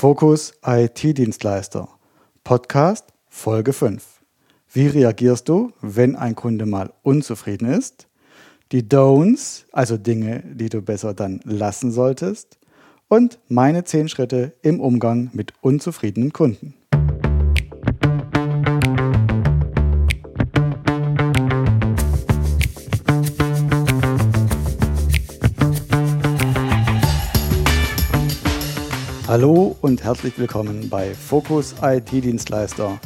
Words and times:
Fokus 0.00 0.54
IT-Dienstleister. 0.64 1.86
Podcast 2.42 3.08
Folge 3.28 3.74
5. 3.74 4.22
Wie 4.72 4.86
reagierst 4.86 5.46
du, 5.46 5.72
wenn 5.82 6.16
ein 6.16 6.34
Kunde 6.34 6.64
mal 6.64 6.90
unzufrieden 7.02 7.68
ist? 7.68 8.08
Die 8.72 8.82
Don'ts, 8.82 9.66
also 9.72 9.98
Dinge, 9.98 10.42
die 10.54 10.70
du 10.70 10.80
besser 10.80 11.12
dann 11.12 11.40
lassen 11.44 11.92
solltest. 11.92 12.58
Und 13.08 13.40
meine 13.48 13.84
10 13.84 14.08
Schritte 14.08 14.54
im 14.62 14.80
Umgang 14.80 15.28
mit 15.34 15.52
unzufriedenen 15.60 16.32
Kunden. 16.32 16.72
Hallo 29.30 29.76
und 29.80 30.02
herzlich 30.02 30.36
willkommen 30.40 30.88
bei 30.88 31.14
Fokus 31.14 31.76
IT-Dienstleister, 31.80 32.98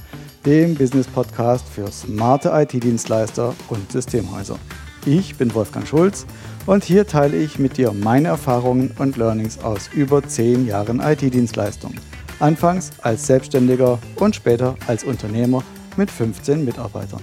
dem 0.47 0.75
Business-Podcast 0.75 1.69
für 1.69 1.93
smarte 1.93 2.49
IT-Dienstleister 2.49 3.55
und 3.69 3.93
Systemhäuser. 3.93 4.59
Ich 5.05 5.37
bin 5.37 5.55
Wolfgang 5.55 5.87
Schulz 5.87 6.25
und 6.65 6.83
hier 6.83 7.07
teile 7.07 7.37
ich 7.37 7.59
mit 7.59 7.77
dir 7.77 7.93
meine 7.93 8.29
Erfahrungen 8.29 8.93
und 8.99 9.19
Learnings 9.19 9.59
aus 9.63 9.91
über 9.93 10.27
10 10.27 10.67
Jahren 10.67 11.01
IT-Dienstleistung. 11.01 11.93
Anfangs 12.41 12.93
als 13.03 13.27
Selbstständiger 13.27 13.99
und 14.17 14.35
später 14.35 14.77
als 14.87 15.05
Unternehmer 15.05 15.63
mit 15.99 16.11
15 16.11 16.65
Mitarbeitern. 16.65 17.21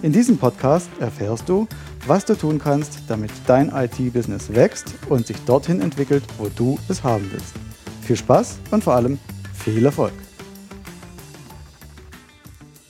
In 0.00 0.12
diesem 0.12 0.38
Podcast 0.38 0.88
erfährst 0.98 1.46
du, 1.46 1.68
was 2.06 2.24
du 2.24 2.34
tun 2.34 2.58
kannst, 2.58 3.00
damit 3.06 3.32
dein 3.46 3.68
IT-Business 3.68 4.54
wächst 4.54 4.94
und 5.10 5.26
sich 5.26 5.36
dorthin 5.44 5.82
entwickelt, 5.82 6.24
wo 6.38 6.48
du 6.48 6.78
es 6.88 7.04
haben 7.04 7.28
willst. 7.30 7.52
Viel 8.10 8.16
Spaß 8.16 8.58
und 8.72 8.82
vor 8.82 8.94
allem 8.96 9.20
viel 9.54 9.86
Erfolg. 9.86 10.12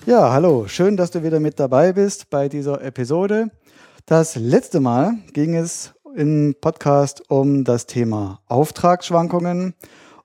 Ja, 0.07 0.33
hallo, 0.33 0.67
schön, 0.67 0.97
dass 0.97 1.11
du 1.11 1.23
wieder 1.23 1.41
mit 1.41 1.61
dabei 1.61 1.93
bist 1.93 2.31
bei 2.31 2.49
dieser 2.49 2.81
Episode. 2.81 3.51
Das 4.07 4.37
letzte 4.37 4.81
Mal 4.81 5.19
ging 5.35 5.55
es 5.55 5.93
im 6.17 6.55
Podcast 6.59 7.23
um 7.29 7.65
das 7.65 7.85
Thema 7.85 8.41
Auftragsschwankungen 8.47 9.75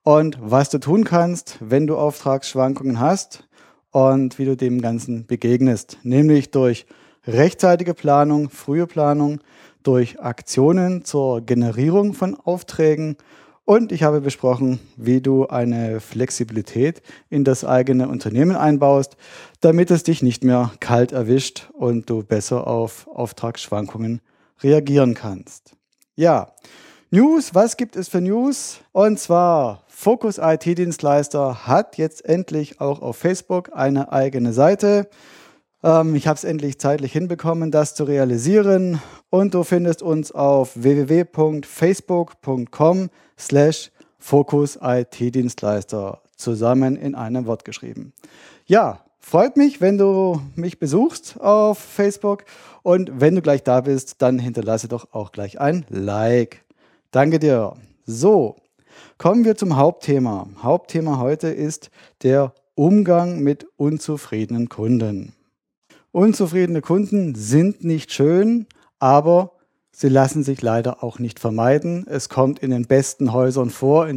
und 0.04 0.38
was 0.40 0.70
du 0.70 0.78
tun 0.78 1.04
kannst, 1.04 1.58
wenn 1.60 1.88
du 1.88 1.98
Auftragsschwankungen 1.98 2.98
hast 2.98 3.50
und 3.92 4.40
wie 4.40 4.46
du 4.46 4.56
dem 4.56 4.80
Ganzen 4.80 5.26
begegnest, 5.26 5.98
nämlich 6.04 6.52
durch 6.52 6.86
rechtzeitige 7.28 7.96
Planung, 7.96 8.50
frühe 8.50 8.88
Planung, 8.88 9.42
durch 9.84 10.22
Aktionen 10.22 11.04
zur 11.04 11.42
Generierung 11.42 12.14
von 12.14 12.34
Aufträgen 12.34 13.18
und 13.66 13.92
ich 13.92 14.04
habe 14.04 14.22
besprochen, 14.22 14.80
wie 14.96 15.22
du 15.22 15.48
eine 15.48 16.00
Flexibilität 16.00 17.02
in 17.30 17.44
das 17.44 17.66
eigene 17.66 18.08
Unternehmen 18.08 18.56
einbaust, 18.56 19.18
damit 19.60 19.92
es 19.92 20.04
dich 20.04 20.22
nicht 20.22 20.44
mehr 20.44 20.72
kalt 20.80 21.12
erwischt 21.12 21.70
und 21.74 22.10
du 22.10 22.24
besser 22.24 22.68
auf 22.68 23.08
Auftragsschwankungen 23.08 24.22
reagieren 24.62 25.16
kannst. 25.16 25.76
Ja, 26.16 26.54
News, 27.12 27.54
was 27.54 27.78
gibt 27.78 27.96
es 27.96 28.08
für 28.08 28.22
News? 28.22 28.80
Und 28.92 29.20
zwar 29.20 29.84
Focus 29.88 30.38
IT-Dienstleister 30.38 31.68
hat 31.68 31.98
jetzt 31.98 32.26
endlich 32.26 32.82
auch 32.82 33.02
auf 33.02 33.18
Facebook 33.18 33.72
eine 33.74 34.12
eigene 34.12 34.54
Seite. 34.54 35.10
Ähm, 35.86 36.16
ich 36.16 36.28
habe 36.28 36.36
es 36.36 36.44
endlich 36.44 36.80
zeitlich 36.80 37.14
hinbekommen, 37.14 37.72
das 37.72 37.96
zu 37.96 38.04
realisieren. 38.04 39.00
Und 39.30 39.54
du 39.54 39.64
findest 39.64 40.02
uns 40.02 40.34
auf 40.34 40.72
www.facebook.com 40.76 43.10
slash 43.38 43.92
Fokus 44.18 44.80
IT-Dienstleister 44.82 46.22
zusammen 46.36 46.96
in 46.96 47.14
einem 47.14 47.46
Wort 47.46 47.64
geschrieben. 47.64 48.12
Ja, 48.66 49.02
freut 49.20 49.56
mich, 49.56 49.82
wenn 49.82 50.00
du 50.00 50.42
mich 50.56 50.80
besuchst 50.80 51.40
auf 51.40 51.78
Facebook. 51.78 52.46
Und 52.82 53.22
wenn 53.22 53.36
du 53.36 53.44
gleich 53.44 53.62
da 53.62 53.82
bist, 53.82 54.24
dann 54.24 54.40
hinterlasse 54.40 54.88
doch 54.88 55.14
auch 55.14 55.32
gleich 55.32 55.60
ein 55.60 55.86
Like. 55.90 56.66
Danke 57.12 57.38
dir. 57.38 57.76
So, 58.08 58.56
kommen 59.20 59.46
wir 59.46 59.56
zum 59.56 59.78
Hauptthema. 59.78 60.48
Hauptthema 60.64 61.20
heute 61.20 61.50
ist 61.50 61.92
der 62.24 62.56
Umgang 62.74 63.42
mit 63.42 63.68
unzufriedenen 63.78 64.70
Kunden. 64.70 65.36
Unzufriedene 66.16 66.80
Kunden 66.80 67.36
sind 67.36 67.84
nicht 67.84 68.14
schön, 68.14 68.68
aber 69.00 69.52
sie 69.92 70.08
lassen 70.08 70.46
sich 70.46 70.62
leider 70.62 71.04
auch 71.04 71.20
nicht 71.20 71.42
vermeiden. 71.42 72.08
Es 72.08 72.30
kommt 72.30 72.60
in 72.60 72.72
den 72.72 72.86
besten 72.86 73.34
Häusern 73.34 73.70
vor. 73.70 74.08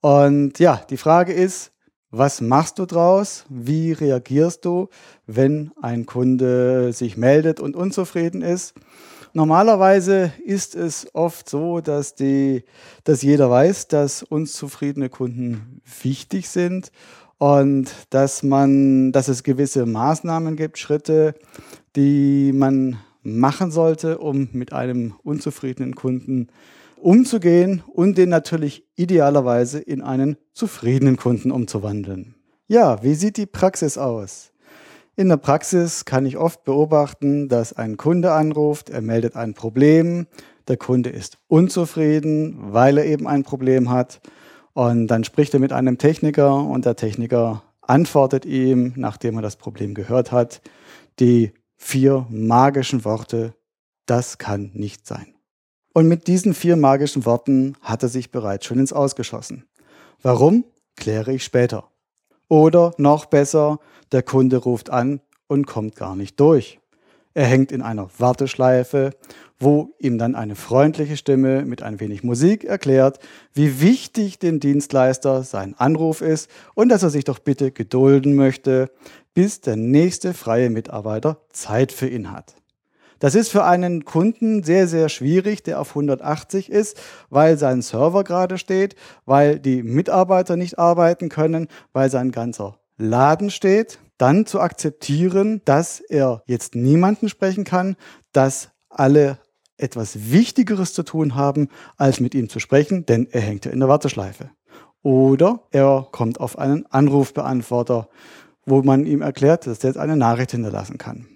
und 0.00 0.58
ja, 0.58 0.80
die 0.88 0.96
Frage 0.96 1.34
ist, 1.34 1.72
was 2.10 2.40
machst 2.40 2.78
du 2.78 2.86
draus? 2.86 3.44
Wie 3.50 3.92
reagierst 3.92 4.64
du, 4.64 4.88
wenn 5.26 5.72
ein 5.82 6.06
Kunde 6.06 6.94
sich 6.94 7.18
meldet 7.18 7.60
und 7.60 7.76
unzufrieden 7.76 8.40
ist? 8.40 8.72
Normalerweise 9.34 10.32
ist 10.42 10.74
es 10.74 11.06
oft 11.14 11.50
so, 11.50 11.82
dass, 11.82 12.14
die, 12.14 12.64
dass 13.04 13.20
jeder 13.20 13.50
weiß, 13.50 13.88
dass 13.88 14.22
unzufriedene 14.22 15.10
Kunden 15.10 15.82
wichtig 16.02 16.48
sind 16.48 16.90
und 17.40 17.90
dass 18.10 18.42
man, 18.42 19.12
dass 19.12 19.28
es 19.28 19.42
gewisse 19.42 19.86
Maßnahmen 19.86 20.56
gibt, 20.56 20.76
Schritte, 20.76 21.34
die 21.96 22.52
man 22.52 22.98
machen 23.22 23.70
sollte, 23.70 24.18
um 24.18 24.50
mit 24.52 24.74
einem 24.74 25.14
unzufriedenen 25.22 25.94
Kunden 25.94 26.48
umzugehen 26.96 27.82
und 27.94 28.18
den 28.18 28.28
natürlich 28.28 28.84
idealerweise 28.94 29.78
in 29.78 30.02
einen 30.02 30.36
zufriedenen 30.52 31.16
Kunden 31.16 31.50
umzuwandeln. 31.50 32.34
Ja, 32.68 33.02
wie 33.02 33.14
sieht 33.14 33.38
die 33.38 33.46
Praxis 33.46 33.96
aus? 33.96 34.52
In 35.16 35.30
der 35.30 35.38
Praxis 35.38 36.04
kann 36.04 36.26
ich 36.26 36.36
oft 36.36 36.64
beobachten, 36.64 37.48
dass 37.48 37.72
ein 37.72 37.96
Kunde 37.96 38.32
anruft, 38.32 38.90
er 38.90 39.00
meldet 39.00 39.34
ein 39.34 39.54
Problem, 39.54 40.26
der 40.68 40.76
Kunde 40.76 41.08
ist 41.08 41.38
unzufrieden, 41.48 42.58
weil 42.60 42.98
er 42.98 43.06
eben 43.06 43.26
ein 43.26 43.44
Problem 43.44 43.88
hat 43.88 44.20
und 44.72 45.08
dann 45.08 45.24
spricht 45.24 45.54
er 45.54 45.60
mit 45.60 45.72
einem 45.72 45.98
Techniker 45.98 46.54
und 46.54 46.84
der 46.84 46.96
Techniker 46.96 47.62
antwortet 47.80 48.44
ihm, 48.44 48.92
nachdem 48.96 49.36
er 49.36 49.42
das 49.42 49.56
Problem 49.56 49.94
gehört 49.94 50.32
hat, 50.32 50.62
die 51.18 51.52
vier 51.76 52.26
magischen 52.30 53.04
Worte, 53.04 53.54
das 54.06 54.38
kann 54.38 54.70
nicht 54.74 55.06
sein. 55.06 55.34
Und 55.92 56.06
mit 56.06 56.28
diesen 56.28 56.54
vier 56.54 56.76
magischen 56.76 57.24
Worten 57.26 57.76
hat 57.80 58.02
er 58.02 58.08
sich 58.08 58.30
bereits 58.30 58.66
schon 58.66 58.78
ins 58.78 58.92
Ausgeschossen. 58.92 59.64
Warum? 60.22 60.64
Kläre 60.96 61.32
ich 61.32 61.42
später. 61.42 61.88
Oder 62.48 62.92
noch 62.98 63.26
besser, 63.26 63.78
der 64.12 64.22
Kunde 64.22 64.58
ruft 64.58 64.90
an 64.90 65.20
und 65.46 65.66
kommt 65.66 65.96
gar 65.96 66.14
nicht 66.14 66.38
durch. 66.38 66.78
Er 67.34 67.46
hängt 67.46 67.72
in 67.72 67.82
einer 67.82 68.08
Warteschleife, 68.18 69.12
wo 69.60 69.94
ihm 69.98 70.18
dann 70.18 70.34
eine 70.34 70.56
freundliche 70.56 71.16
Stimme 71.16 71.64
mit 71.64 71.82
ein 71.82 72.00
wenig 72.00 72.24
Musik 72.24 72.64
erklärt, 72.64 73.18
wie 73.52 73.80
wichtig 73.80 74.38
dem 74.38 74.58
Dienstleister 74.58 75.42
sein 75.44 75.74
Anruf 75.78 76.22
ist 76.22 76.50
und 76.74 76.88
dass 76.88 77.02
er 77.02 77.10
sich 77.10 77.24
doch 77.24 77.38
bitte 77.38 77.70
gedulden 77.70 78.34
möchte, 78.34 78.90
bis 79.34 79.60
der 79.60 79.76
nächste 79.76 80.34
freie 80.34 80.70
Mitarbeiter 80.70 81.38
Zeit 81.52 81.92
für 81.92 82.08
ihn 82.08 82.32
hat. 82.32 82.56
Das 83.20 83.34
ist 83.34 83.50
für 83.50 83.64
einen 83.64 84.06
Kunden 84.06 84.62
sehr, 84.62 84.88
sehr 84.88 85.10
schwierig, 85.10 85.62
der 85.62 85.78
auf 85.78 85.90
180 85.90 86.70
ist, 86.70 86.98
weil 87.28 87.58
sein 87.58 87.82
Server 87.82 88.24
gerade 88.24 88.56
steht, 88.56 88.96
weil 89.26 89.58
die 89.58 89.82
Mitarbeiter 89.82 90.56
nicht 90.56 90.78
arbeiten 90.78 91.28
können, 91.28 91.68
weil 91.92 92.10
sein 92.10 92.32
ganzer 92.32 92.78
Laden 92.96 93.50
steht 93.50 93.98
dann 94.16 94.44
zu 94.44 94.60
akzeptieren, 94.60 95.62
dass 95.64 96.00
er 96.00 96.42
jetzt 96.46 96.74
niemanden 96.74 97.28
sprechen 97.30 97.64
kann, 97.64 97.96
dass 98.32 98.68
alle 98.90 99.38
etwas 99.82 100.30
Wichtigeres 100.30 100.94
zu 100.94 101.02
tun 101.02 101.34
haben, 101.34 101.68
als 101.96 102.20
mit 102.20 102.34
ihm 102.34 102.48
zu 102.48 102.60
sprechen, 102.60 103.06
denn 103.06 103.28
er 103.30 103.40
hängt 103.40 103.64
ja 103.64 103.72
in 103.72 103.80
der 103.80 103.88
Warteschleife. 103.88 104.50
Oder 105.02 105.60
er 105.70 106.06
kommt 106.10 106.40
auf 106.40 106.58
einen 106.58 106.86
Anrufbeantworter, 106.86 108.08
wo 108.66 108.82
man 108.82 109.06
ihm 109.06 109.22
erklärt, 109.22 109.66
dass 109.66 109.82
er 109.82 109.90
jetzt 109.90 109.98
eine 109.98 110.16
Nachricht 110.16 110.50
hinterlassen 110.52 110.98
kann. 110.98 111.26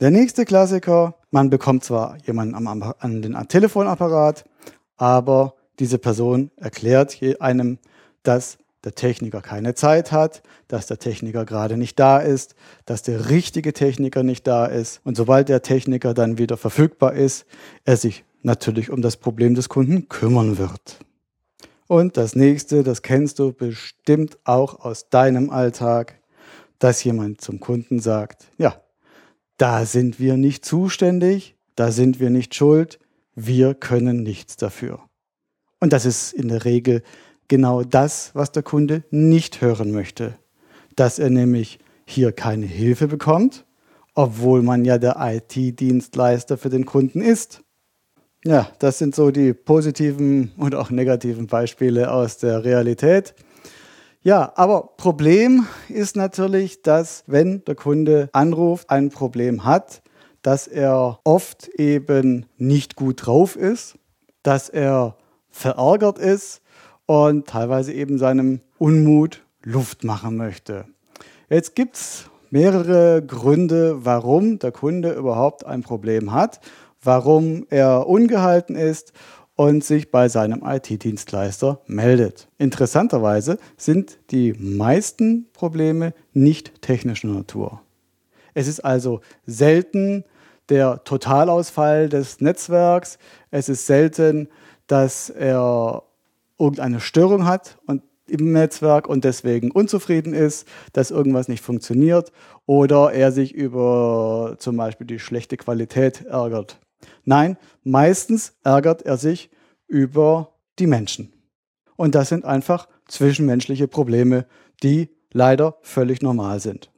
Der 0.00 0.10
nächste 0.10 0.44
Klassiker, 0.44 1.14
man 1.30 1.50
bekommt 1.50 1.84
zwar 1.84 2.16
jemanden 2.24 2.54
am, 2.54 2.94
an 2.98 3.22
den 3.22 3.36
Telefonapparat, 3.48 4.44
aber 4.96 5.54
diese 5.78 5.98
Person 5.98 6.50
erklärt 6.56 7.18
einem, 7.40 7.78
dass 8.22 8.58
der 8.84 8.94
Techniker 8.94 9.40
keine 9.40 9.74
Zeit 9.74 10.12
hat, 10.12 10.42
dass 10.68 10.86
der 10.86 10.98
Techniker 10.98 11.44
gerade 11.44 11.76
nicht 11.76 11.98
da 11.98 12.18
ist, 12.18 12.54
dass 12.86 13.02
der 13.02 13.30
richtige 13.30 13.72
Techniker 13.72 14.22
nicht 14.22 14.46
da 14.46 14.66
ist. 14.66 15.00
Und 15.04 15.16
sobald 15.16 15.48
der 15.48 15.62
Techniker 15.62 16.14
dann 16.14 16.38
wieder 16.38 16.56
verfügbar 16.56 17.14
ist, 17.14 17.46
er 17.84 17.96
sich 17.96 18.24
natürlich 18.42 18.90
um 18.90 19.02
das 19.02 19.16
Problem 19.16 19.54
des 19.54 19.68
Kunden 19.68 20.08
kümmern 20.08 20.58
wird. 20.58 20.98
Und 21.86 22.16
das 22.16 22.34
nächste, 22.34 22.82
das 22.82 23.02
kennst 23.02 23.38
du 23.38 23.52
bestimmt 23.52 24.38
auch 24.44 24.80
aus 24.80 25.08
deinem 25.10 25.50
Alltag, 25.50 26.20
dass 26.78 27.04
jemand 27.04 27.40
zum 27.40 27.60
Kunden 27.60 28.00
sagt, 28.00 28.46
ja, 28.58 28.80
da 29.56 29.86
sind 29.86 30.18
wir 30.18 30.36
nicht 30.36 30.64
zuständig, 30.64 31.56
da 31.76 31.90
sind 31.90 32.20
wir 32.20 32.30
nicht 32.30 32.54
schuld, 32.54 32.98
wir 33.34 33.74
können 33.74 34.22
nichts 34.22 34.56
dafür. 34.56 35.00
Und 35.80 35.92
das 35.92 36.06
ist 36.06 36.32
in 36.32 36.48
der 36.48 36.64
Regel 36.64 37.02
genau 37.48 37.82
das, 37.82 38.30
was 38.34 38.52
der 38.52 38.62
Kunde 38.62 39.04
nicht 39.10 39.60
hören 39.60 39.92
möchte. 39.92 40.36
Dass 40.96 41.18
er 41.18 41.30
nämlich 41.30 41.78
hier 42.06 42.32
keine 42.32 42.66
Hilfe 42.66 43.08
bekommt, 43.08 43.64
obwohl 44.14 44.62
man 44.62 44.84
ja 44.84 44.98
der 44.98 45.16
IT-Dienstleister 45.18 46.56
für 46.56 46.68
den 46.70 46.86
Kunden 46.86 47.20
ist. 47.20 47.62
Ja, 48.44 48.68
das 48.78 48.98
sind 48.98 49.14
so 49.14 49.30
die 49.30 49.54
positiven 49.54 50.52
und 50.58 50.74
auch 50.74 50.90
negativen 50.90 51.46
Beispiele 51.46 52.12
aus 52.12 52.36
der 52.36 52.64
Realität. 52.64 53.34
Ja, 54.22 54.52
aber 54.56 54.94
Problem 54.96 55.66
ist 55.88 56.16
natürlich, 56.16 56.82
dass 56.82 57.24
wenn 57.26 57.64
der 57.64 57.74
Kunde 57.74 58.28
anruft, 58.32 58.90
ein 58.90 59.10
Problem 59.10 59.64
hat, 59.64 60.02
dass 60.42 60.66
er 60.66 61.20
oft 61.24 61.68
eben 61.68 62.46
nicht 62.58 62.96
gut 62.96 63.26
drauf 63.26 63.56
ist, 63.56 63.96
dass 64.42 64.68
er 64.68 65.16
verärgert 65.48 66.18
ist 66.18 66.60
und 67.06 67.46
teilweise 67.46 67.92
eben 67.92 68.18
seinem 68.18 68.60
Unmut 68.78 69.42
Luft 69.62 70.04
machen 70.04 70.36
möchte. 70.36 70.84
Jetzt 71.48 71.74
gibt 71.74 71.96
es 71.96 72.30
mehrere 72.50 73.22
Gründe, 73.24 74.04
warum 74.04 74.58
der 74.58 74.72
Kunde 74.72 75.12
überhaupt 75.12 75.66
ein 75.66 75.82
Problem 75.82 76.32
hat 76.32 76.60
warum 77.04 77.66
er 77.70 78.06
ungehalten 78.06 78.76
ist 78.76 79.12
und 79.56 79.84
sich 79.84 80.10
bei 80.10 80.28
seinem 80.28 80.62
IT-Dienstleister 80.64 81.80
meldet. 81.86 82.48
Interessanterweise 82.58 83.58
sind 83.76 84.18
die 84.30 84.52
meisten 84.54 85.46
Probleme 85.52 86.12
nicht 86.32 86.82
technischer 86.82 87.28
Natur. 87.28 87.80
Es 88.54 88.66
ist 88.66 88.80
also 88.80 89.20
selten 89.46 90.24
der 90.68 91.04
Totalausfall 91.04 92.08
des 92.08 92.40
Netzwerks. 92.40 93.18
Es 93.50 93.68
ist 93.68 93.86
selten, 93.86 94.48
dass 94.86 95.30
er 95.30 96.02
irgendeine 96.58 97.00
Störung 97.00 97.46
hat 97.46 97.78
und 97.86 98.02
im 98.26 98.52
Netzwerk 98.52 99.06
und 99.06 99.24
deswegen 99.24 99.70
unzufrieden 99.70 100.32
ist, 100.32 100.66
dass 100.92 101.10
irgendwas 101.10 101.48
nicht 101.48 101.62
funktioniert 101.62 102.32
oder 102.66 103.12
er 103.12 103.32
sich 103.32 103.54
über 103.54 104.56
zum 104.58 104.76
Beispiel 104.76 105.06
die 105.06 105.18
schlechte 105.18 105.56
Qualität 105.56 106.24
ärgert. 106.24 106.80
Nein, 107.24 107.58
meistens 107.82 108.54
ärgert 108.64 109.02
er 109.02 109.18
sich 109.18 109.50
über 109.86 110.54
die 110.78 110.86
Menschen. 110.86 111.32
Und 111.96 112.14
das 112.14 112.30
sind 112.30 112.44
einfach 112.44 112.88
zwischenmenschliche 113.06 113.88
Probleme, 113.88 114.46
die 114.82 115.10
leider 115.32 115.76
völlig 115.82 116.22
normal 116.22 116.60
sind. 116.60 116.90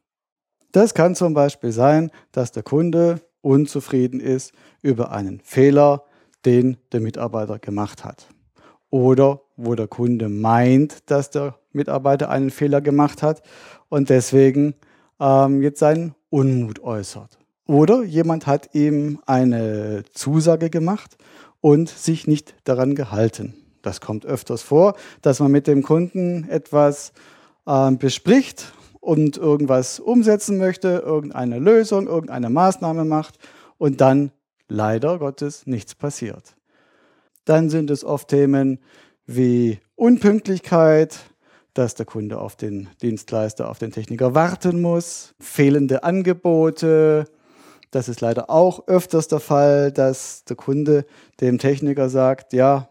Das 0.72 0.94
kann 0.94 1.14
zum 1.14 1.34
Beispiel 1.34 1.72
sein, 1.72 2.10
dass 2.32 2.52
der 2.52 2.62
Kunde 2.62 3.20
unzufrieden 3.40 4.20
ist 4.20 4.52
über 4.82 5.10
einen 5.10 5.40
Fehler, 5.40 6.04
den 6.44 6.76
der 6.92 7.00
Mitarbeiter 7.00 7.58
gemacht 7.58 8.04
hat. 8.04 8.28
Oder 8.96 9.42
wo 9.58 9.74
der 9.74 9.88
Kunde 9.88 10.30
meint, 10.30 11.10
dass 11.10 11.28
der 11.28 11.58
Mitarbeiter 11.72 12.30
einen 12.30 12.48
Fehler 12.48 12.80
gemacht 12.80 13.22
hat 13.22 13.42
und 13.90 14.08
deswegen 14.08 14.74
ähm, 15.20 15.60
jetzt 15.60 15.80
seinen 15.80 16.14
Unmut 16.30 16.82
äußert. 16.82 17.38
Oder 17.66 18.04
jemand 18.04 18.46
hat 18.46 18.74
ihm 18.74 19.18
eine 19.26 20.02
Zusage 20.14 20.70
gemacht 20.70 21.18
und 21.60 21.90
sich 21.90 22.26
nicht 22.26 22.54
daran 22.64 22.94
gehalten. 22.94 23.52
Das 23.82 24.00
kommt 24.00 24.24
öfters 24.24 24.62
vor, 24.62 24.94
dass 25.20 25.40
man 25.40 25.52
mit 25.52 25.66
dem 25.66 25.82
Kunden 25.82 26.48
etwas 26.48 27.12
äh, 27.66 27.90
bespricht 27.90 28.72
und 29.00 29.36
irgendwas 29.36 30.00
umsetzen 30.00 30.56
möchte, 30.56 31.02
irgendeine 31.04 31.58
Lösung, 31.58 32.06
irgendeine 32.06 32.48
Maßnahme 32.48 33.04
macht 33.04 33.36
und 33.76 34.00
dann 34.00 34.32
leider 34.68 35.18
Gottes 35.18 35.66
nichts 35.66 35.94
passiert. 35.94 36.55
Dann 37.46 37.70
sind 37.70 37.90
es 37.90 38.04
oft 38.04 38.28
Themen 38.28 38.80
wie 39.24 39.78
Unpünktlichkeit, 39.94 41.18
dass 41.72 41.94
der 41.94 42.04
Kunde 42.04 42.38
auf 42.38 42.56
den 42.56 42.88
Dienstleister, 43.00 43.70
auf 43.70 43.78
den 43.78 43.92
Techniker 43.92 44.34
warten 44.34 44.82
muss, 44.82 45.34
fehlende 45.40 46.04
Angebote, 46.04 47.26
das 47.90 48.08
ist 48.08 48.20
leider 48.20 48.50
auch 48.50 48.88
öfters 48.88 49.28
der 49.28 49.40
Fall, 49.40 49.92
dass 49.92 50.44
der 50.44 50.56
Kunde 50.56 51.06
dem 51.40 51.58
Techniker 51.58 52.08
sagt, 52.08 52.52
ja, 52.52 52.88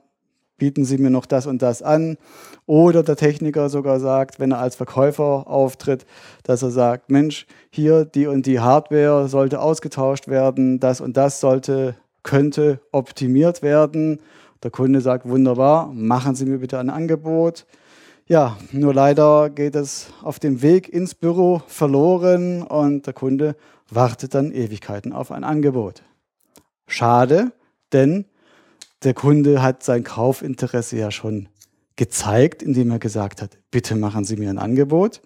bieten 0.57 0.86
Sie 0.86 0.98
mir 0.98 1.10
noch 1.10 1.25
das 1.25 1.48
und 1.48 1.62
das 1.62 1.81
an. 1.81 2.18
Oder 2.66 3.04
der 3.04 3.18
Techniker 3.18 3.69
sogar 3.69 4.00
sagt, 4.00 4.40
wenn 4.40 4.52
er 4.52 4.60
als 4.60 4.75
Verkäufer 4.75 5.48
auftritt, 5.48 6.06
dass 6.44 6.63
er 6.63 6.72
sagt, 6.72 7.12
Mensch, 7.12 7.46
hier 7.69 8.06
die 8.06 8.28
und 8.28 8.46
die 8.46 8.62
Hardware 8.62 9.28
sollte 9.28 9.60
ausgetauscht 9.60 10.28
werden, 10.28 10.80
das 10.80 11.02
und 11.02 11.18
das 11.18 11.40
sollte, 11.40 11.96
könnte 12.24 12.80
optimiert 12.92 13.62
werden. 13.62 14.22
Der 14.66 14.72
Kunde 14.72 15.00
sagt, 15.00 15.30
wunderbar, 15.30 15.94
machen 15.94 16.34
Sie 16.34 16.44
mir 16.44 16.58
bitte 16.58 16.80
ein 16.80 16.90
Angebot. 16.90 17.68
Ja, 18.26 18.58
nur 18.72 18.96
leider 18.96 19.52
geht 19.52 19.76
es 19.76 20.08
auf 20.24 20.40
dem 20.40 20.64
Weg 20.64 20.90
ins 20.90 21.14
Büro 21.14 21.62
verloren 21.68 22.64
und 22.64 23.06
der 23.06 23.14
Kunde 23.14 23.56
wartet 23.92 24.34
dann 24.34 24.52
Ewigkeiten 24.52 25.14
auf 25.14 25.32
ein 25.32 25.44
Angebot. 25.44 26.02
Schade, 26.88 27.52
denn 27.94 28.26
der 29.04 29.14
Kunde 29.14 29.62
hat 29.62 29.84
sein 29.84 30.04
Kaufinteresse 30.04 30.98
ja 30.98 31.12
schon 31.12 31.48
gezeigt, 31.96 32.64
indem 32.64 32.90
er 32.90 32.98
gesagt 32.98 33.44
hat, 33.44 33.60
bitte 33.70 33.96
machen 33.96 34.26
Sie 34.26 34.36
mir 34.36 34.50
ein 34.50 34.58
Angebot. 34.58 35.22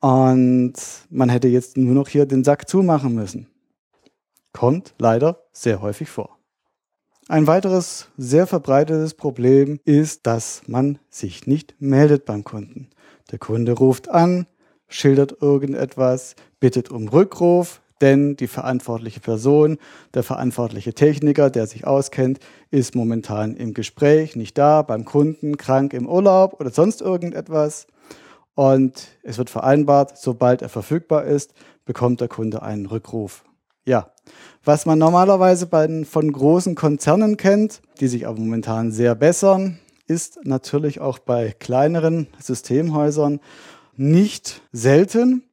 Und 0.00 0.74
man 1.08 1.30
hätte 1.30 1.48
jetzt 1.48 1.78
nur 1.78 1.94
noch 1.94 2.08
hier 2.08 2.26
den 2.26 2.44
Sack 2.44 2.68
zumachen 2.68 3.14
müssen. 3.14 3.46
Kommt 4.52 4.92
leider 4.98 5.46
sehr 5.50 5.80
häufig 5.80 6.10
vor. 6.10 6.39
Ein 7.30 7.46
weiteres 7.46 8.08
sehr 8.16 8.48
verbreitetes 8.48 9.14
Problem 9.14 9.78
ist, 9.84 10.26
dass 10.26 10.62
man 10.66 10.98
sich 11.10 11.46
nicht 11.46 11.76
meldet 11.78 12.24
beim 12.24 12.42
Kunden. 12.42 12.90
Der 13.30 13.38
Kunde 13.38 13.70
ruft 13.70 14.08
an, 14.08 14.48
schildert 14.88 15.40
irgendetwas, 15.40 16.34
bittet 16.58 16.90
um 16.90 17.06
Rückruf, 17.06 17.82
denn 18.00 18.34
die 18.34 18.48
verantwortliche 18.48 19.20
Person, 19.20 19.78
der 20.12 20.24
verantwortliche 20.24 20.92
Techniker, 20.92 21.50
der 21.50 21.68
sich 21.68 21.86
auskennt, 21.86 22.40
ist 22.72 22.96
momentan 22.96 23.54
im 23.54 23.74
Gespräch, 23.74 24.34
nicht 24.34 24.58
da, 24.58 24.82
beim 24.82 25.04
Kunden, 25.04 25.56
krank 25.56 25.94
im 25.94 26.08
Urlaub 26.08 26.58
oder 26.58 26.70
sonst 26.70 27.00
irgendetwas. 27.00 27.86
Und 28.56 29.06
es 29.22 29.38
wird 29.38 29.50
vereinbart, 29.50 30.18
sobald 30.18 30.62
er 30.62 30.68
verfügbar 30.68 31.26
ist, 31.26 31.54
bekommt 31.84 32.20
der 32.20 32.26
Kunde 32.26 32.62
einen 32.62 32.86
Rückruf. 32.86 33.44
Ja, 33.84 34.10
was 34.64 34.86
man 34.86 34.98
normalerweise 34.98 35.66
bei, 35.66 36.04
von 36.04 36.30
großen 36.30 36.74
Konzernen 36.74 37.36
kennt, 37.36 37.80
die 38.00 38.08
sich 38.08 38.26
aber 38.26 38.38
momentan 38.38 38.92
sehr 38.92 39.14
bessern, 39.14 39.78
ist 40.06 40.40
natürlich 40.44 41.00
auch 41.00 41.18
bei 41.18 41.54
kleineren 41.58 42.26
Systemhäusern 42.40 43.40
nicht 43.96 44.62
selten 44.72 45.44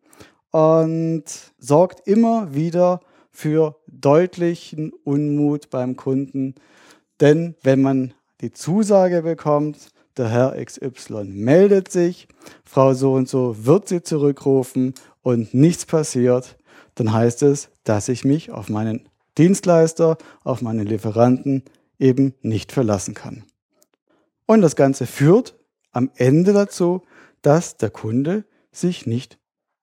und 0.52 1.24
sorgt 1.60 2.08
immer 2.08 2.54
wieder 2.54 3.02
für 3.32 3.76
deutlichen 3.88 4.92
Unmut 5.04 5.70
beim 5.70 5.96
Kunden. 5.96 6.56
Denn 7.20 7.56
wenn 7.62 7.82
man 7.82 8.14
die 8.42 8.52
Zusage 8.52 9.22
bekommt, 9.22 9.90
der 10.18 10.30
Herr 10.30 10.64
XY 10.64 11.26
meldet 11.26 11.92
sich, 11.92 12.28
Frau 12.64 12.94
so 12.94 13.14
und 13.14 13.30
so 13.30 13.66
wird 13.66 13.88
sie 13.88 14.02
zurückrufen 14.02 14.96
und 15.22 15.54
nichts 15.54 15.86
passiert, 15.86 16.58
dann 16.96 17.14
heißt 17.14 17.44
es, 17.44 17.70
dass 17.88 18.10
ich 18.10 18.26
mich 18.26 18.52
auf 18.52 18.70
meinen 18.70 19.08
Dienstleister, 19.38 20.18
auf 20.44 20.62
meinen 20.62 20.86
Lieferanten 20.86 21.64
eben 22.00 22.34
nicht 22.42 22.72
verlassen 22.72 23.14
kann. 23.14 23.44
Und 24.46 24.62
das 24.62 24.76
Ganze 24.76 25.06
führt 25.06 25.56
am 25.92 26.12
Ende 26.16 26.54
dazu, 26.54 27.04
dass 27.42 27.78
der 27.78 27.90
Kunde 27.90 28.46
sich 28.72 29.06
nicht 29.06 29.38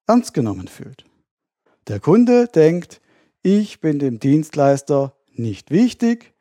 ernst 0.06 0.34
genommen 0.34 0.68
fühlt. 0.68 1.06
Der 1.88 2.00
Kunde 2.00 2.46
denkt, 2.46 3.00
ich 3.42 3.80
bin 3.80 3.98
dem 3.98 4.20
Dienstleister 4.20 5.14
nicht 5.32 5.70
wichtig, 5.70 6.34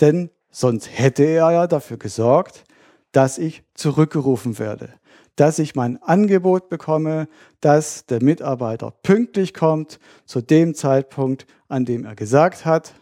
denn 0.00 0.30
sonst 0.50 0.88
hätte 0.98 1.24
er 1.24 1.50
ja 1.50 1.66
dafür 1.66 1.96
gesorgt, 1.96 2.64
dass 3.12 3.38
ich 3.38 3.62
zurückgerufen 3.74 4.58
werde, 4.58 4.92
dass 5.38 5.60
ich 5.60 5.76
mein 5.76 6.02
Angebot 6.02 6.68
bekomme, 6.68 7.28
dass 7.60 8.06
der 8.06 8.20
Mitarbeiter 8.22 8.92
pünktlich 9.04 9.54
kommt 9.54 10.00
zu 10.26 10.40
dem 10.40 10.74
Zeitpunkt, 10.74 11.46
an 11.68 11.84
dem 11.84 12.04
er 12.04 12.16
gesagt 12.16 12.64
hat 12.64 12.94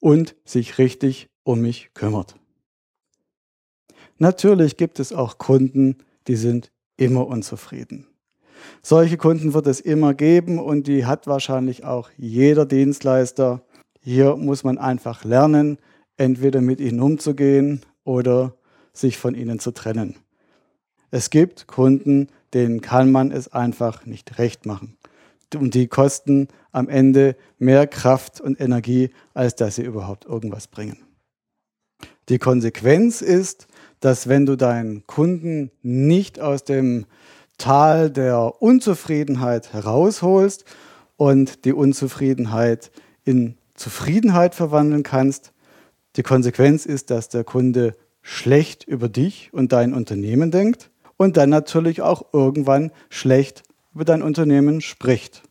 und 0.00 0.34
sich 0.44 0.78
richtig 0.78 1.28
um 1.44 1.60
mich 1.60 1.90
kümmert. 1.94 2.34
Natürlich 4.18 4.76
gibt 4.76 4.98
es 4.98 5.12
auch 5.12 5.38
Kunden, 5.38 5.98
die 6.26 6.34
sind 6.34 6.72
immer 6.96 7.28
unzufrieden. 7.28 8.08
Solche 8.82 9.16
Kunden 9.16 9.54
wird 9.54 9.68
es 9.68 9.80
immer 9.80 10.12
geben 10.12 10.58
und 10.58 10.88
die 10.88 11.06
hat 11.06 11.28
wahrscheinlich 11.28 11.84
auch 11.84 12.10
jeder 12.16 12.66
Dienstleister. 12.66 13.62
Hier 14.00 14.34
muss 14.36 14.64
man 14.64 14.76
einfach 14.76 15.24
lernen, 15.24 15.78
entweder 16.16 16.60
mit 16.60 16.80
ihnen 16.80 17.00
umzugehen 17.00 17.82
oder 18.02 18.56
sich 18.92 19.18
von 19.18 19.34
ihnen 19.36 19.60
zu 19.60 19.70
trennen. 19.70 20.16
Es 21.10 21.30
gibt 21.30 21.66
Kunden, 21.66 22.28
denen 22.54 22.80
kann 22.80 23.10
man 23.10 23.32
es 23.32 23.52
einfach 23.52 24.06
nicht 24.06 24.38
recht 24.38 24.66
machen. 24.66 24.96
Und 25.54 25.74
die 25.74 25.88
kosten 25.88 26.48
am 26.70 26.88
Ende 26.88 27.36
mehr 27.58 27.86
Kraft 27.88 28.40
und 28.40 28.60
Energie, 28.60 29.10
als 29.34 29.56
dass 29.56 29.76
sie 29.76 29.82
überhaupt 29.82 30.24
irgendwas 30.24 30.68
bringen. 30.68 30.98
Die 32.28 32.38
Konsequenz 32.38 33.22
ist, 33.22 33.66
dass 33.98 34.28
wenn 34.28 34.46
du 34.46 34.56
deinen 34.56 35.04
Kunden 35.08 35.72
nicht 35.82 36.38
aus 36.38 36.62
dem 36.62 37.06
Tal 37.58 38.10
der 38.10 38.62
Unzufriedenheit 38.62 39.72
herausholst 39.72 40.64
und 41.16 41.64
die 41.64 41.72
Unzufriedenheit 41.72 42.92
in 43.24 43.58
Zufriedenheit 43.74 44.54
verwandeln 44.54 45.02
kannst, 45.02 45.52
die 46.16 46.22
Konsequenz 46.22 46.86
ist, 46.86 47.10
dass 47.10 47.28
der 47.28 47.44
Kunde 47.44 47.96
schlecht 48.22 48.84
über 48.84 49.08
dich 49.08 49.50
und 49.52 49.72
dein 49.72 49.92
Unternehmen 49.92 50.50
denkt 50.50 50.90
und 51.20 51.36
dann 51.36 51.50
natürlich 51.50 52.00
auch 52.00 52.32
irgendwann 52.32 52.92
schlecht 53.10 53.62
über 53.94 54.06
dein 54.06 54.22
Unternehmen 54.22 54.80
spricht. 54.80 55.42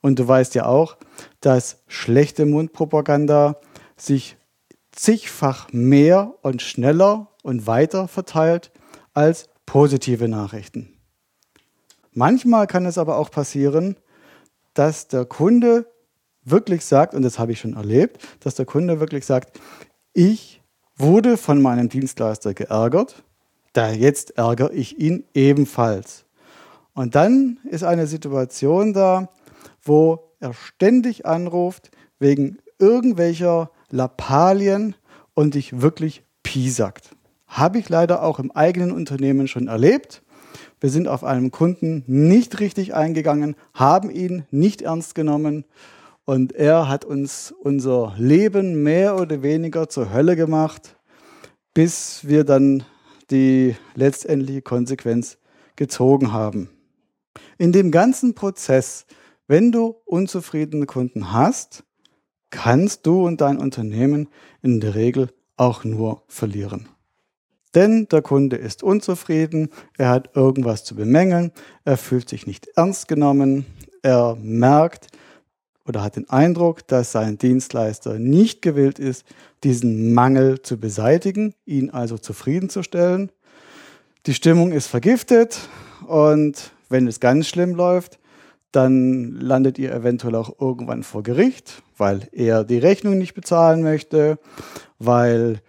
Und 0.00 0.20
du 0.20 0.28
weißt 0.28 0.54
ja 0.54 0.66
auch, 0.66 0.98
dass 1.40 1.82
schlechte 1.88 2.46
Mundpropaganda 2.46 3.56
sich 3.96 4.36
zigfach 4.92 5.66
mehr 5.72 6.34
und 6.42 6.62
schneller 6.62 7.26
und 7.42 7.66
weiter 7.66 8.06
verteilt 8.06 8.70
als 9.12 9.48
positive 9.66 10.28
Nachrichten. 10.28 10.96
Manchmal 12.12 12.68
kann 12.68 12.86
es 12.86 12.96
aber 12.96 13.16
auch 13.16 13.32
passieren, 13.32 13.96
dass 14.74 15.08
der 15.08 15.24
Kunde 15.24 15.90
wirklich 16.44 16.84
sagt, 16.84 17.16
und 17.16 17.22
das 17.22 17.40
habe 17.40 17.50
ich 17.50 17.58
schon 17.58 17.74
erlebt, 17.74 18.22
dass 18.38 18.54
der 18.54 18.64
Kunde 18.64 19.00
wirklich 19.00 19.26
sagt, 19.26 19.58
ich 20.12 20.62
wurde 20.94 21.36
von 21.36 21.60
meinem 21.60 21.88
Dienstleister 21.88 22.54
geärgert, 22.54 23.24
da 23.72 23.90
jetzt 23.90 24.36
ärgere 24.36 24.72
ich 24.72 24.98
ihn 24.98 25.24
ebenfalls. 25.34 26.24
Und 26.94 27.14
dann 27.14 27.58
ist 27.64 27.84
eine 27.84 28.06
Situation 28.06 28.92
da, 28.92 29.28
wo 29.82 30.30
er 30.40 30.54
ständig 30.54 31.26
anruft 31.26 31.90
wegen 32.18 32.58
irgendwelcher 32.78 33.70
Lappalien 33.90 34.94
und 35.34 35.54
dich 35.54 35.80
wirklich 35.80 36.22
piesackt. 36.42 37.10
Habe 37.46 37.78
ich 37.78 37.88
leider 37.88 38.22
auch 38.22 38.38
im 38.38 38.50
eigenen 38.50 38.92
Unternehmen 38.92 39.48
schon 39.48 39.68
erlebt. 39.68 40.22
Wir 40.80 40.90
sind 40.90 41.08
auf 41.08 41.24
einen 41.24 41.50
Kunden 41.50 42.04
nicht 42.06 42.60
richtig 42.60 42.94
eingegangen, 42.94 43.54
haben 43.74 44.10
ihn 44.10 44.44
nicht 44.50 44.82
ernst 44.82 45.14
genommen 45.14 45.64
und 46.24 46.52
er 46.52 46.88
hat 46.88 47.04
uns 47.04 47.52
unser 47.52 48.14
Leben 48.16 48.82
mehr 48.82 49.20
oder 49.20 49.42
weniger 49.42 49.88
zur 49.88 50.12
Hölle 50.12 50.36
gemacht, 50.36 50.96
bis 51.74 52.26
wir 52.26 52.44
dann 52.44 52.84
die 53.30 53.76
letztendliche 53.94 54.62
Konsequenz 54.62 55.38
gezogen 55.76 56.32
haben. 56.32 56.70
In 57.58 57.72
dem 57.72 57.90
ganzen 57.90 58.34
Prozess, 58.34 59.06
wenn 59.46 59.72
du 59.72 59.96
unzufriedene 60.04 60.86
Kunden 60.86 61.32
hast, 61.32 61.84
kannst 62.50 63.06
du 63.06 63.26
und 63.26 63.40
dein 63.40 63.58
Unternehmen 63.58 64.28
in 64.62 64.80
der 64.80 64.94
Regel 64.94 65.30
auch 65.56 65.84
nur 65.84 66.22
verlieren. 66.26 66.88
Denn 67.74 68.08
der 68.08 68.22
Kunde 68.22 68.56
ist 68.56 68.82
unzufrieden, 68.82 69.68
er 69.96 70.08
hat 70.08 70.34
irgendwas 70.34 70.84
zu 70.84 70.96
bemängeln, 70.96 71.52
er 71.84 71.96
fühlt 71.96 72.28
sich 72.28 72.46
nicht 72.46 72.66
ernst 72.74 73.06
genommen, 73.06 73.64
er 74.02 74.36
merkt 74.40 75.06
oder 75.90 76.02
hat 76.04 76.14
den 76.14 76.30
Eindruck, 76.30 76.86
dass 76.86 77.10
sein 77.10 77.36
Dienstleister 77.36 78.18
nicht 78.18 78.62
gewillt 78.62 79.00
ist, 79.00 79.24
diesen 79.64 80.14
Mangel 80.14 80.62
zu 80.62 80.78
beseitigen, 80.78 81.52
ihn 81.66 81.90
also 81.90 82.16
zufriedenzustellen. 82.16 83.32
Die 84.26 84.34
Stimmung 84.34 84.70
ist 84.70 84.86
vergiftet 84.86 85.68
und 86.06 86.70
wenn 86.88 87.08
es 87.08 87.18
ganz 87.18 87.48
schlimm 87.48 87.74
läuft, 87.74 88.20
dann 88.70 89.32
landet 89.32 89.80
ihr 89.80 89.92
eventuell 89.92 90.36
auch 90.36 90.60
irgendwann 90.60 91.02
vor 91.02 91.24
Gericht, 91.24 91.82
weil 91.96 92.28
er 92.30 92.62
die 92.62 92.78
Rechnung 92.78 93.18
nicht 93.18 93.34
bezahlen 93.34 93.82
möchte, 93.82 94.38
weil, 95.00 95.60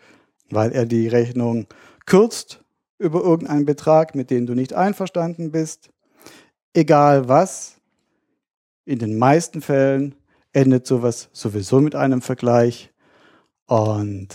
weil 0.51 0.71
er 0.71 0.85
die 0.85 1.07
Rechnung 1.07 1.65
kürzt 2.05 2.63
über 2.99 3.21
irgendeinen 3.21 3.65
Betrag, 3.65 4.13
mit 4.13 4.29
dem 4.29 4.45
du 4.45 4.53
nicht 4.53 4.73
einverstanden 4.73 5.51
bist. 5.51 5.89
Egal 6.75 7.27
was, 7.27 7.80
in 8.91 8.99
den 8.99 9.17
meisten 9.17 9.61
Fällen 9.61 10.15
endet 10.51 10.85
sowas 10.85 11.29
sowieso 11.31 11.79
mit 11.79 11.95
einem 11.95 12.21
Vergleich 12.21 12.91
und 13.65 14.27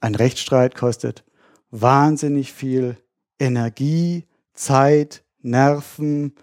ein 0.00 0.14
Rechtsstreit 0.14 0.74
kostet 0.74 1.24
wahnsinnig 1.70 2.52
viel 2.52 2.98
Energie, 3.38 4.26
Zeit, 4.52 5.24
Nerven, 5.40 6.34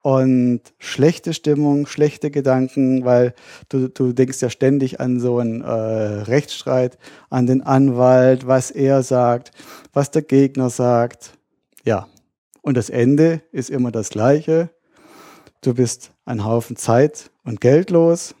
und 0.00 0.60
schlechte 0.78 1.34
Stimmung, 1.34 1.86
schlechte 1.86 2.30
Gedanken, 2.30 3.04
weil 3.04 3.34
du, 3.68 3.88
du 3.88 4.12
denkst 4.12 4.40
ja 4.40 4.48
ständig 4.48 5.00
an 5.00 5.20
so 5.20 5.38
einen 5.38 5.60
äh, 5.60 5.70
Rechtsstreit, 5.70 6.98
an 7.30 7.46
den 7.46 7.62
Anwalt, 7.62 8.46
was 8.46 8.70
er 8.70 9.02
sagt, 9.02 9.50
was 9.92 10.10
der 10.10 10.22
Gegner 10.22 10.70
sagt. 10.70 11.36
Ja, 11.84 12.08
und 12.62 12.76
das 12.76 12.90
Ende 12.90 13.42
ist 13.52 13.70
immer 13.70 13.90
das 13.92 14.10
gleiche. 14.10 14.70
Du 15.60 15.74
bist 15.74 16.12
ein 16.28 16.44
Haufen 16.44 16.76
Zeit 16.76 17.30
und 17.44 17.60
Geld 17.60 17.90
los 17.90 18.34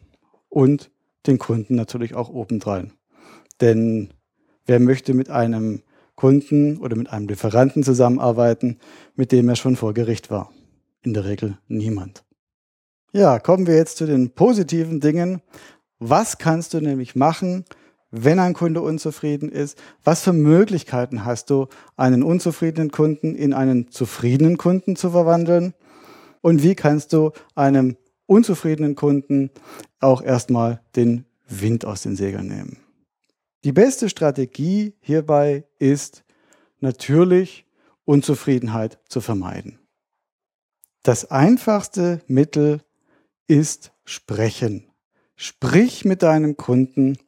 und 0.48 0.90
den 1.26 1.38
Kunden 1.38 1.74
natürlich 1.74 2.14
auch 2.14 2.28
obendrein. 2.28 2.92
Denn 3.60 4.10
wer 4.66 4.80
möchte 4.80 5.14
mit 5.14 5.30
einem 5.30 5.82
Kunden 6.14 6.78
oder 6.78 6.96
mit 6.96 7.10
einem 7.10 7.28
Lieferanten 7.28 7.82
zusammenarbeiten, 7.82 8.78
mit 9.14 9.32
dem 9.32 9.48
er 9.48 9.56
schon 9.56 9.76
vor 9.76 9.94
Gericht 9.94 10.30
war? 10.30 10.50
in 11.02 11.14
der 11.14 11.24
Regel 11.24 11.58
niemand. 11.68 12.24
Ja, 13.12 13.38
kommen 13.38 13.66
wir 13.66 13.76
jetzt 13.76 13.96
zu 13.96 14.06
den 14.06 14.30
positiven 14.30 15.00
Dingen. 15.00 15.40
Was 15.98 16.38
kannst 16.38 16.74
du 16.74 16.80
nämlich 16.80 17.16
machen, 17.16 17.64
wenn 18.10 18.38
ein 18.38 18.52
Kunde 18.54 18.82
unzufrieden 18.82 19.50
ist? 19.50 19.78
Was 20.04 20.22
für 20.22 20.32
Möglichkeiten 20.32 21.24
hast 21.24 21.50
du, 21.50 21.68
einen 21.96 22.22
unzufriedenen 22.22 22.90
Kunden 22.90 23.34
in 23.34 23.52
einen 23.52 23.90
zufriedenen 23.90 24.58
Kunden 24.58 24.96
zu 24.96 25.10
verwandeln? 25.10 25.74
Und 26.40 26.62
wie 26.62 26.74
kannst 26.74 27.12
du 27.12 27.32
einem 27.54 27.96
unzufriedenen 28.26 28.94
Kunden 28.94 29.50
auch 30.00 30.22
erstmal 30.22 30.80
den 30.96 31.24
Wind 31.48 31.84
aus 31.84 32.02
den 32.02 32.16
Segeln 32.16 32.46
nehmen? 32.46 32.78
Die 33.64 33.72
beste 33.72 34.08
Strategie 34.08 34.94
hierbei 35.00 35.64
ist 35.78 36.24
natürlich 36.80 37.66
Unzufriedenheit 38.04 38.98
zu 39.08 39.20
vermeiden. 39.20 39.78
Das 41.02 41.30
einfachste 41.30 42.20
Mittel 42.26 42.82
ist 43.46 43.92
sprechen. 44.04 44.90
Sprich 45.36 46.04
mit 46.04 46.22
deinem 46.22 46.56
Kunden 46.56 47.18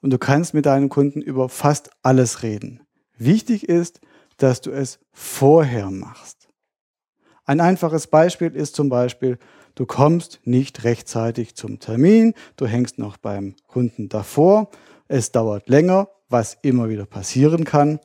und 0.00 0.10
du 0.10 0.18
kannst 0.18 0.54
mit 0.54 0.66
deinem 0.66 0.88
Kunden 0.88 1.22
über 1.22 1.48
fast 1.48 1.90
alles 2.02 2.42
reden. 2.42 2.80
Wichtig 3.16 3.68
ist, 3.68 4.00
dass 4.36 4.60
du 4.60 4.70
es 4.70 4.98
vorher 5.12 5.90
machst. 5.90 6.43
Ein 7.46 7.60
einfaches 7.60 8.06
Beispiel 8.06 8.54
ist 8.54 8.74
zum 8.74 8.88
Beispiel, 8.88 9.38
du 9.74 9.84
kommst 9.84 10.40
nicht 10.44 10.84
rechtzeitig 10.84 11.54
zum 11.54 11.78
Termin, 11.78 12.34
du 12.56 12.66
hängst 12.66 12.98
noch 12.98 13.18
beim 13.18 13.54
Kunden 13.66 14.08
davor, 14.08 14.70
es 15.08 15.30
dauert 15.30 15.68
länger, 15.68 16.08
was 16.30 16.56
immer 16.62 16.88
wieder 16.88 17.04
passieren 17.04 17.64
kann. 17.64 18.00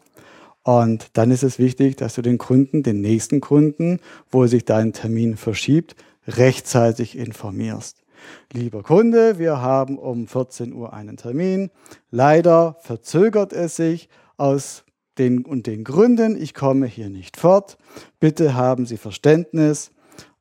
Und 0.63 1.17
dann 1.17 1.31
ist 1.31 1.43
es 1.43 1.57
wichtig, 1.57 1.95
dass 1.95 2.15
du 2.15 2.21
den 2.21 2.37
Kunden, 2.37 2.83
den 2.83 2.99
nächsten 2.99 3.39
Kunden, 3.39 3.99
wo 4.29 4.45
sich 4.45 4.65
dein 4.65 4.91
Termin 4.91 5.37
verschiebt, 5.37 5.95
rechtzeitig 6.27 7.17
informierst. 7.17 8.03
Lieber 8.51 8.83
Kunde, 8.83 9.39
wir 9.39 9.61
haben 9.61 9.97
um 9.97 10.27
14 10.27 10.73
Uhr 10.73 10.91
einen 10.91 11.15
Termin. 11.15 11.71
Leider 12.11 12.75
verzögert 12.81 13.53
es 13.53 13.77
sich 13.77 14.09
aus 14.35 14.83
den 15.19 15.45
und 15.45 15.67
den 15.67 15.83
Gründen. 15.83 16.41
Ich 16.41 16.53
komme 16.53 16.87
hier 16.87 17.09
nicht 17.09 17.37
fort. 17.37 17.77
Bitte 18.19 18.55
haben 18.55 18.85
Sie 18.85 18.97
Verständnis. 18.97 19.91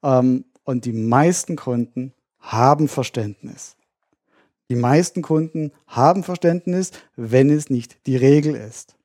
Ähm, 0.03 0.45
und 0.65 0.85
die 0.85 0.93
meisten 0.93 1.57
Kunden 1.57 2.13
haben 2.39 2.89
Verständnis. 2.89 3.77
Die 4.71 4.77
meisten 4.77 5.23
Kunden 5.23 5.73
haben 5.87 6.23
Verständnis, 6.23 6.93
wenn 7.17 7.51
es 7.51 7.71
nicht 7.71 8.07
die 8.07 8.17
Regel 8.17 8.55
ist. 8.55 8.97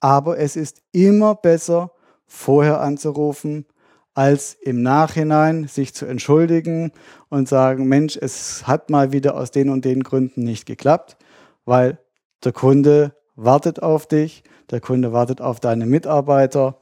Aber 0.00 0.38
es 0.38 0.56
ist 0.56 0.82
immer 0.92 1.34
besser, 1.34 1.92
vorher 2.26 2.80
anzurufen, 2.80 3.66
als 4.14 4.54
im 4.54 4.82
Nachhinein 4.82 5.68
sich 5.68 5.94
zu 5.94 6.06
entschuldigen 6.06 6.90
und 7.28 7.48
sagen, 7.48 7.86
Mensch, 7.86 8.16
es 8.16 8.66
hat 8.66 8.90
mal 8.90 9.12
wieder 9.12 9.36
aus 9.36 9.50
den 9.50 9.68
und 9.68 9.84
den 9.84 10.02
Gründen 10.02 10.42
nicht 10.42 10.66
geklappt, 10.66 11.16
weil 11.64 11.98
der 12.42 12.52
Kunde 12.52 13.14
wartet 13.36 13.82
auf 13.82 14.06
dich, 14.06 14.42
der 14.70 14.80
Kunde 14.80 15.12
wartet 15.12 15.40
auf 15.40 15.60
deine 15.60 15.86
Mitarbeiter 15.86 16.78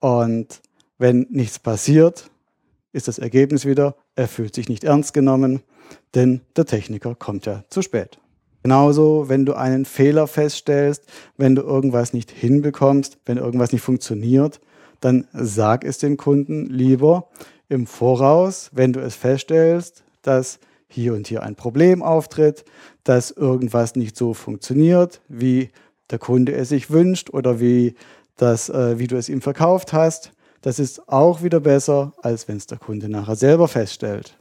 und 0.00 0.60
wenn 0.98 1.26
nichts 1.30 1.58
passiert, 1.58 2.30
ist 2.92 3.08
das 3.08 3.18
Ergebnis 3.18 3.64
wieder, 3.64 3.94
er 4.16 4.28
fühlt 4.28 4.54
sich 4.54 4.68
nicht 4.68 4.84
ernst 4.84 5.14
genommen, 5.14 5.62
denn 6.14 6.40
der 6.56 6.66
Techniker 6.66 7.14
kommt 7.14 7.46
ja 7.46 7.64
zu 7.70 7.82
spät. 7.82 8.18
Genauso, 8.62 9.28
wenn 9.28 9.46
du 9.46 9.54
einen 9.54 9.86
Fehler 9.86 10.26
feststellst, 10.26 11.04
wenn 11.36 11.54
du 11.54 11.62
irgendwas 11.62 12.12
nicht 12.12 12.30
hinbekommst, 12.30 13.18
wenn 13.24 13.38
irgendwas 13.38 13.72
nicht 13.72 13.82
funktioniert, 13.82 14.60
dann 15.00 15.26
sag 15.32 15.84
es 15.84 15.98
dem 15.98 16.18
Kunden 16.18 16.66
lieber 16.66 17.28
im 17.70 17.86
Voraus, 17.86 18.70
wenn 18.72 18.92
du 18.92 19.00
es 19.00 19.14
feststellst, 19.14 20.02
dass 20.22 20.58
hier 20.88 21.14
und 21.14 21.26
hier 21.26 21.42
ein 21.42 21.54
Problem 21.54 22.02
auftritt, 22.02 22.64
dass 23.04 23.30
irgendwas 23.30 23.94
nicht 23.96 24.16
so 24.16 24.34
funktioniert, 24.34 25.22
wie 25.28 25.70
der 26.10 26.18
Kunde 26.18 26.52
es 26.52 26.68
sich 26.68 26.90
wünscht 26.90 27.30
oder 27.30 27.60
wie 27.60 27.94
das, 28.36 28.68
äh, 28.68 28.98
wie 28.98 29.06
du 29.06 29.16
es 29.16 29.28
ihm 29.28 29.40
verkauft 29.40 29.92
hast. 29.92 30.32
Das 30.62 30.78
ist 30.78 31.08
auch 31.08 31.42
wieder 31.42 31.60
besser, 31.60 32.12
als 32.22 32.48
wenn 32.48 32.56
es 32.56 32.66
der 32.66 32.78
Kunde 32.78 33.08
nachher 33.08 33.36
selber 33.36 33.68
feststellt. 33.68 34.38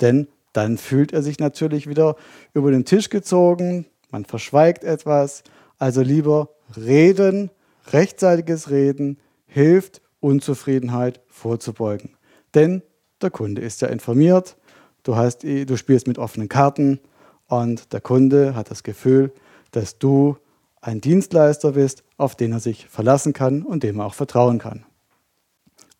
Denn 0.00 0.28
dann 0.52 0.78
fühlt 0.78 1.12
er 1.12 1.22
sich 1.22 1.38
natürlich 1.38 1.88
wieder 1.88 2.16
über 2.54 2.70
den 2.70 2.84
Tisch 2.84 3.10
gezogen, 3.10 3.86
man 4.10 4.24
verschweigt 4.24 4.84
etwas. 4.84 5.42
Also 5.78 6.02
lieber 6.02 6.48
reden, 6.76 7.50
rechtzeitiges 7.92 8.70
Reden 8.70 9.18
hilft, 9.46 10.00
Unzufriedenheit 10.20 11.20
vorzubeugen. 11.28 12.16
Denn 12.54 12.82
der 13.22 13.30
Kunde 13.30 13.62
ist 13.62 13.80
ja 13.82 13.88
informiert, 13.88 14.56
du, 15.02 15.16
hast, 15.16 15.42
du 15.42 15.76
spielst 15.76 16.06
mit 16.06 16.18
offenen 16.18 16.48
Karten 16.48 17.00
und 17.46 17.92
der 17.92 18.00
Kunde 18.00 18.54
hat 18.54 18.70
das 18.70 18.82
Gefühl, 18.82 19.32
dass 19.70 19.98
du 19.98 20.36
ein 20.80 21.00
Dienstleister 21.00 21.72
bist, 21.72 22.04
auf 22.16 22.34
den 22.36 22.52
er 22.52 22.60
sich 22.60 22.86
verlassen 22.86 23.32
kann 23.32 23.62
und 23.62 23.82
dem 23.82 24.00
er 24.00 24.06
auch 24.06 24.14
vertrauen 24.14 24.58
kann. 24.58 24.84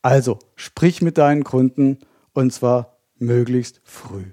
Also 0.02 0.38
sprich 0.56 1.02
mit 1.02 1.18
deinen 1.18 1.44
Kunden 1.44 1.98
und 2.32 2.52
zwar 2.52 2.98
möglichst 3.18 3.80
früh. 3.84 4.24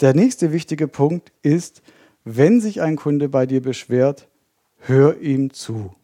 Der 0.00 0.14
nächste 0.14 0.52
wichtige 0.52 0.86
Punkt 0.86 1.32
ist, 1.42 1.82
wenn 2.24 2.60
sich 2.60 2.80
ein 2.82 2.96
Kunde 2.96 3.28
bei 3.28 3.46
dir 3.46 3.60
beschwert, 3.60 4.28
hör 4.78 5.20
ihm 5.20 5.52
zu. 5.52 5.94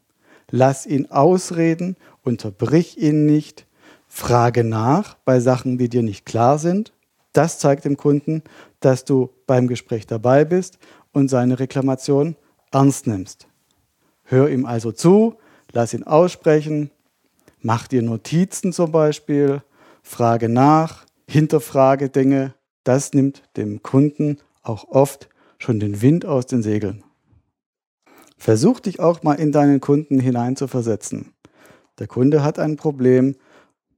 Lass 0.50 0.86
ihn 0.86 1.10
ausreden, 1.10 1.96
unterbrich 2.22 2.98
ihn 2.98 3.24
nicht, 3.26 3.66
frage 4.08 4.64
nach 4.64 5.14
bei 5.24 5.38
Sachen, 5.40 5.78
die 5.78 5.88
dir 5.88 6.02
nicht 6.02 6.26
klar 6.26 6.58
sind. 6.58 6.92
Das 7.32 7.58
zeigt 7.58 7.84
dem 7.84 7.96
Kunden, 7.96 8.42
dass 8.80 9.04
du 9.04 9.30
beim 9.46 9.68
Gespräch 9.68 10.06
dabei 10.06 10.44
bist 10.44 10.78
und 11.12 11.28
seine 11.28 11.58
Reklamation 11.58 12.36
ernst 12.74 13.06
nimmst. 13.06 13.46
Hör 14.24 14.48
ihm 14.48 14.66
also 14.66 14.92
zu, 14.92 15.36
lass 15.72 15.94
ihn 15.94 16.02
aussprechen, 16.02 16.90
mach 17.60 17.86
dir 17.86 18.02
Notizen 18.02 18.72
zum 18.72 18.92
Beispiel, 18.92 19.62
frage 20.02 20.48
nach, 20.48 21.06
hinterfrage 21.28 22.08
Dinge. 22.08 22.54
Das 22.82 23.12
nimmt 23.12 23.42
dem 23.56 23.82
Kunden 23.82 24.38
auch 24.62 24.88
oft 24.88 25.28
schon 25.58 25.80
den 25.80 26.02
Wind 26.02 26.26
aus 26.26 26.46
den 26.46 26.62
Segeln. 26.62 27.04
Versuch 28.36 28.80
dich 28.80 29.00
auch 29.00 29.22
mal 29.22 29.34
in 29.34 29.52
deinen 29.52 29.80
Kunden 29.80 30.20
hineinzuversetzen. 30.20 31.32
Der 31.98 32.06
Kunde 32.06 32.42
hat 32.42 32.58
ein 32.58 32.76
Problem. 32.76 33.36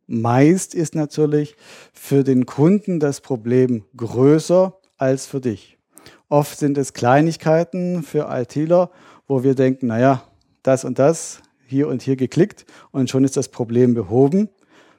Meist 0.06 0.74
ist 0.74 0.94
natürlich 0.94 1.56
für 1.92 2.22
den 2.22 2.46
Kunden 2.46 3.00
das 3.00 3.20
Problem 3.20 3.84
größer 3.96 4.78
als 4.98 5.26
für 5.26 5.40
dich. 5.40 5.75
Oft 6.28 6.58
sind 6.58 6.76
es 6.76 6.92
Kleinigkeiten 6.92 8.02
für 8.02 8.28
ITler, 8.30 8.90
wo 9.28 9.44
wir 9.44 9.54
denken, 9.54 9.86
naja, 9.86 10.24
das 10.62 10.84
und 10.84 10.98
das, 10.98 11.42
hier 11.66 11.88
und 11.88 12.02
hier 12.02 12.16
geklickt 12.16 12.66
und 12.90 13.10
schon 13.10 13.24
ist 13.24 13.36
das 13.36 13.48
Problem 13.48 13.94
behoben. 13.94 14.48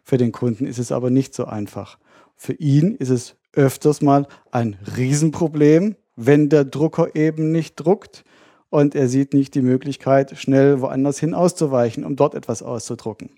Für 0.04 0.18
den 0.18 0.32
Kunden 0.32 0.66
ist 0.66 0.80
es 0.80 0.92
aber 0.92 1.10
nicht 1.10 1.34
so 1.34 1.46
einfach. 1.46 1.98
Für 2.36 2.54
ihn 2.54 2.96
ist 2.96 3.10
es 3.10 3.36
öfters 3.54 4.02
mal 4.02 4.28
ein 4.52 4.78
Riesenproblem, 4.96 5.96
wenn 6.16 6.50
der 6.50 6.64
Drucker 6.64 7.16
eben 7.16 7.52
nicht 7.52 7.76
druckt 7.76 8.24
und 8.70 8.96
er 8.96 9.10
sieht 9.10 9.34
nicht 9.34 9.56
die 9.56 9.62
Möglichkeit, 9.62 10.38
schnell 10.38 10.82
woanders 10.82 11.20
hin 11.20 11.34
auszuweichen, 11.34 12.06
um 12.06 12.16
dort 12.16 12.36
etwas 12.36 12.64
auszudrucken. 12.64 13.32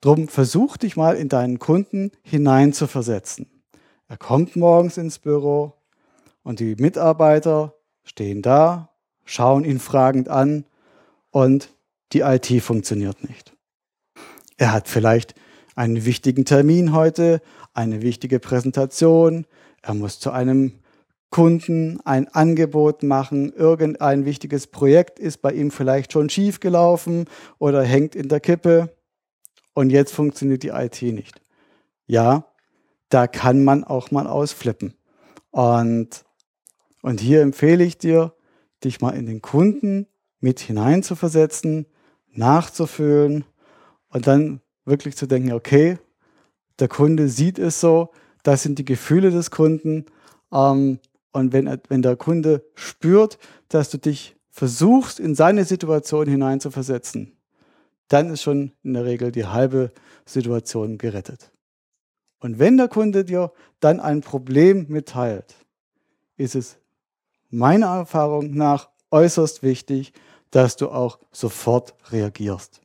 Drum 0.00 0.28
versuch 0.28 0.76
dich 0.76 0.96
mal 0.96 1.16
in 1.16 1.28
deinen 1.28 1.58
Kunden 1.58 2.12
hineinzuversetzen. 2.22 3.50
Er 4.08 4.18
kommt 4.18 4.54
morgens 4.54 4.98
ins 4.98 5.18
Büro, 5.18 5.75
und 6.46 6.60
die 6.60 6.76
Mitarbeiter 6.76 7.74
stehen 8.04 8.40
da, 8.40 8.90
schauen 9.24 9.64
ihn 9.64 9.80
fragend 9.80 10.28
an 10.28 10.64
und 11.32 11.74
die 12.12 12.20
IT 12.20 12.62
funktioniert 12.62 13.28
nicht. 13.28 13.52
Er 14.56 14.72
hat 14.72 14.86
vielleicht 14.86 15.34
einen 15.74 16.04
wichtigen 16.04 16.44
Termin 16.44 16.92
heute, 16.92 17.42
eine 17.74 18.00
wichtige 18.00 18.38
Präsentation, 18.38 19.44
er 19.82 19.94
muss 19.94 20.20
zu 20.20 20.30
einem 20.30 20.78
Kunden 21.30 21.98
ein 22.04 22.28
Angebot 22.28 23.02
machen, 23.02 23.52
irgendein 23.52 24.24
wichtiges 24.24 24.68
Projekt 24.68 25.18
ist 25.18 25.38
bei 25.38 25.52
ihm 25.52 25.72
vielleicht 25.72 26.12
schon 26.12 26.30
schief 26.30 26.60
gelaufen 26.60 27.24
oder 27.58 27.82
hängt 27.82 28.14
in 28.14 28.28
der 28.28 28.38
Kippe 28.38 28.94
und 29.74 29.90
jetzt 29.90 30.14
funktioniert 30.14 30.62
die 30.62 30.68
IT 30.68 31.02
nicht. 31.02 31.40
Ja, 32.06 32.46
da 33.08 33.26
kann 33.26 33.64
man 33.64 33.82
auch 33.82 34.12
mal 34.12 34.28
ausflippen. 34.28 34.94
Und 35.50 36.24
und 37.06 37.20
hier 37.20 37.42
empfehle 37.42 37.84
ich 37.84 37.98
dir, 37.98 38.34
dich 38.82 39.00
mal 39.00 39.10
in 39.10 39.26
den 39.26 39.40
Kunden 39.40 40.08
mit 40.40 40.58
hineinzuversetzen, 40.58 41.86
nachzufühlen 42.32 43.44
und 44.08 44.26
dann 44.26 44.60
wirklich 44.84 45.16
zu 45.16 45.28
denken, 45.28 45.52
okay, 45.52 45.98
der 46.80 46.88
Kunde 46.88 47.28
sieht 47.28 47.60
es 47.60 47.80
so, 47.80 48.10
das 48.42 48.64
sind 48.64 48.80
die 48.80 48.84
Gefühle 48.84 49.30
des 49.30 49.52
Kunden. 49.52 50.06
Ähm, 50.52 50.98
und 51.30 51.52
wenn, 51.52 51.80
wenn 51.88 52.02
der 52.02 52.16
Kunde 52.16 52.64
spürt, 52.74 53.38
dass 53.68 53.88
du 53.88 53.98
dich 53.98 54.34
versuchst, 54.50 55.20
in 55.20 55.36
seine 55.36 55.64
Situation 55.64 56.26
hineinzuversetzen, 56.26 57.36
dann 58.08 58.30
ist 58.30 58.42
schon 58.42 58.72
in 58.82 58.94
der 58.94 59.04
Regel 59.04 59.30
die 59.30 59.46
halbe 59.46 59.92
Situation 60.24 60.98
gerettet. 60.98 61.52
Und 62.40 62.58
wenn 62.58 62.76
der 62.76 62.88
Kunde 62.88 63.24
dir 63.24 63.52
dann 63.78 64.00
ein 64.00 64.22
Problem 64.22 64.86
mitteilt, 64.88 65.54
ist 66.36 66.56
es 66.56 66.78
meiner 67.50 67.86
Erfahrung 67.86 68.54
nach 68.54 68.90
äußerst 69.10 69.62
wichtig, 69.62 70.12
dass 70.50 70.76
du 70.76 70.88
auch 70.88 71.18
sofort 71.32 71.94
reagierst. 72.10 72.80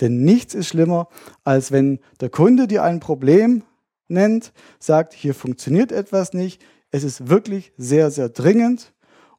Denn 0.00 0.24
nichts 0.24 0.54
ist 0.54 0.68
schlimmer, 0.68 1.08
als 1.44 1.70
wenn 1.70 2.00
der 2.20 2.30
Kunde 2.30 2.66
dir 2.66 2.82
ein 2.82 3.00
Problem 3.00 3.62
nennt, 4.08 4.52
sagt, 4.78 5.12
hier 5.12 5.34
funktioniert 5.34 5.92
etwas 5.92 6.32
nicht, 6.32 6.64
es 6.90 7.04
ist 7.04 7.28
wirklich 7.28 7.72
sehr, 7.76 8.10
sehr 8.10 8.28
dringend 8.28 8.92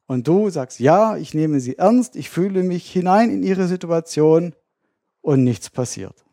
und 0.08 0.28
du 0.28 0.50
sagst, 0.50 0.80
ja, 0.80 1.18
ich 1.18 1.34
nehme 1.34 1.60
sie 1.60 1.78
ernst, 1.78 2.16
ich 2.16 2.30
fühle 2.30 2.64
mich 2.64 2.90
hinein 2.92 3.30
in 3.30 3.44
ihre 3.44 3.68
Situation 3.68 4.54
und 5.22 5.44
nichts 5.44 5.70
passiert. 5.70 6.26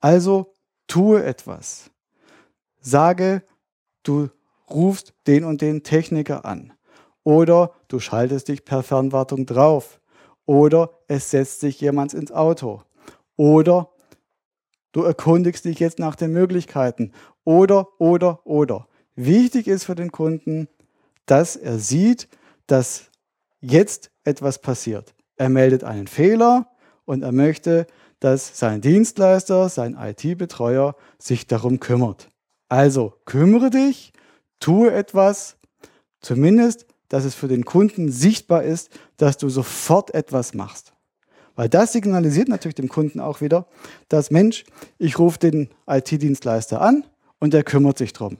Also 0.00 0.54
tue 0.86 1.24
etwas. 1.24 1.90
Sage, 2.80 3.42
du 4.02 4.28
rufst 4.68 5.14
den 5.26 5.44
und 5.44 5.60
den 5.60 5.82
Techniker 5.82 6.44
an. 6.44 6.72
Oder 7.24 7.72
du 7.88 8.00
schaltest 8.00 8.48
dich 8.48 8.64
per 8.64 8.82
Fernwartung 8.82 9.46
drauf. 9.46 10.00
Oder 10.46 10.90
es 11.08 11.30
setzt 11.30 11.60
sich 11.60 11.80
jemand 11.80 12.14
ins 12.14 12.32
Auto. 12.32 12.82
Oder 13.36 13.90
du 14.92 15.02
erkundigst 15.02 15.64
dich 15.64 15.78
jetzt 15.78 15.98
nach 15.98 16.16
den 16.16 16.32
Möglichkeiten. 16.32 17.12
Oder, 17.44 17.88
oder, 18.00 18.46
oder. 18.46 18.88
Wichtig 19.14 19.68
ist 19.68 19.84
für 19.84 19.94
den 19.94 20.10
Kunden, 20.10 20.68
dass 21.26 21.56
er 21.56 21.78
sieht, 21.78 22.28
dass 22.66 23.10
jetzt 23.60 24.10
etwas 24.24 24.60
passiert. 24.60 25.14
Er 25.36 25.48
meldet 25.48 25.84
einen 25.84 26.06
Fehler 26.06 26.68
und 27.04 27.22
er 27.22 27.32
möchte, 27.32 27.86
dass 28.20 28.58
sein 28.58 28.80
Dienstleister, 28.80 29.68
sein 29.68 29.96
IT-Betreuer 30.00 30.94
sich 31.18 31.46
darum 31.46 31.80
kümmert. 31.80 32.28
Also 32.68 33.14
kümmere 33.24 33.70
dich, 33.70 34.12
tue 34.60 34.92
etwas, 34.92 35.56
zumindest 36.20 36.86
dass 37.12 37.26
es 37.26 37.34
für 37.34 37.46
den 37.46 37.66
Kunden 37.66 38.10
sichtbar 38.10 38.62
ist, 38.62 38.88
dass 39.18 39.36
du 39.36 39.50
sofort 39.50 40.14
etwas 40.14 40.54
machst. 40.54 40.94
Weil 41.54 41.68
das 41.68 41.92
signalisiert 41.92 42.48
natürlich 42.48 42.74
dem 42.74 42.88
Kunden 42.88 43.20
auch 43.20 43.42
wieder, 43.42 43.66
dass 44.08 44.30
Mensch, 44.30 44.64
ich 44.96 45.18
rufe 45.18 45.38
den 45.38 45.68
IT-Dienstleister 45.86 46.80
an 46.80 47.04
und 47.38 47.52
der 47.52 47.64
kümmert 47.64 47.98
sich 47.98 48.14
drum. 48.14 48.38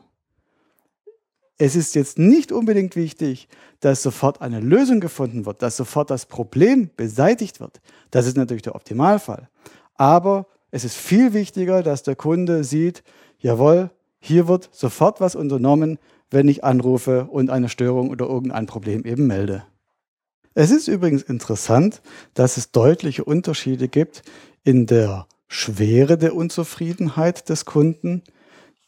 Es 1.59 1.77
ist 1.77 1.95
jetzt 1.95 2.19
nicht 2.19 2.51
unbedingt 2.51 2.97
wichtig, 2.97 3.47
dass 3.81 4.03
sofort 4.03 4.41
eine 4.41 4.61
Lösung 4.61 5.01
gefunden 5.01 5.45
wird, 5.45 5.61
dass 5.61 5.77
sofort 5.77 6.09
das 6.09 6.25
Problem 6.25 6.89
beseitigt 6.97 7.61
wird. 7.61 7.83
Das 8.11 8.27
ist 8.27 8.39
natürlich 8.39 8.63
der 8.63 8.75
Optimalfall. 8.75 9.51
Aber 9.97 10.47
es 10.71 10.85
ist 10.85 10.97
viel 10.97 11.35
wichtiger, 11.35 11.83
dass 11.83 12.05
der 12.05 12.17
Kunde 12.17 12.65
sieht, 12.65 13.05
jawohl, 13.39 13.91
hier 14.19 14.49
wird 14.49 14.71
sofort 14.73 15.21
was 15.21 15.37
unternommen, 15.37 15.99
wenn 16.33 16.49
ich 16.49 16.65
anrufe 16.65 17.27
und 17.27 17.51
eine 17.51 17.69
Störung 17.69 18.11
oder 18.11 18.27
irgendein 18.27 18.67
Problem 18.67 19.05
eben 19.05 19.27
melde. 19.27 19.65
Es 20.55 20.71
ist 20.71 20.89
übrigens 20.89 21.23
interessant, 21.23 22.03
dass 22.35 22.57
es 22.57 22.73
deutliche 22.73 23.25
Unterschiede 23.25 23.89
gibt 23.89 24.23
in 24.65 24.87
der 24.87 25.27
Schwere 25.49 26.19
der 26.19 26.35
Unzufriedenheit 26.35 27.49
des 27.49 27.65
Kunden, 27.65 28.23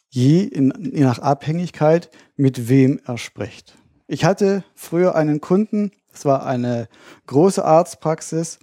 je, 0.08 0.42
in, 0.42 0.72
je 0.94 1.04
nach 1.04 1.18
Abhängigkeit, 1.18 2.10
mit 2.36 2.68
wem 2.68 3.00
er 3.04 3.18
spricht. 3.18 3.76
Ich 4.06 4.24
hatte 4.24 4.64
früher 4.74 5.14
einen 5.14 5.40
Kunden, 5.40 5.90
das 6.12 6.24
war 6.24 6.46
eine 6.46 6.88
große 7.26 7.64
Arztpraxis 7.64 8.58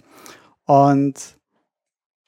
und 0.64 1.36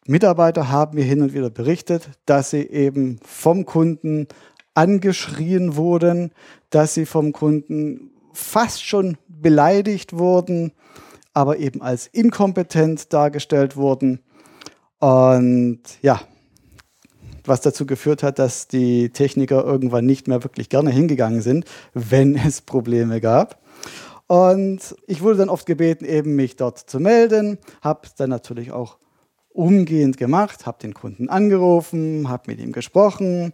Mitarbeiter 0.07 0.69
haben 0.69 0.97
mir 0.97 1.05
hin 1.05 1.23
und 1.23 1.33
wieder 1.33 1.51
berichtet, 1.51 2.11
dass 2.27 2.51
sie 2.51 2.63
eben 2.63 3.19
vom 3.25 3.65
Kunden 3.65 4.29
angeschrien 4.75 5.77
wurden, 5.77 6.33
dass 6.71 6.95
sie 6.95 7.07
vom 7.07 7.33
Kunden 7.33 8.11
fast 8.33 8.85
schon 8.85 9.17
beleidigt 9.29 10.17
wurden. 10.17 10.73
aber 11.37 11.59
eben 11.59 11.83
als 11.83 12.07
inkompetent 12.07 13.13
dargestellt 13.13 13.77
wurden. 13.77 14.21
Und 15.01 15.81
ja, 16.01 16.21
was 17.45 17.61
dazu 17.61 17.87
geführt 17.87 18.23
hat, 18.23 18.39
dass 18.39 18.69
die 18.69 19.11
Techniker 19.11 19.65
irgendwann 19.65 20.07
nicht 20.07 20.29
mehr 20.29 20.45
wirklich 20.45 20.69
gerne 20.69 20.91
hingegangen 20.91 21.43
sind, 21.43 21.67
wenn 21.93 22.37
es 22.47 22.63
Probleme 22.63 23.21
gab. 23.21 23.61
Und 24.27 24.95
ich 25.07 25.23
wurde 25.23 25.39
dann 25.39 25.49
oft 25.51 25.67
gebeten, 25.67 26.05
eben 26.05 26.35
mich 26.35 26.57
dort 26.57 26.79
zu 26.79 26.99
melden, 26.99 27.59
habe 27.83 28.09
dann 28.17 28.31
natürlich 28.31 28.73
auch 28.73 28.97
umgehend 29.51 30.17
gemacht, 30.17 30.67
habe 30.67 30.79
den 30.81 30.95
Kunden 30.95 31.29
angerufen, 31.29 32.29
habe 32.29 32.45
mit 32.47 32.59
ihm 32.61 32.73
gesprochen 32.73 33.53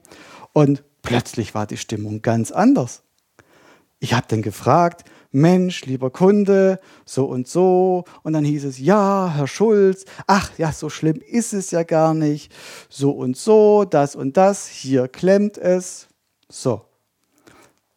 und 0.52 0.84
plötzlich 1.02 1.54
war 1.54 1.66
die 1.66 1.76
Stimmung 1.76 2.22
ganz 2.22 2.50
anders. 2.50 3.02
Ich 3.98 4.14
habe 4.14 4.26
dann 4.28 4.42
gefragt, 4.42 5.04
Mensch, 5.32 5.84
lieber 5.84 6.10
Kunde, 6.10 6.80
so 7.04 7.26
und 7.26 7.46
so. 7.46 8.04
Und 8.22 8.32
dann 8.32 8.44
hieß 8.44 8.64
es, 8.64 8.78
ja, 8.78 9.32
Herr 9.34 9.46
Schulz, 9.46 10.04
ach 10.26 10.50
ja, 10.58 10.72
so 10.72 10.88
schlimm 10.88 11.20
ist 11.20 11.52
es 11.52 11.70
ja 11.70 11.82
gar 11.82 12.14
nicht. 12.14 12.52
So 12.88 13.10
und 13.10 13.36
so, 13.36 13.84
das 13.84 14.16
und 14.16 14.36
das, 14.36 14.66
hier 14.66 15.06
klemmt 15.06 15.58
es. 15.58 16.08
So. 16.48 16.82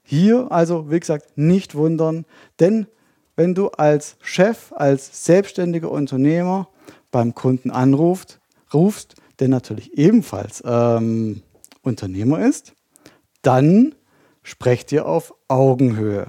Hier 0.03 0.51
also, 0.51 0.91
wie 0.91 0.99
gesagt, 0.99 1.37
nicht 1.37 1.75
wundern, 1.75 2.25
denn 2.59 2.87
wenn 3.35 3.55
du 3.55 3.69
als 3.69 4.17
Chef, 4.21 4.71
als 4.73 5.25
selbstständiger 5.25 5.89
Unternehmer 5.89 6.67
beim 7.09 7.33
Kunden 7.33 7.71
anrufst, 7.71 8.39
rufst, 8.73 9.15
der 9.39 9.47
natürlich 9.47 9.97
ebenfalls 9.97 10.61
ähm, 10.65 11.41
Unternehmer 11.81 12.45
ist, 12.45 12.73
dann 13.43 13.93
sprecht 14.41 14.91
ihr 14.91 15.05
auf 15.05 15.33
Augenhöhe. 15.47 16.25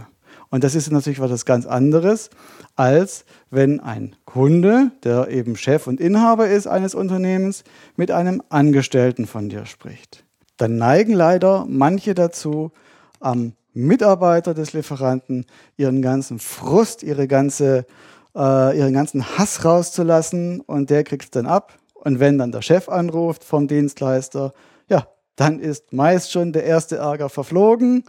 Und 0.51 0.63
das 0.63 0.75
ist 0.75 0.91
natürlich 0.93 1.19
was 1.19 1.45
ganz 1.47 1.67
anderes, 1.67 2.31
als 2.77 3.25
wenn 3.51 3.81
ein 3.81 4.15
Kunde, 4.25 4.93
der 5.03 5.29
eben 5.29 5.57
Chef 5.57 5.87
und 5.87 6.01
Inhaber 6.01 6.49
ist 6.49 6.67
eines 6.67 6.95
Unternehmens, 6.95 7.65
mit 7.97 8.11
einem 8.11 8.43
Angestellten 8.51 9.27
von 9.27 9.49
dir 9.49 9.67
spricht. 9.67 10.25
Dann 10.57 10.77
neigen 10.77 11.13
leider 11.13 11.67
manche 11.69 12.15
dazu, 12.15 12.71
am 13.19 13.55
Mitarbeiter 13.73 14.55
des 14.55 14.73
Lieferanten 14.73 15.47
ihren 15.77 16.03
ganzen 16.03 16.39
Frust, 16.39 17.03
ihre 17.03 17.27
ganze, 17.27 17.87
äh, 18.37 18.79
ihren 18.79 18.93
ganzen 18.93 19.37
Hass 19.37 19.65
rauszulassen 19.65 20.61
und 20.61 20.91
der 20.91 21.03
kriegt 21.03 21.25
es 21.25 21.31
dann 21.31 21.47
ab. 21.47 21.77
Und 21.95 22.21
wenn 22.21 22.39
dann 22.39 22.53
der 22.53 22.63
Chef 22.63 22.89
anruft 22.89 23.43
vom 23.43 23.67
Dienstleister, 23.67 24.53
ja, 24.89 25.09
dann 25.37 25.61
ist 25.61 25.93
meist 25.93 26.33
schon 26.33 26.53
der 26.53 26.65
erste 26.65 26.97
Ärger 26.97 27.29
verflogen 27.29 28.05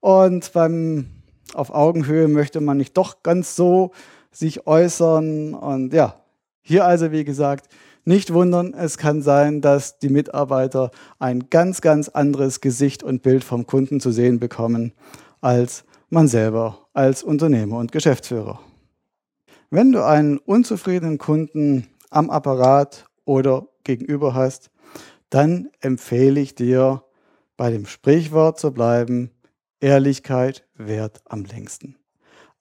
und 0.00 0.52
beim 0.52 1.10
auf 1.54 1.70
Augenhöhe 1.70 2.28
möchte 2.28 2.60
man 2.60 2.76
nicht 2.76 2.96
doch 2.96 3.22
ganz 3.22 3.56
so 3.56 3.90
sich 4.30 4.66
äußern. 4.66 5.54
Und 5.54 5.92
ja, 5.92 6.14
hier 6.62 6.84
also 6.84 7.12
wie 7.12 7.24
gesagt, 7.24 7.68
nicht 8.04 8.32
wundern, 8.32 8.74
es 8.74 8.98
kann 8.98 9.22
sein, 9.22 9.60
dass 9.60 9.98
die 9.98 10.08
Mitarbeiter 10.08 10.90
ein 11.18 11.50
ganz, 11.50 11.80
ganz 11.80 12.08
anderes 12.08 12.60
Gesicht 12.60 13.02
und 13.02 13.22
Bild 13.22 13.44
vom 13.44 13.66
Kunden 13.66 14.00
zu 14.00 14.10
sehen 14.10 14.38
bekommen, 14.40 14.92
als 15.40 15.84
man 16.08 16.26
selber 16.26 16.86
als 16.92 17.22
Unternehmer 17.22 17.78
und 17.78 17.92
Geschäftsführer. 17.92 18.60
Wenn 19.70 19.92
du 19.92 20.04
einen 20.04 20.38
unzufriedenen 20.38 21.18
Kunden 21.18 21.86
am 22.10 22.30
Apparat 22.30 23.04
oder 23.24 23.68
gegenüber 23.84 24.34
hast, 24.34 24.70
dann 25.30 25.70
empfehle 25.80 26.40
ich 26.40 26.54
dir, 26.54 27.04
bei 27.56 27.70
dem 27.70 27.86
Sprichwort 27.86 28.58
zu 28.58 28.72
bleiben, 28.72 29.30
Ehrlichkeit 29.80 30.66
währt 30.74 31.22
am 31.26 31.44
längsten. 31.44 31.96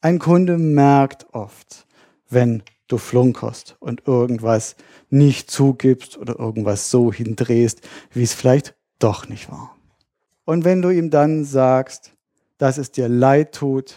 Ein 0.01 0.19
Kunde 0.19 0.57
merkt 0.57 1.33
oft, 1.33 1.87
wenn 2.29 2.63
du 2.87 2.97
flunkerst 2.97 3.75
und 3.79 4.07
irgendwas 4.07 4.75
nicht 5.09 5.51
zugibst 5.51 6.17
oder 6.17 6.37
irgendwas 6.39 6.89
so 6.89 7.11
hindrehst, 7.11 7.81
wie 8.11 8.23
es 8.23 8.33
vielleicht 8.33 8.75
doch 8.99 9.27
nicht 9.27 9.49
war. 9.51 9.75
Und 10.45 10.65
wenn 10.65 10.81
du 10.81 10.89
ihm 10.89 11.09
dann 11.09 11.45
sagst, 11.45 12.13
dass 12.57 12.77
es 12.77 12.91
dir 12.91 13.07
leid 13.07 13.53
tut, 13.53 13.95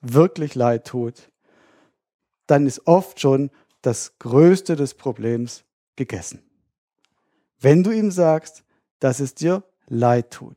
wirklich 0.00 0.54
leid 0.54 0.86
tut, 0.86 1.30
dann 2.46 2.66
ist 2.66 2.86
oft 2.86 3.20
schon 3.20 3.50
das 3.82 4.18
Größte 4.18 4.76
des 4.76 4.94
Problems 4.94 5.64
gegessen. 5.96 6.42
Wenn 7.60 7.82
du 7.82 7.90
ihm 7.90 8.10
sagst, 8.10 8.64
dass 8.98 9.20
es 9.20 9.34
dir 9.34 9.62
leid 9.86 10.30
tut, 10.30 10.56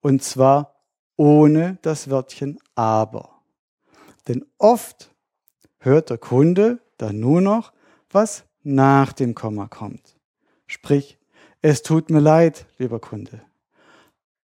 und 0.00 0.22
zwar 0.22 0.74
ohne 1.16 1.78
das 1.82 2.10
Wörtchen 2.10 2.58
aber. 2.74 3.42
Denn 4.28 4.44
oft 4.58 5.14
hört 5.78 6.10
der 6.10 6.18
Kunde 6.18 6.80
dann 6.96 7.20
nur 7.20 7.40
noch, 7.40 7.72
was 8.10 8.44
nach 8.62 9.12
dem 9.12 9.34
Komma 9.34 9.66
kommt. 9.66 10.16
Sprich, 10.66 11.18
es 11.60 11.82
tut 11.82 12.10
mir 12.10 12.20
leid, 12.20 12.66
lieber 12.78 13.00
Kunde, 13.00 13.42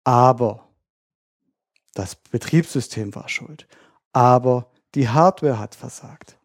aber 0.04 0.68
das 1.94 2.16
Betriebssystem 2.16 3.14
war 3.14 3.30
schuld, 3.30 3.68
aber 4.14 4.72
die 4.96 5.10
Hardware 5.10 5.60
hat 5.60 5.76
versagt, 5.76 6.38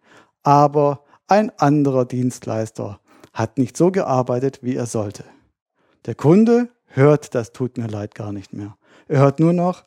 aber 0.42 1.04
ein 1.26 1.50
anderer 1.58 2.04
Dienstleister 2.04 3.00
hat 3.32 3.58
nicht 3.58 3.76
so 3.76 3.90
gearbeitet, 3.90 4.60
wie 4.62 4.76
er 4.76 4.86
sollte. 4.86 5.24
Der 6.06 6.14
Kunde 6.14 6.68
hört 6.86 7.34
das 7.34 7.52
tut 7.52 7.78
mir 7.78 7.86
leid 7.86 8.14
gar 8.14 8.32
nicht 8.32 8.52
mehr. 8.52 8.76
Er 9.08 9.20
hört 9.20 9.40
nur 9.40 9.52
noch, 9.52 9.84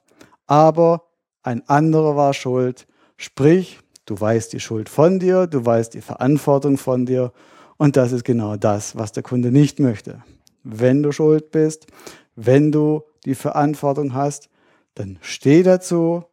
aber 0.47 1.07
ein 1.43 1.67
anderer 1.67 2.15
war 2.15 2.33
schuld. 2.33 2.87
Sprich, 3.17 3.79
du 4.05 4.19
weißt 4.19 4.53
die 4.53 4.59
Schuld 4.59 4.89
von 4.89 5.19
dir, 5.19 5.47
du 5.47 5.65
weißt 5.65 5.93
die 5.93 6.01
Verantwortung 6.01 6.77
von 6.77 7.05
dir 7.05 7.31
und 7.77 7.97
das 7.97 8.11
ist 8.11 8.23
genau 8.23 8.57
das, 8.57 8.95
was 8.95 9.11
der 9.11 9.23
Kunde 9.23 9.51
nicht 9.51 9.79
möchte. 9.79 10.23
Wenn 10.63 11.01
du 11.01 11.11
schuld 11.11 11.51
bist, 11.51 11.87
wenn 12.35 12.71
du 12.71 13.03
die 13.25 13.35
Verantwortung 13.35 14.13
hast, 14.13 14.49
dann 14.95 15.17
steh 15.21 15.63
dazu 15.63 16.25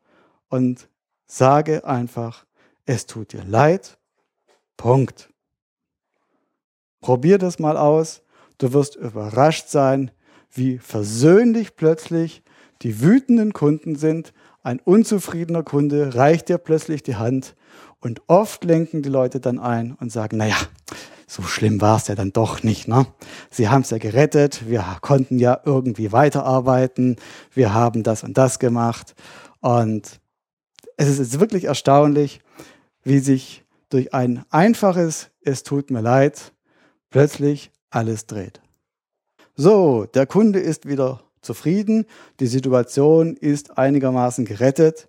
und 0.49 0.89
sage 1.27 1.85
einfach, 1.85 2.45
es 2.87 3.07
tut 3.07 3.33
dir 3.33 3.45
leid. 3.45 3.99
Punkt. 4.77 5.31
Probier 7.01 7.39
das 7.39 7.59
mal 7.59 7.77
aus. 7.77 8.23
Du 8.59 8.73
wirst 8.73 8.97
überrascht 8.97 9.69
sein, 9.69 10.11
wie 10.53 10.79
versöhnlich 10.79 11.77
plötzlich 11.77 12.43
die 12.83 13.01
wütenden 13.01 13.53
Kunden 13.53 13.97
sind. 13.97 14.33
Ein 14.63 14.81
unzufriedener 14.81 15.63
Kunde 15.63 16.15
reicht 16.15 16.49
dir 16.49 16.59
plötzlich 16.59 17.03
die 17.03 17.17
Hand 17.17 17.55
und 18.01 18.23
oft 18.27 18.65
lenken 18.65 19.03
die 19.03 19.09
Leute 19.09 19.41
dann 19.41 19.59
ein 19.59 19.97
und 20.01 20.11
sagen, 20.11 20.37
naja, 20.37 20.57
so 21.27 21.43
schlimm 21.43 21.81
war 21.81 21.99
es 21.99 22.09
ja 22.09 22.15
dann 22.15 22.33
doch 22.33 22.63
nicht. 22.63 22.89
Ne? 22.89 23.07
Sie 23.51 23.69
haben 23.69 23.83
es 23.83 23.91
ja 23.91 23.99
gerettet, 23.99 24.69
wir 24.69 24.85
konnten 25.01 25.39
ja 25.39 25.61
irgendwie 25.65 26.11
weiterarbeiten, 26.11 27.17
wir 27.53 27.75
haben 27.75 28.03
das 28.03 28.25
und 28.25 28.39
das 28.39 28.59
gemacht. 28.59 29.15
Und 29.61 30.21
es 30.97 31.19
ist 31.19 31.39
wirklich 31.39 31.65
erstaunlich, 31.65 32.41
wie 33.05 33.19
sich 33.19 33.65
durch 33.91 34.15
ein 34.15 34.45
einfaches 34.51 35.31
Es 35.43 35.63
tut 35.63 35.91
mir 35.91 36.01
leid 36.01 36.53
plötzlich 37.11 37.71
alles 37.91 38.27
dreht. 38.27 38.61
So, 39.57 40.07
der 40.07 40.27
Kunde 40.27 40.61
ist 40.61 40.87
wieder 40.87 41.23
zufrieden, 41.41 42.07
die 42.41 42.47
Situation 42.47 43.37
ist 43.37 43.79
einigermaßen 43.79 44.45
gerettet. 44.45 45.09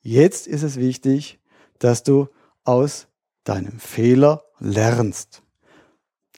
Jetzt 0.00 0.46
ist 0.46 0.62
es 0.62 0.76
wichtig, 0.76 1.38
dass 1.78 2.02
du 2.02 2.28
aus 2.64 3.08
deinem 3.44 3.78
Fehler 3.78 4.44
lernst. 4.58 5.42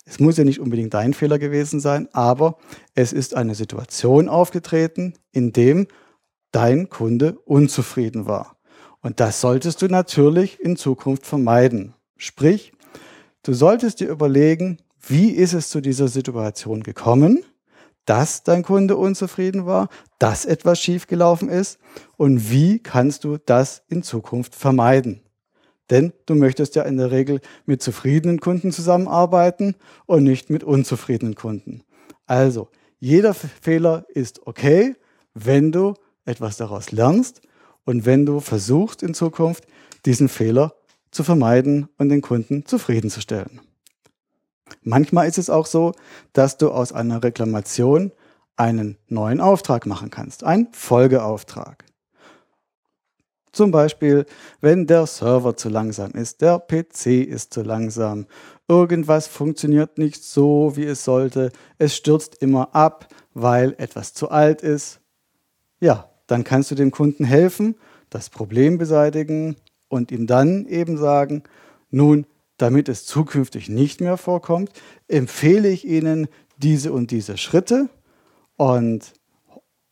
Es 0.04 0.20
muss 0.20 0.36
ja 0.36 0.44
nicht 0.44 0.60
unbedingt 0.60 0.94
dein 0.94 1.14
Fehler 1.14 1.38
gewesen 1.38 1.80
sein, 1.80 2.08
aber 2.12 2.58
es 2.94 3.12
ist 3.12 3.34
eine 3.34 3.54
Situation 3.54 4.28
aufgetreten, 4.28 5.14
in 5.32 5.52
dem 5.52 5.88
dein 6.52 6.88
Kunde 6.88 7.38
unzufrieden 7.44 8.26
war. 8.26 8.56
Und 9.02 9.20
das 9.20 9.40
solltest 9.40 9.82
du 9.82 9.88
natürlich 9.88 10.60
in 10.60 10.76
Zukunft 10.76 11.26
vermeiden. 11.26 11.94
Sprich, 12.16 12.72
du 13.46 13.54
solltest 13.54 14.00
dir 14.00 14.08
überlegen, 14.08 14.78
wie 15.06 15.30
ist 15.30 15.52
es 15.52 15.70
zu 15.70 15.80
dieser 15.80 16.08
Situation 16.08 16.82
gekommen? 16.82 17.44
dass 18.06 18.44
dein 18.44 18.62
Kunde 18.62 18.96
unzufrieden 18.96 19.66
war, 19.66 19.88
dass 20.18 20.46
etwas 20.46 20.80
schiefgelaufen 20.80 21.48
ist 21.48 21.78
und 22.16 22.50
wie 22.50 22.78
kannst 22.78 23.24
du 23.24 23.36
das 23.36 23.82
in 23.88 24.02
Zukunft 24.02 24.54
vermeiden. 24.54 25.20
Denn 25.90 26.12
du 26.24 26.34
möchtest 26.34 26.74
ja 26.76 26.82
in 26.84 26.96
der 26.96 27.10
Regel 27.10 27.40
mit 27.66 27.82
zufriedenen 27.82 28.40
Kunden 28.40 28.72
zusammenarbeiten 28.72 29.76
und 30.06 30.24
nicht 30.24 30.50
mit 30.50 30.64
unzufriedenen 30.64 31.34
Kunden. 31.34 31.82
Also, 32.26 32.68
jeder 32.98 33.34
Fehler 33.34 34.06
ist 34.08 34.46
okay, 34.46 34.96
wenn 35.34 35.70
du 35.70 35.94
etwas 36.24 36.56
daraus 36.56 36.92
lernst 36.92 37.42
und 37.84 38.06
wenn 38.06 38.24
du 38.24 38.40
versuchst 38.40 39.02
in 39.02 39.14
Zukunft 39.14 39.66
diesen 40.06 40.28
Fehler 40.28 40.74
zu 41.10 41.24
vermeiden 41.24 41.88
und 41.98 42.08
den 42.08 42.22
Kunden 42.22 42.66
zufriedenzustellen. 42.66 43.60
Manchmal 44.82 45.28
ist 45.28 45.38
es 45.38 45.50
auch 45.50 45.66
so, 45.66 45.92
dass 46.32 46.58
du 46.58 46.70
aus 46.70 46.92
einer 46.92 47.22
Reklamation 47.22 48.12
einen 48.56 48.98
neuen 49.08 49.40
Auftrag 49.40 49.86
machen 49.86 50.10
kannst, 50.10 50.44
einen 50.44 50.68
Folgeauftrag. 50.72 51.84
Zum 53.52 53.70
Beispiel, 53.70 54.26
wenn 54.60 54.86
der 54.86 55.06
Server 55.06 55.56
zu 55.56 55.70
langsam 55.70 56.10
ist, 56.12 56.42
der 56.42 56.58
PC 56.58 57.06
ist 57.26 57.54
zu 57.54 57.62
langsam, 57.62 58.26
irgendwas 58.68 59.28
funktioniert 59.28 59.96
nicht 59.96 60.22
so, 60.22 60.72
wie 60.74 60.84
es 60.84 61.04
sollte, 61.04 61.52
es 61.78 61.96
stürzt 61.96 62.42
immer 62.42 62.74
ab, 62.74 63.08
weil 63.32 63.74
etwas 63.78 64.12
zu 64.12 64.30
alt 64.30 64.60
ist. 64.60 65.00
Ja, 65.80 66.10
dann 66.26 66.44
kannst 66.44 66.70
du 66.70 66.74
dem 66.74 66.90
Kunden 66.90 67.24
helfen, 67.24 67.76
das 68.10 68.28
Problem 68.28 68.78
beseitigen 68.78 69.56
und 69.88 70.12
ihm 70.12 70.26
dann 70.26 70.66
eben 70.66 70.96
sagen, 70.96 71.42
nun, 71.90 72.26
damit 72.56 72.88
es 72.88 73.04
zukünftig 73.06 73.68
nicht 73.68 74.00
mehr 74.00 74.16
vorkommt, 74.16 74.70
empfehle 75.08 75.68
ich 75.68 75.86
Ihnen 75.86 76.28
diese 76.56 76.92
und 76.92 77.10
diese 77.10 77.36
Schritte. 77.36 77.88
Und 78.56 79.12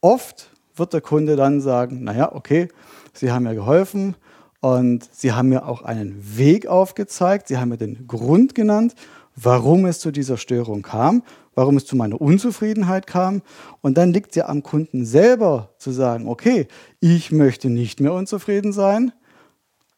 oft 0.01 0.51
wird 0.75 0.93
der 0.93 1.01
Kunde 1.01 1.37
dann 1.37 1.61
sagen, 1.61 2.05
naja, 2.05 2.35
okay, 2.35 2.69
Sie 3.13 3.31
haben 3.31 3.45
mir 3.45 3.55
geholfen 3.55 4.17
und 4.61 5.09
Sie 5.13 5.33
haben 5.33 5.51
mir 5.51 5.67
auch 5.67 5.83
einen 5.83 6.37
Weg 6.37 6.67
aufgezeigt, 6.67 7.49
Sie 7.49 7.59
haben 7.59 7.69
mir 7.69 7.77
den 7.77 8.07
Grund 8.07 8.55
genannt, 8.55 8.95
warum 9.37 9.85
es 9.85 10.01
zu 10.01 10.11
dieser 10.11 10.37
Störung 10.37 10.83
kam, 10.83 11.23
warum 11.55 11.77
es 11.77 11.85
zu 11.85 11.97
meiner 11.97 12.21
Unzufriedenheit 12.21 13.07
kam. 13.07 13.43
Und 13.83 13.99
dann 13.99 14.13
liegt 14.13 14.31
es 14.31 14.37
ja 14.37 14.49
am 14.49 14.63
Kunden 14.63 15.05
selber 15.05 15.75
zu 15.79 15.91
sagen, 15.91 16.29
okay, 16.29 16.67
ich 17.01 17.31
möchte 17.31 17.69
nicht 17.69 18.01
mehr 18.01 18.15
unzufrieden 18.15 18.73
sein 18.73 19.13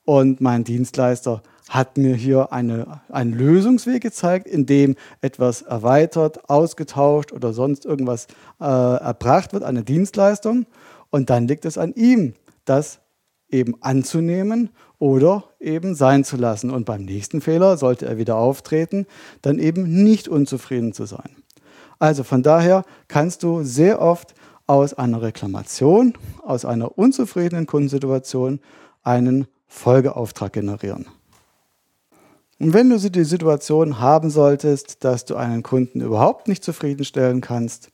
und 0.07 0.41
mein 0.41 0.65
Dienstleister 0.65 1.43
hat 1.69 1.99
mir 1.99 2.15
hier 2.15 2.53
eine, 2.53 3.01
einen 3.09 3.33
Lösungsweg 3.33 4.01
gezeigt, 4.01 4.47
in 4.47 4.65
dem 4.65 4.95
etwas 5.21 5.63
erweitert, 5.63 6.49
ausgetauscht 6.49 7.33
oder 7.33 7.53
sonst 7.53 7.85
irgendwas 7.85 8.29
äh, 8.61 8.65
erbracht 8.65 9.53
wird, 9.53 9.65
eine 9.65 9.83
Dienstleistung. 9.83 10.67
Und 11.11 11.29
dann 11.29 11.49
liegt 11.49 11.65
es 11.65 11.77
an 11.77 11.93
ihm, 11.95 12.35
das 12.65 13.01
eben 13.49 13.75
anzunehmen 13.83 14.71
oder 15.01 15.45
eben 15.59 15.97
sein 15.97 16.23
zu 16.23 16.37
lassen. 16.37 16.71
Und 16.71 16.85
beim 16.85 17.05
nächsten 17.05 17.41
Fehler 17.41 17.77
sollte 17.77 18.07
er 18.07 18.17
wieder 18.17 18.37
auftreten, 18.37 19.07
dann 19.43 19.59
eben 19.59 20.05
nicht 20.05 20.29
unzufrieden 20.29 20.93
zu 20.93 21.05
sein. 21.05 21.43
Also 21.99 22.23
von 22.23 22.45
daher 22.45 22.85
kannst 23.09 23.43
du 23.43 23.65
sehr 23.65 24.01
oft 24.01 24.35
aus 24.69 24.95
einer 24.95 25.21
Reklamation, 25.21 26.15
aus 26.43 26.65
einer 26.65 26.97
unzufriedenen 26.97 27.67
Kundensituation 27.67 28.61
einen 29.03 29.49
Folgeauftrag 29.77 30.55
generieren. 30.55 31.07
Und 32.59 32.73
wenn 32.73 32.89
du 32.89 32.99
die 32.99 33.25
Situation 33.25 34.01
haben 34.01 34.31
solltest, 34.31 35.05
dass 35.05 35.27
du 35.27 35.37
einen 35.37 35.63
Kunden 35.63 36.01
überhaupt 36.01 36.49
nicht 36.49 36.65
zufriedenstellen 36.65 37.43
kannst, 37.43 37.91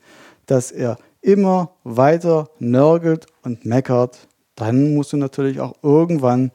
dass 0.46 0.70
er 0.70 0.96
immer 1.20 1.72
weiter 1.82 2.48
nörgelt 2.60 3.26
und 3.42 3.64
meckert, 3.64 4.28
dann 4.54 4.94
musst 4.94 5.12
du 5.12 5.16
natürlich 5.16 5.60
auch 5.60 5.74
irgendwann 5.82 6.52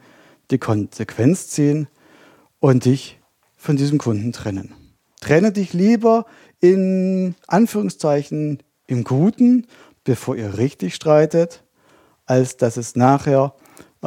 die 0.50 0.58
Konsequenz 0.58 1.50
ziehen 1.50 1.88
und 2.60 2.86
dich 2.86 3.20
von 3.58 3.76
diesem 3.76 3.98
Kunden 3.98 4.32
trennen. 4.32 4.74
Trenne 5.20 5.52
dich 5.52 5.74
lieber 5.74 6.26
in 6.62 7.36
Anführungszeichen 7.48 8.64
im 8.88 9.04
Guten, 9.04 9.68
bevor 10.06 10.38
ihr 10.38 10.58
richtig 10.58 10.96
streitet, 10.96 11.64
als 12.26 12.56
dass 12.56 12.78
es 12.78 12.96
nachher 12.96 13.54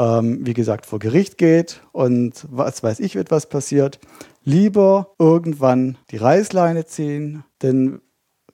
ähm, 0.01 0.47
wie 0.47 0.55
gesagt, 0.55 0.87
vor 0.87 0.99
Gericht 0.99 1.37
geht 1.37 1.83
und 1.93 2.47
was 2.49 2.83
weiß 2.83 3.01
ich, 3.01 3.17
etwas 3.17 3.51
passiert, 3.51 4.01
lieber 4.45 5.15
irgendwann 5.19 5.99
die 6.11 6.17
Reißleine 6.17 6.87
ziehen, 6.87 7.45
denn 7.61 8.01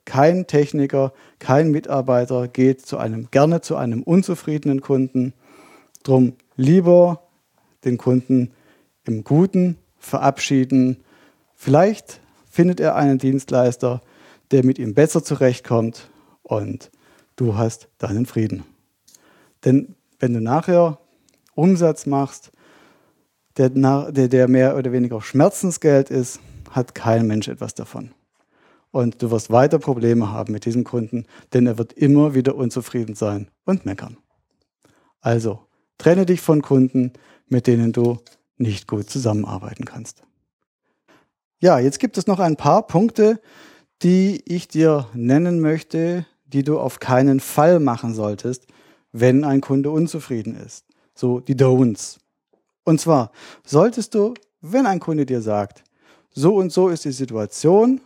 kein 0.03 0.47
Techniker, 0.47 1.13
kein 1.39 1.71
Mitarbeiter 1.71 2.49
geht 2.49 2.85
zu 2.85 2.97
einem, 2.97 3.29
gerne 3.31 3.61
zu 3.61 3.77
einem 3.77 4.03
unzufriedenen 4.03 4.81
Kunden. 4.81 5.33
Drum 6.03 6.33
lieber 6.57 7.23
den 7.85 7.97
Kunden 7.97 8.51
im 9.05 9.23
Guten 9.23 9.77
verabschieden. 9.97 10.97
Vielleicht 11.55 12.19
findet 12.49 12.81
er 12.81 12.95
einen 12.95 13.19
Dienstleister, 13.19 14.01
der 14.51 14.65
mit 14.65 14.79
ihm 14.79 14.93
besser 14.93 15.23
zurechtkommt 15.23 16.09
und 16.43 16.91
du 17.37 17.55
hast 17.55 17.87
deinen 17.99 18.25
Frieden. 18.25 18.63
Denn 19.63 19.95
wenn 20.19 20.33
du 20.33 20.41
nachher 20.41 20.99
Umsatz 21.57 22.05
machst, 22.05 22.51
der, 23.57 23.69
der, 23.69 24.27
der 24.27 24.47
mehr 24.47 24.77
oder 24.77 24.91
weniger 24.91 25.21
Schmerzensgeld 25.21 26.11
ist, 26.11 26.39
hat 26.69 26.93
kein 26.93 27.25
Mensch 27.25 27.47
etwas 27.47 27.73
davon. 27.73 28.11
Und 28.91 29.21
du 29.21 29.31
wirst 29.31 29.51
weiter 29.51 29.79
Probleme 29.79 30.31
haben 30.31 30.53
mit 30.53 30.65
diesem 30.65 30.83
Kunden, 30.83 31.25
denn 31.53 31.65
er 31.65 31.77
wird 31.77 31.93
immer 31.93 32.35
wieder 32.35 32.55
unzufrieden 32.55 33.15
sein 33.15 33.49
und 33.65 33.85
meckern. 33.85 34.17
Also, 35.19 35.59
trenne 35.97 36.25
dich 36.25 36.41
von 36.41 36.61
Kunden, 36.61 37.13
mit 37.47 37.65
denen 37.65 37.91
du 37.91 38.19
nicht 38.57 38.87
gut 38.87 39.09
zusammenarbeiten 39.09 39.85
kannst. 39.85 40.23
Ja, 41.59 41.79
jetzt 41.79 41.99
gibt 41.99 42.17
es 42.17 42.27
noch 42.27 42.39
ein 42.39 42.55
paar 42.55 42.85
Punkte, 42.85 43.41
die 44.03 44.43
ich 44.45 44.67
dir 44.67 45.07
nennen 45.13 45.59
möchte, 45.59 46.27
die 46.45 46.63
du 46.63 46.79
auf 46.79 46.99
keinen 46.99 47.39
Fall 47.39 47.79
machen 47.79 48.13
solltest, 48.13 48.67
wenn 49.11 49.43
ein 49.43 49.61
Kunde 49.61 49.89
unzufrieden 49.89 50.55
ist 50.55 50.86
so 51.17 51.39
die 51.39 51.55
Don'ts. 51.55 52.17
Und 52.83 53.01
zwar 53.01 53.31
solltest 53.65 54.13
du, 54.13 54.33
wenn 54.61 54.85
ein 54.85 54.99
Kunde 54.99 55.25
dir 55.25 55.41
sagt, 55.41 55.83
so 56.29 56.55
und 56.55 56.71
so 56.71 56.89
ist 56.89 57.05
die 57.05 57.11
Situation, 57.11 58.01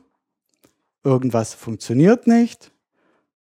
irgendwas 1.04 1.54
funktioniert 1.54 2.28
nicht, 2.28 2.72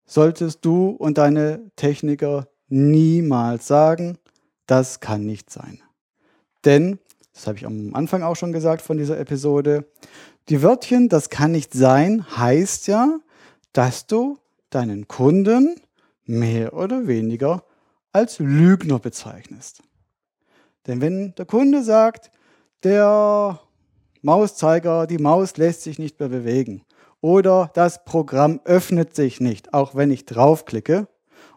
solltest 0.07 0.64
du 0.64 0.90
und 0.90 1.18
deine 1.18 1.70
Techniker 1.76 2.48
niemals 2.68 3.66
sagen, 3.66 4.18
das 4.66 5.00
kann 5.00 5.24
nicht 5.24 5.50
sein. 5.50 5.81
Denn, 6.64 6.98
das 7.35 7.46
habe 7.46 7.59
ich 7.59 7.66
am 7.66 7.94
Anfang 7.94 8.22
auch 8.22 8.37
schon 8.37 8.52
gesagt 8.52 8.83
von 8.83 8.96
dieser 8.96 9.18
Episode, 9.18 9.85
die 10.48 10.62
Wörtchen, 10.62 11.09
das 11.09 11.28
kann 11.28 11.52
nicht 11.52 11.74
sein, 11.74 12.24
heißt 12.37 12.87
ja, 12.87 13.18
dass 13.72 14.07
du 14.07 14.38
deinen 14.70 15.09
Kunden 15.09 15.76
mehr 16.24 16.72
oder 16.72 17.07
weniger 17.07 17.62
als 18.12 18.38
Lügner 18.38 18.98
bezeichnest. 18.98 19.82
Denn 20.86 21.00
wenn 21.00 21.34
der 21.36 21.46
Kunde 21.46 21.82
sagt, 21.82 22.30
der 22.82 23.60
Mauszeiger, 24.22 25.06
die 25.06 25.18
Maus 25.18 25.56
lässt 25.56 25.82
sich 25.82 25.98
nicht 25.98 26.18
mehr 26.20 26.28
bewegen 26.28 26.82
oder 27.20 27.70
das 27.74 28.04
Programm 28.04 28.60
öffnet 28.64 29.14
sich 29.14 29.40
nicht, 29.40 29.74
auch 29.74 29.94
wenn 29.94 30.10
ich 30.10 30.24
draufklicke 30.24 31.08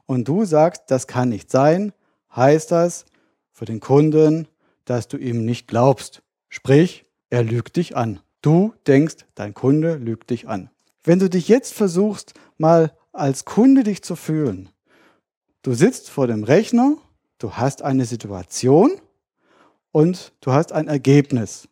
und 0.06 0.28
du 0.28 0.46
sagst, 0.46 0.84
das 0.88 1.08
kann 1.08 1.30
nicht 1.30 1.52
sein, 1.52 1.94
heißt 2.36 2.72
das 2.72 3.06
für 3.52 3.66
den 3.66 3.80
Kunden, 3.80 4.48
dass 4.86 5.08
du 5.08 5.18
ihm 5.18 5.46
nicht 5.46 5.68
glaubst. 5.68 6.22
Sprich, 6.50 7.06
er 7.30 7.44
lügt 7.44 7.78
dich 7.78 7.96
an. 7.96 8.20
Du 8.42 8.74
denkst, 8.88 9.26
dein 9.36 9.54
Kunde 9.54 9.96
lügt 9.96 10.32
dich 10.32 10.48
an. 10.48 10.70
Wenn 11.04 11.20
du 11.20 11.30
dich 11.30 11.48
jetzt 11.48 11.74
versuchst, 11.74 12.34
mal 12.58 12.92
als 13.12 13.46
Kunde 13.46 13.84
dich 13.84 14.04
zu 14.04 14.16
fühlen, 14.16 14.70
Du 15.64 15.74
sitzt 15.74 16.10
vor 16.10 16.26
dem 16.26 16.44
Rechner, 16.44 16.98
du 17.38 17.52
hast 17.54 17.84
eine 17.84 18.06
Situation 18.06 18.94
und 19.92 20.34
du 20.42 20.54
hast 20.54 20.72
ein 20.72 20.88
Ergebnis. 20.88 21.68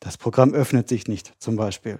Das 0.00 0.18
Programm 0.18 0.52
öffnet 0.52 0.86
sich 0.86 1.08
nicht 1.08 1.32
zum 1.38 1.56
Beispiel. 1.56 1.98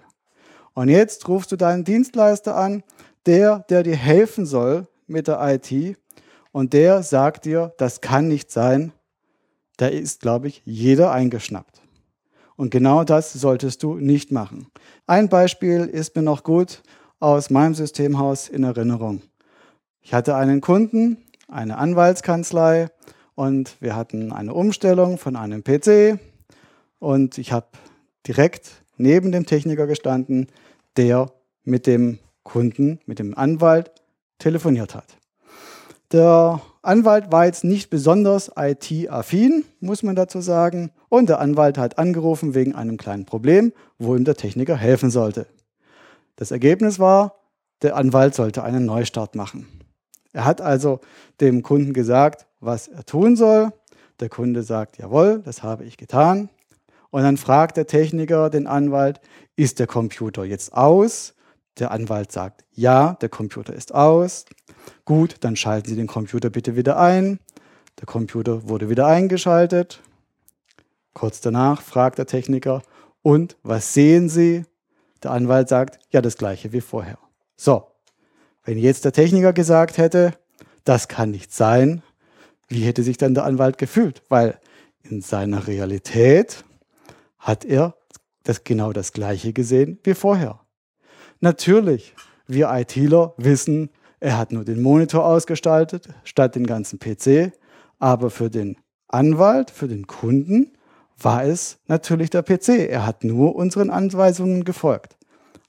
Und 0.75 0.90
jetzt 0.90 1.27
rufst 1.29 1.51
du 1.51 1.57
deinen 1.57 1.85
Dienstleister 1.85 2.55
an, 2.55 2.83
der, 3.25 3.61
der 3.71 3.83
dir 3.83 3.97
helfen 3.97 4.45
soll 4.45 4.87
mit 5.07 5.27
der 5.27 5.40
IT 5.40 5.97
und 6.51 6.75
der 6.75 7.03
sagt 7.03 7.47
dir, 7.47 7.73
das 7.79 8.03
kann 8.03 8.29
nicht 8.29 8.51
sein. 8.51 8.92
Da 9.79 9.87
ist, 9.87 10.21
glaube 10.21 10.49
ich, 10.49 10.61
jeder 10.66 11.12
eingeschnappt. 11.12 11.81
Und 12.57 12.71
genau 12.71 13.05
das 13.05 13.33
solltest 13.33 13.83
du 13.83 13.95
nicht 13.95 14.33
machen. 14.33 14.66
Ein 15.07 15.31
Beispiel 15.31 15.87
ist 15.87 16.14
mir 16.14 16.23
noch 16.23 16.42
gut 16.42 16.83
aus 17.21 17.49
meinem 17.49 17.75
Systemhaus 17.75 18.51
in 18.51 18.64
Erinnerung. 18.64 19.23
Ich 20.03 20.12
hatte 20.12 20.35
einen 20.35 20.61
Kunden, 20.61 21.19
eine 21.49 21.79
Anwaltskanzlei 21.79 22.88
und 23.37 23.77
wir 23.81 23.95
hatten 23.95 24.33
eine 24.33 24.53
Umstellung 24.53 25.17
von 25.17 25.37
einem 25.37 25.62
PC 25.62 26.19
und 26.99 27.38
ich 27.38 27.53
habe 27.53 27.69
direkt 28.27 28.83
neben 28.97 29.31
dem 29.31 29.47
Techniker 29.47 29.87
gestanden, 29.87 30.49
der 30.97 31.31
mit 31.62 31.87
dem 31.87 32.19
Kunden, 32.43 32.99
mit 33.07 33.21
dem 33.21 33.38
Anwalt 33.38 33.93
telefoniert 34.38 34.97
hat. 34.97 35.17
Der 36.11 36.61
Anwalt 36.83 37.31
war 37.31 37.47
jetzt 37.47 37.62
nicht 37.62 37.88
besonders 37.88 38.51
IT-affin, 38.57 39.65
muss 39.79 40.03
man 40.03 40.17
dazu 40.17 40.41
sagen, 40.41 40.91
und 41.09 41.29
der 41.29 41.38
Anwalt 41.38 41.79
hat 41.79 41.99
angerufen 41.99 42.55
wegen 42.55 42.75
einem 42.75 42.97
kleinen 42.97 43.25
Problem, 43.25 43.73
wo 43.99 44.17
ihm 44.17 44.25
der 44.25 44.35
Techniker 44.35 44.77
helfen 44.77 45.11
sollte. 45.11 45.47
Das 46.35 46.51
Ergebnis 46.51 46.99
war, 46.99 47.37
der 47.83 47.97
Anwalt 47.97 48.35
sollte 48.35 48.65
einen 48.65 48.85
Neustart 48.85 49.37
machen. 49.37 49.69
Er 50.33 50.45
hat 50.45 50.61
also 50.61 51.01
dem 51.40 51.62
Kunden 51.62 51.92
gesagt, 51.92 52.47
was 52.61 52.88
er 52.88 53.05
tun 53.05 53.37
soll. 53.37 53.73
Der 54.21 54.29
Kunde 54.29 54.62
sagt, 54.62 54.99
jawohl, 54.99 55.42
das 55.45 55.62
habe 55.62 55.85
ich 55.85 55.97
getan. 55.97 56.49
Und 57.11 57.23
dann 57.23 57.37
fragt 57.37 57.77
der 57.77 57.87
Techniker 57.87 58.49
den 58.49 58.66
Anwalt, 58.66 59.21
ist 59.57 59.79
der 59.79 59.87
Computer 59.87 60.45
jetzt 60.45 60.73
aus? 60.73 61.35
Der 61.79 61.90
Anwalt 61.90 62.33
sagt, 62.33 62.64
ja, 62.73 63.14
der 63.21 63.29
Computer 63.29 63.75
ist 63.75 63.95
aus. 63.95 64.45
Gut, 65.05 65.37
dann 65.40 65.57
schalten 65.57 65.88
Sie 65.88 65.97
den 65.97 66.07
Computer 66.07 66.51
bitte 66.51 66.77
wieder 66.77 66.99
ein. 66.99 67.38
Der 67.99 68.07
Computer 68.07 68.68
wurde 68.68 68.88
wieder 68.88 69.07
eingeschaltet. 69.07 70.01
Kurz 71.14 71.40
danach 71.40 71.83
fragt 71.83 72.18
der 72.18 72.27
Techniker, 72.27 72.83
und 73.23 73.57
was 73.62 73.95
sehen 73.95 74.29
Sie? 74.29 74.64
Der 75.23 75.31
Anwalt 75.31 75.68
sagt, 75.68 76.01
ja, 76.11 76.21
das 76.21 76.37
gleiche 76.37 76.73
wie 76.73 76.81
vorher. 76.81 77.18
So, 77.57 77.91
wenn 78.64 78.79
jetzt 78.79 79.05
der 79.05 79.12
Techniker 79.12 79.53
gesagt 79.53 79.98
hätte, 79.98 80.35
das 80.85 81.09
kann 81.09 81.31
nicht 81.31 81.53
sein, 81.53 82.03
wie 82.68 82.83
hätte 82.85 83.03
sich 83.03 83.16
dann 83.18 83.35
der 83.35 83.44
Anwalt 83.44 83.79
gefühlt? 83.79 84.22
Weil 84.29 84.59
in 85.03 85.20
seiner 85.20 85.66
Realität 85.66 86.64
hat 87.38 87.64
er 87.64 87.94
das 88.44 88.64
genau 88.64 88.92
das 88.92 89.12
gleiche 89.12 89.53
gesehen 89.53 89.98
wie 90.05 90.14
vorher. 90.14 90.61
Natürlich, 91.40 92.14
wir 92.46 92.70
ITler 92.72 93.35
wissen, 93.37 93.90
er 94.20 94.38
hat 94.38 94.53
nur 94.53 94.64
den 94.64 94.81
Monitor 94.81 95.27
ausgestaltet 95.27 96.09
statt 96.25 96.55
den 96.55 96.66
ganzen 96.66 96.98
PC, 96.98 97.53
aber 97.98 98.31
für 98.31 98.51
den 98.51 98.77
Anwalt, 99.09 99.70
für 99.70 99.88
den 99.88 100.07
Kunden 100.07 100.72
war 101.18 101.44
es 101.44 101.79
natürlich 101.87 102.31
der 102.31 102.42
PC. 102.42 102.88
Er 102.88 103.07
hat 103.07 103.25
nur 103.25 103.55
unseren 103.55 103.90
Anweisungen 103.90 104.64
gefolgt. 104.64 105.16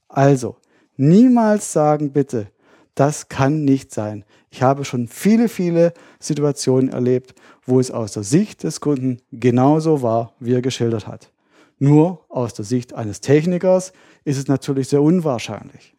Also, 0.07 0.57
niemals 0.95 1.73
sagen 1.73 2.11
bitte, 2.11 2.47
das 2.95 3.29
kann 3.29 3.63
nicht 3.63 3.91
sein. 3.91 4.23
Ich 4.49 4.61
habe 4.61 4.85
schon 4.85 5.07
viele, 5.07 5.49
viele 5.49 5.93
Situationen 6.19 6.89
erlebt, 6.89 7.33
wo 7.65 7.79
es 7.79 7.91
aus 7.91 8.13
der 8.13 8.23
Sicht 8.23 8.63
des 8.63 8.81
Kunden 8.81 9.19
genauso 9.31 10.01
war, 10.01 10.33
wie 10.39 10.53
er 10.53 10.61
geschildert 10.61 11.07
hat. 11.07 11.31
Nur 11.79 12.23
aus 12.29 12.53
der 12.53 12.65
Sicht 12.65 12.93
eines 12.93 13.19
Technikers 13.21 13.93
ist 14.25 14.37
es 14.37 14.47
natürlich 14.47 14.89
sehr 14.89 15.01
unwahrscheinlich. 15.01 15.95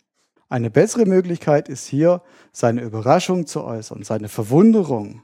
Eine 0.49 0.71
bessere 0.71 1.05
Möglichkeit 1.05 1.69
ist 1.69 1.87
hier, 1.87 2.23
seine 2.53 2.83
Überraschung 2.83 3.47
zu 3.47 3.65
äußern, 3.65 4.05
seine 4.05 4.29
Verwunderung. 4.29 5.23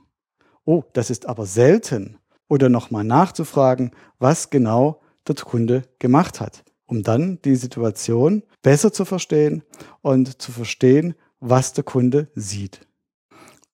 Oh, 0.65 0.83
das 0.93 1.09
ist 1.11 1.27
aber 1.27 1.47
selten. 1.47 2.17
Oder 2.49 2.69
nochmal 2.69 3.05
nachzufragen, 3.05 3.93
was 4.19 4.51
genau 4.51 5.01
der 5.29 5.37
Kunde 5.37 5.85
gemacht 6.01 6.41
hat, 6.41 6.65
um 6.87 7.05
dann 7.05 7.39
die 7.45 7.55
Situation 7.55 8.43
besser 8.63 8.93
zu 8.93 9.05
verstehen 9.05 9.63
und 10.03 10.43
zu 10.43 10.51
verstehen, 10.51 11.15
was 11.41 11.73
der 11.73 11.85
Kunde 11.85 12.29
sieht. 12.35 12.87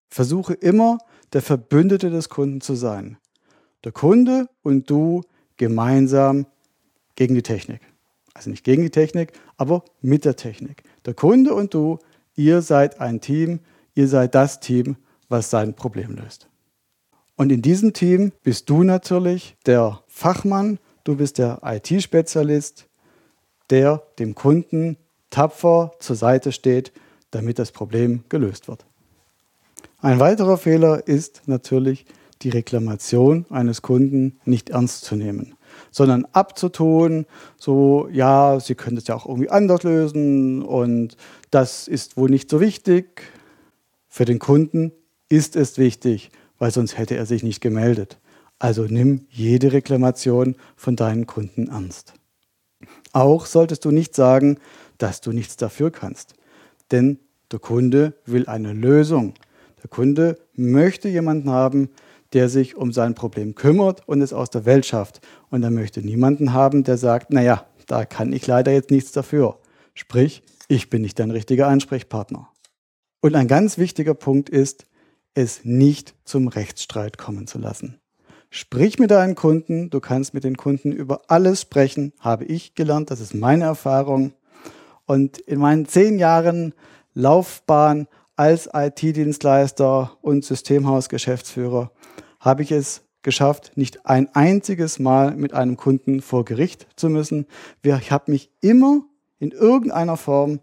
Versuche 0.08 0.54
immer, 0.54 0.98
der 1.32 1.42
Verbündete 1.42 2.10
des 2.10 2.28
Kunden 2.28 2.60
zu 2.60 2.74
sein. 2.74 3.18
Der 3.84 3.92
Kunde 3.92 4.48
und 4.62 4.88
du 4.88 5.22
gemeinsam 5.56 6.46
gegen 7.16 7.34
die 7.34 7.42
Technik. 7.42 7.80
Also 8.34 8.50
nicht 8.50 8.64
gegen 8.64 8.82
die 8.82 8.90
Technik, 8.90 9.32
aber 9.56 9.84
mit 10.00 10.24
der 10.24 10.36
Technik. 10.36 10.84
Der 11.04 11.14
Kunde 11.14 11.54
und 11.54 11.74
du, 11.74 11.98
ihr 12.34 12.62
seid 12.62 13.00
ein 13.00 13.20
Team, 13.20 13.60
ihr 13.94 14.08
seid 14.08 14.34
das 14.34 14.60
Team, 14.60 14.96
was 15.28 15.50
sein 15.50 15.74
Problem 15.74 16.16
löst. 16.16 16.48
Und 17.36 17.50
in 17.50 17.62
diesem 17.62 17.92
Team 17.92 18.32
bist 18.42 18.70
du 18.70 18.82
natürlich 18.82 19.56
der 19.66 20.02
Fachmann, 20.06 20.78
du 21.04 21.16
bist 21.16 21.38
der 21.38 21.60
IT-Spezialist, 21.62 22.88
der 23.70 24.02
dem 24.18 24.34
Kunden 24.34 24.96
tapfer 25.30 25.92
zur 25.98 26.16
Seite 26.16 26.52
steht, 26.52 26.92
damit 27.30 27.58
das 27.58 27.72
Problem 27.72 28.24
gelöst 28.28 28.68
wird. 28.68 28.84
Ein 30.00 30.20
weiterer 30.20 30.58
Fehler 30.58 31.06
ist 31.06 31.42
natürlich 31.46 32.06
die 32.42 32.50
Reklamation 32.50 33.46
eines 33.50 33.82
Kunden 33.82 34.38
nicht 34.44 34.70
ernst 34.70 35.04
zu 35.04 35.16
nehmen, 35.16 35.54
sondern 35.90 36.26
abzutun, 36.32 37.26
so 37.56 38.08
ja, 38.12 38.60
Sie 38.60 38.74
können 38.74 38.98
es 38.98 39.06
ja 39.06 39.14
auch 39.14 39.26
irgendwie 39.26 39.50
anders 39.50 39.82
lösen 39.82 40.62
und 40.62 41.16
das 41.50 41.88
ist 41.88 42.16
wohl 42.16 42.28
nicht 42.28 42.50
so 42.50 42.60
wichtig. 42.60 43.22
Für 44.08 44.24
den 44.24 44.38
Kunden 44.38 44.92
ist 45.28 45.56
es 45.56 45.78
wichtig, 45.78 46.30
weil 46.58 46.70
sonst 46.70 46.98
hätte 46.98 47.16
er 47.16 47.26
sich 47.26 47.42
nicht 47.42 47.60
gemeldet. 47.60 48.18
Also 48.58 48.84
nimm 48.84 49.26
jede 49.30 49.72
Reklamation 49.72 50.56
von 50.76 50.96
deinen 50.96 51.26
Kunden 51.26 51.68
ernst. 51.68 52.14
Auch 53.12 53.46
solltest 53.46 53.84
du 53.84 53.90
nicht 53.90 54.14
sagen, 54.14 54.58
dass 54.98 55.20
du 55.20 55.32
nichts 55.32 55.56
dafür 55.56 55.90
kannst. 55.90 56.34
Denn 56.90 57.18
der 57.52 57.58
Kunde 57.58 58.14
will 58.24 58.46
eine 58.46 58.72
Lösung. 58.72 59.34
Der 59.82 59.90
Kunde 59.90 60.38
möchte 60.54 61.08
jemanden 61.08 61.50
haben, 61.50 61.90
der 62.32 62.48
sich 62.48 62.76
um 62.76 62.92
sein 62.92 63.14
Problem 63.14 63.54
kümmert 63.54 64.06
und 64.08 64.20
es 64.20 64.32
aus 64.32 64.50
der 64.50 64.64
Welt 64.64 64.84
schafft. 64.84 65.20
Und 65.50 65.62
er 65.62 65.70
möchte 65.70 66.00
niemanden 66.02 66.52
haben, 66.52 66.84
der 66.84 66.98
sagt, 66.98 67.32
naja, 67.32 67.66
da 67.86 68.04
kann 68.04 68.32
ich 68.32 68.46
leider 68.46 68.72
jetzt 68.72 68.90
nichts 68.90 69.12
dafür. 69.12 69.58
Sprich, 69.94 70.42
ich 70.68 70.90
bin 70.90 71.02
nicht 71.02 71.18
dein 71.18 71.30
richtiger 71.30 71.68
Ansprechpartner. 71.68 72.50
Und 73.20 73.34
ein 73.36 73.48
ganz 73.48 73.78
wichtiger 73.78 74.14
Punkt 74.14 74.48
ist, 74.48 74.86
es 75.34 75.64
nicht 75.64 76.14
zum 76.24 76.48
Rechtsstreit 76.48 77.18
kommen 77.18 77.46
zu 77.46 77.58
lassen. 77.58 78.00
Sprich 78.50 78.98
mit 78.98 79.10
deinen 79.10 79.34
Kunden, 79.34 79.90
du 79.90 80.00
kannst 80.00 80.32
mit 80.32 80.44
den 80.44 80.56
Kunden 80.56 80.92
über 80.92 81.22
alles 81.28 81.60
sprechen, 81.60 82.12
habe 82.18 82.44
ich 82.44 82.74
gelernt, 82.74 83.10
das 83.10 83.20
ist 83.20 83.34
meine 83.34 83.64
Erfahrung. 83.64 84.32
Und 85.06 85.38
in 85.38 85.58
meinen 85.58 85.86
zehn 85.86 86.18
Jahren 86.18 86.74
Laufbahn 87.14 88.08
als 88.34 88.68
IT-Dienstleister 88.72 90.16
und 90.20 90.44
Systemhausgeschäftsführer 90.44 91.90
habe 92.40 92.62
ich 92.62 92.72
es 92.72 93.02
geschafft, 93.22 93.72
nicht 93.76 94.06
ein 94.06 94.28
einziges 94.34 94.98
Mal 94.98 95.34
mit 95.34 95.54
einem 95.54 95.76
Kunden 95.76 96.20
vor 96.20 96.44
Gericht 96.44 96.86
zu 96.96 97.08
müssen. 97.08 97.46
Ich 97.82 98.12
habe 98.12 98.30
mich 98.30 98.50
immer 98.60 99.02
in 99.38 99.50
irgendeiner 99.50 100.16
Form 100.16 100.60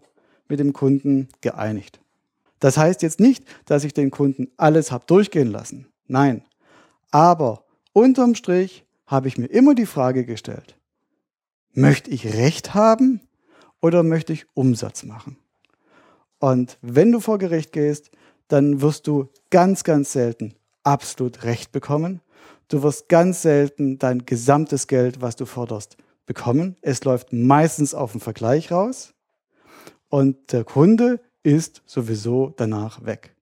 mit 0.48 0.60
dem 0.60 0.72
Kunden 0.72 1.28
geeinigt. 1.40 2.00
Das 2.60 2.78
heißt 2.78 3.02
jetzt 3.02 3.20
nicht, 3.20 3.44
dass 3.66 3.84
ich 3.84 3.92
den 3.92 4.10
Kunden 4.10 4.48
alles 4.56 4.92
habe 4.92 5.04
durchgehen 5.06 5.50
lassen. 5.50 5.88
Nein. 6.06 6.42
Aber 7.10 7.64
unterm 7.92 8.34
Strich 8.34 8.86
habe 9.06 9.28
ich 9.28 9.36
mir 9.36 9.46
immer 9.46 9.74
die 9.74 9.86
Frage 9.86 10.24
gestellt, 10.24 10.76
möchte 11.72 12.10
ich 12.10 12.34
Recht 12.34 12.72
haben 12.74 13.20
oder 13.84 14.02
möchte 14.02 14.32
ich 14.32 14.46
Umsatz 14.54 15.02
machen? 15.02 15.36
Und 16.38 16.78
wenn 16.80 17.12
du 17.12 17.20
vor 17.20 17.36
Gericht 17.36 17.70
gehst, 17.70 18.10
dann 18.48 18.80
wirst 18.80 19.06
du 19.06 19.28
ganz, 19.50 19.84
ganz 19.84 20.10
selten 20.10 20.54
absolut 20.84 21.44
Recht 21.44 21.70
bekommen. 21.70 22.22
Du 22.68 22.82
wirst 22.82 23.10
ganz 23.10 23.42
selten 23.42 23.98
dein 23.98 24.24
gesamtes 24.24 24.86
Geld, 24.86 25.20
was 25.20 25.36
du 25.36 25.44
forderst, 25.44 25.98
bekommen. 26.24 26.76
Es 26.80 27.04
läuft 27.04 27.34
meistens 27.34 27.92
auf 27.92 28.12
den 28.12 28.22
Vergleich 28.22 28.72
raus. 28.72 29.12
Und 30.08 30.54
der 30.54 30.64
Kunde 30.64 31.20
ist 31.42 31.82
sowieso 31.84 32.54
danach 32.56 33.04
weg. 33.04 33.36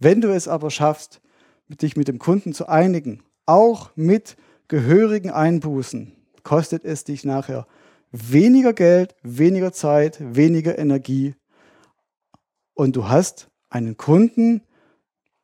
Wenn 0.00 0.20
du 0.20 0.34
es 0.34 0.48
aber 0.48 0.72
schaffst, 0.72 1.20
dich 1.68 1.96
mit 1.96 2.08
dem 2.08 2.18
Kunden 2.18 2.52
zu 2.52 2.68
einigen, 2.68 3.22
auch 3.46 3.92
mit 3.94 4.36
gehörigen 4.66 5.30
Einbußen, 5.30 6.10
kostet 6.42 6.84
es 6.84 7.04
dich 7.04 7.24
nachher 7.24 7.68
weniger 8.12 8.72
Geld, 8.72 9.14
weniger 9.22 9.72
Zeit, 9.72 10.18
weniger 10.20 10.78
Energie 10.78 11.34
und 12.74 12.96
du 12.96 13.08
hast 13.08 13.48
einen 13.70 13.96
Kunden, 13.96 14.62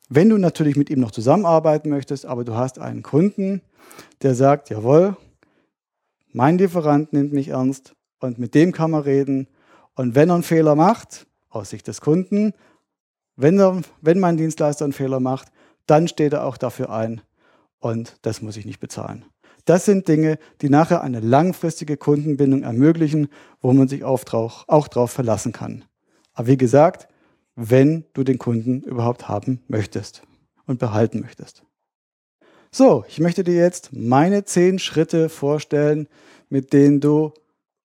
wenn 0.09 0.28
du 0.28 0.38
natürlich 0.38 0.76
mit 0.76 0.90
ihm 0.90 1.00
noch 1.00 1.11
zusammenarbeiten 1.11 1.90
möchtest, 1.90 2.26
aber 2.26 2.44
du 2.44 2.54
hast 2.54 2.78
einen 2.78 3.02
Kunden, 3.02 3.62
der 4.22 4.35
sagt, 4.35 4.70
jawohl, 4.70 5.16
mein 6.33 6.59
Lieferant 6.59 7.12
nimmt 7.12 7.33
mich 7.33 7.48
ernst 7.48 7.94
und 8.20 8.38
mit 8.38 8.54
dem 8.54 8.72
kann 8.72 8.90
man 8.90 9.02
reden. 9.02 9.48
Und 9.94 10.14
wenn 10.14 10.31
er 10.31 10.35
einen 10.35 10.42
Fehler 10.42 10.74
macht, 10.74 11.26
aus 11.50 11.70
Sicht 11.70 11.88
des 11.88 12.00
Kunden, 12.00 12.52
wenn, 13.37 13.59
er, 13.59 13.81
wenn 14.00 14.18
mein 14.18 14.37
Dienstleister 14.37 14.85
einen 14.85 14.92
Fehler 14.92 15.20
macht, 15.20 15.48
dann 15.87 16.09
steht 16.09 16.33
er 16.33 16.44
auch 16.44 16.57
dafür 16.57 16.90
ein 16.90 17.22
und 17.81 18.16
das 18.22 18.42
muss 18.42 18.57
ich 18.57 18.66
nicht 18.66 18.81
bezahlen. 18.81 19.24
Das 19.68 19.85
sind 19.85 20.09
Dinge, 20.09 20.38
die 20.62 20.70
nachher 20.70 21.02
eine 21.02 21.20
langfristige 21.20 21.98
Kundenbindung 21.98 22.62
ermöglichen, 22.62 23.28
wo 23.61 23.74
man 23.74 23.87
sich 23.87 24.02
auch 24.02 24.24
drauf, 24.24 25.11
verlassen 25.11 25.52
kann. 25.52 25.85
Aber 26.33 26.48
wie 26.48 26.57
gesagt, 26.57 27.07
wenn 27.54 28.07
du 28.14 28.24
den 28.24 28.38
Kunden 28.38 28.81
überhaupt 28.81 29.28
haben 29.28 29.61
möchtest 29.68 30.22
und 30.64 30.78
behalten 30.78 31.20
möchtest. 31.20 31.64
So, 32.70 33.04
ich 33.09 33.20
möchte 33.20 33.44
dir 33.44 33.57
jetzt 33.57 33.92
meine 33.92 34.46
zehn 34.46 34.79
Schritte 34.79 35.29
vorstellen, 35.29 36.08
mit 36.48 36.73
denen 36.73 37.00
du 37.00 37.35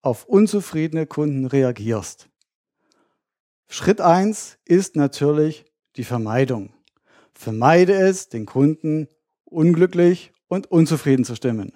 auf 0.01 0.23
unzufriedene 0.23 1.05
Kunden 1.05 1.45
reagierst. 1.47 2.29
Schritt 3.67 3.99
eins 3.99 4.57
ist 4.63 4.95
natürlich 4.95 5.65
die 5.97 6.05
Vermeidung. 6.05 6.73
Vermeide 7.33 7.93
es, 7.93 8.29
den 8.29 8.45
Kunden 8.45 9.09
unglücklich 9.43 10.31
und 10.53 10.71
unzufrieden 10.71 11.25
zu 11.25 11.35
stimmen. 11.35 11.73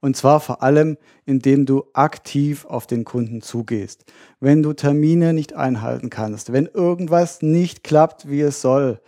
Und 0.00 0.16
zwar 0.16 0.40
vor 0.40 0.62
allem, 0.62 0.96
indem 1.26 1.66
du 1.66 1.84
aktiv 1.92 2.64
auf 2.64 2.86
den 2.86 3.04
Kunden 3.04 3.42
zugehst. 3.42 4.04
Wenn 4.40 4.62
du 4.62 4.72
Termine 4.72 5.34
nicht 5.34 5.54
einhalten 5.54 6.10
kannst, 6.10 6.52
wenn 6.52 6.66
irgendwas 6.66 7.42
nicht 7.42 7.84
klappt, 7.84 8.28
wie 8.28 8.40
es 8.40 8.62
soll, 8.62 9.00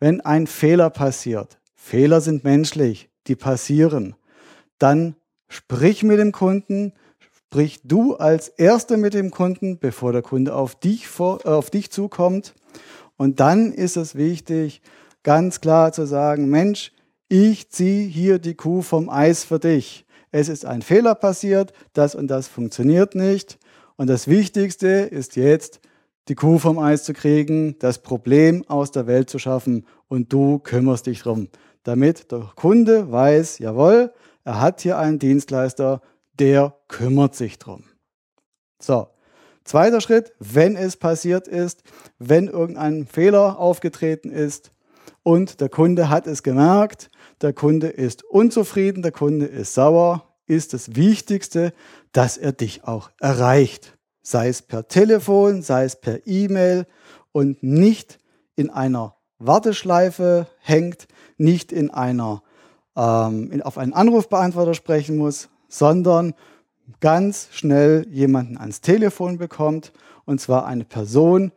wenn 0.00 0.20
ein 0.20 0.46
Fehler 0.46 0.90
passiert, 0.90 1.58
Fehler 1.74 2.20
sind 2.20 2.44
menschlich, 2.44 3.10
die 3.26 3.36
passieren, 3.36 4.14
dann 4.78 5.16
sprich 5.48 6.02
mit 6.02 6.18
dem 6.18 6.32
Kunden, 6.32 6.92
sprich 7.48 7.80
du 7.84 8.16
als 8.16 8.48
Erster 8.48 8.96
mit 8.96 9.14
dem 9.14 9.30
Kunden, 9.30 9.78
bevor 9.78 10.12
der 10.12 10.22
Kunde 10.22 10.54
auf 10.54 10.74
dich, 10.74 11.08
vor, 11.08 11.44
äh, 11.44 11.48
auf 11.48 11.70
dich 11.70 11.90
zukommt. 11.90 12.54
Und 13.16 13.40
dann 13.40 13.72
ist 13.72 13.96
es 13.96 14.14
wichtig, 14.14 14.80
ganz 15.22 15.60
klar 15.60 15.92
zu 15.92 16.06
sagen, 16.06 16.48
Mensch, 16.48 16.92
ich 17.28 17.70
ziehe 17.70 18.06
hier 18.06 18.38
die 18.38 18.54
Kuh 18.54 18.82
vom 18.82 19.08
Eis 19.08 19.44
für 19.44 19.58
dich. 19.58 20.06
Es 20.30 20.48
ist 20.48 20.64
ein 20.64 20.82
Fehler 20.82 21.14
passiert, 21.14 21.72
das 21.92 22.14
und 22.14 22.28
das 22.28 22.48
funktioniert 22.48 23.14
nicht. 23.14 23.58
Und 23.96 24.08
das 24.08 24.28
Wichtigste 24.28 24.88
ist 24.88 25.36
jetzt, 25.36 25.80
die 26.28 26.34
Kuh 26.34 26.58
vom 26.58 26.78
Eis 26.78 27.04
zu 27.04 27.14
kriegen, 27.14 27.78
das 27.78 27.98
Problem 27.98 28.64
aus 28.68 28.90
der 28.90 29.06
Welt 29.06 29.30
zu 29.30 29.38
schaffen 29.38 29.86
und 30.08 30.32
du 30.32 30.58
kümmerst 30.58 31.06
dich 31.06 31.22
drum, 31.22 31.48
damit 31.84 32.30
der 32.30 32.50
Kunde 32.54 33.10
weiß, 33.10 33.58
jawohl, 33.58 34.12
er 34.44 34.60
hat 34.60 34.82
hier 34.82 34.98
einen 34.98 35.18
Dienstleister, 35.18 36.02
der 36.38 36.74
kümmert 36.88 37.34
sich 37.34 37.58
drum. 37.58 37.84
So, 38.80 39.08
zweiter 39.64 40.00
Schritt, 40.00 40.32
wenn 40.38 40.76
es 40.76 40.96
passiert 40.96 41.48
ist, 41.48 41.82
wenn 42.18 42.48
irgendein 42.48 43.06
Fehler 43.06 43.58
aufgetreten 43.58 44.30
ist 44.30 44.70
und 45.22 45.60
der 45.60 45.68
Kunde 45.68 46.10
hat 46.10 46.26
es 46.26 46.42
gemerkt, 46.42 47.10
der 47.40 47.52
Kunde 47.52 47.88
ist 47.88 48.24
unzufrieden, 48.24 49.02
der 49.02 49.12
Kunde 49.12 49.46
ist 49.46 49.74
sauer, 49.74 50.24
ist 50.46 50.72
das 50.72 50.96
Wichtigste, 50.96 51.72
dass 52.12 52.36
er 52.36 52.52
dich 52.52 52.84
auch 52.84 53.10
erreicht. 53.20 53.96
Sei 54.22 54.48
es 54.48 54.62
per 54.62 54.88
Telefon, 54.88 55.62
sei 55.62 55.84
es 55.84 55.96
per 55.96 56.26
E-Mail 56.26 56.86
und 57.32 57.62
nicht 57.62 58.18
in 58.56 58.70
einer 58.70 59.14
Warteschleife 59.38 60.46
hängt, 60.60 61.06
nicht 61.36 61.72
in 61.72 61.90
einer 61.90 62.42
ähm, 62.96 63.50
in, 63.52 63.62
auf 63.62 63.78
einen 63.78 63.92
Anrufbeantworter 63.92 64.74
sprechen 64.74 65.16
muss, 65.16 65.48
sondern 65.68 66.34
ganz 67.00 67.48
schnell 67.52 68.06
jemanden 68.10 68.58
ans 68.58 68.80
Telefon 68.80 69.38
bekommt 69.38 69.92
und 70.24 70.40
zwar 70.40 70.66
eine 70.66 70.84
Person, 70.84 71.52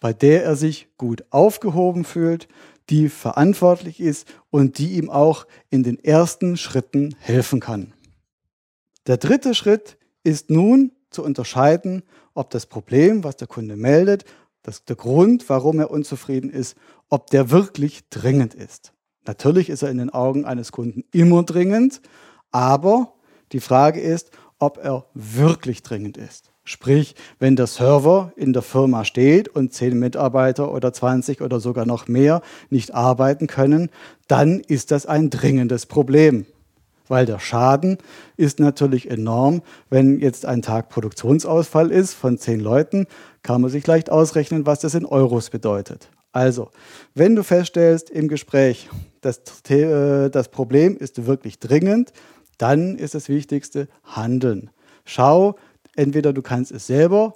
bei 0.00 0.12
der 0.12 0.44
er 0.44 0.56
sich 0.56 0.88
gut 0.96 1.24
aufgehoben 1.30 2.04
fühlt, 2.04 2.48
die 2.90 3.08
verantwortlich 3.08 4.00
ist 4.00 4.26
und 4.50 4.78
die 4.78 4.94
ihm 4.96 5.10
auch 5.10 5.46
in 5.70 5.82
den 5.82 6.02
ersten 6.02 6.56
Schritten 6.56 7.14
helfen 7.18 7.60
kann. 7.60 7.92
Der 9.06 9.16
dritte 9.16 9.54
Schritt 9.54 9.96
ist 10.22 10.50
nun 10.50 10.92
zu 11.10 11.22
unterscheiden, 11.22 12.02
ob 12.34 12.50
das 12.50 12.66
Problem, 12.66 13.24
was 13.24 13.36
der 13.36 13.48
Kunde 13.48 13.76
meldet, 13.76 14.24
das, 14.62 14.84
der 14.84 14.96
Grund, 14.96 15.48
warum 15.48 15.78
er 15.78 15.90
unzufrieden 15.90 16.50
ist, 16.50 16.76
ob 17.08 17.28
der 17.30 17.50
wirklich 17.50 18.08
dringend 18.10 18.54
ist. 18.54 18.92
Natürlich 19.26 19.70
ist 19.70 19.82
er 19.82 19.90
in 19.90 19.98
den 19.98 20.10
Augen 20.10 20.44
eines 20.44 20.72
Kunden 20.72 21.04
immer 21.12 21.42
dringend, 21.44 22.00
aber 22.50 23.14
die 23.52 23.60
Frage 23.60 24.00
ist, 24.00 24.30
ob 24.58 24.78
er 24.78 25.06
wirklich 25.14 25.82
dringend 25.82 26.16
ist. 26.16 26.52
Sprich, 26.68 27.14
wenn 27.38 27.54
der 27.54 27.68
Server 27.68 28.32
in 28.34 28.52
der 28.52 28.62
Firma 28.62 29.04
steht 29.04 29.48
und 29.48 29.72
zehn 29.72 29.96
Mitarbeiter 30.00 30.74
oder 30.74 30.92
20 30.92 31.40
oder 31.40 31.60
sogar 31.60 31.86
noch 31.86 32.08
mehr 32.08 32.42
nicht 32.70 32.92
arbeiten 32.92 33.46
können, 33.46 33.88
dann 34.26 34.58
ist 34.58 34.90
das 34.90 35.06
ein 35.06 35.30
dringendes 35.30 35.86
Problem. 35.86 36.44
Weil 37.06 37.24
der 37.24 37.38
Schaden 37.38 37.98
ist 38.36 38.58
natürlich 38.58 39.08
enorm. 39.08 39.62
Wenn 39.90 40.18
jetzt 40.18 40.44
ein 40.44 40.60
Tag 40.60 40.88
Produktionsausfall 40.88 41.92
ist 41.92 42.14
von 42.14 42.36
zehn 42.36 42.58
Leuten, 42.58 43.06
kann 43.44 43.60
man 43.60 43.70
sich 43.70 43.86
leicht 43.86 44.10
ausrechnen, 44.10 44.66
was 44.66 44.80
das 44.80 44.94
in 44.94 45.06
Euros 45.06 45.50
bedeutet. 45.50 46.10
Also, 46.32 46.72
wenn 47.14 47.36
du 47.36 47.44
feststellst 47.44 48.10
im 48.10 48.26
Gespräch, 48.26 48.90
dass 49.20 49.40
äh, 49.70 50.30
das 50.30 50.48
Problem 50.48 50.96
ist 50.96 51.26
wirklich 51.26 51.60
dringend, 51.60 52.12
dann 52.58 52.96
ist 52.96 53.14
das 53.14 53.28
Wichtigste 53.28 53.86
Handeln. 54.02 54.70
Schau, 55.04 55.54
Entweder 55.96 56.32
du 56.32 56.42
kannst 56.42 56.70
es 56.72 56.86
selber 56.86 57.34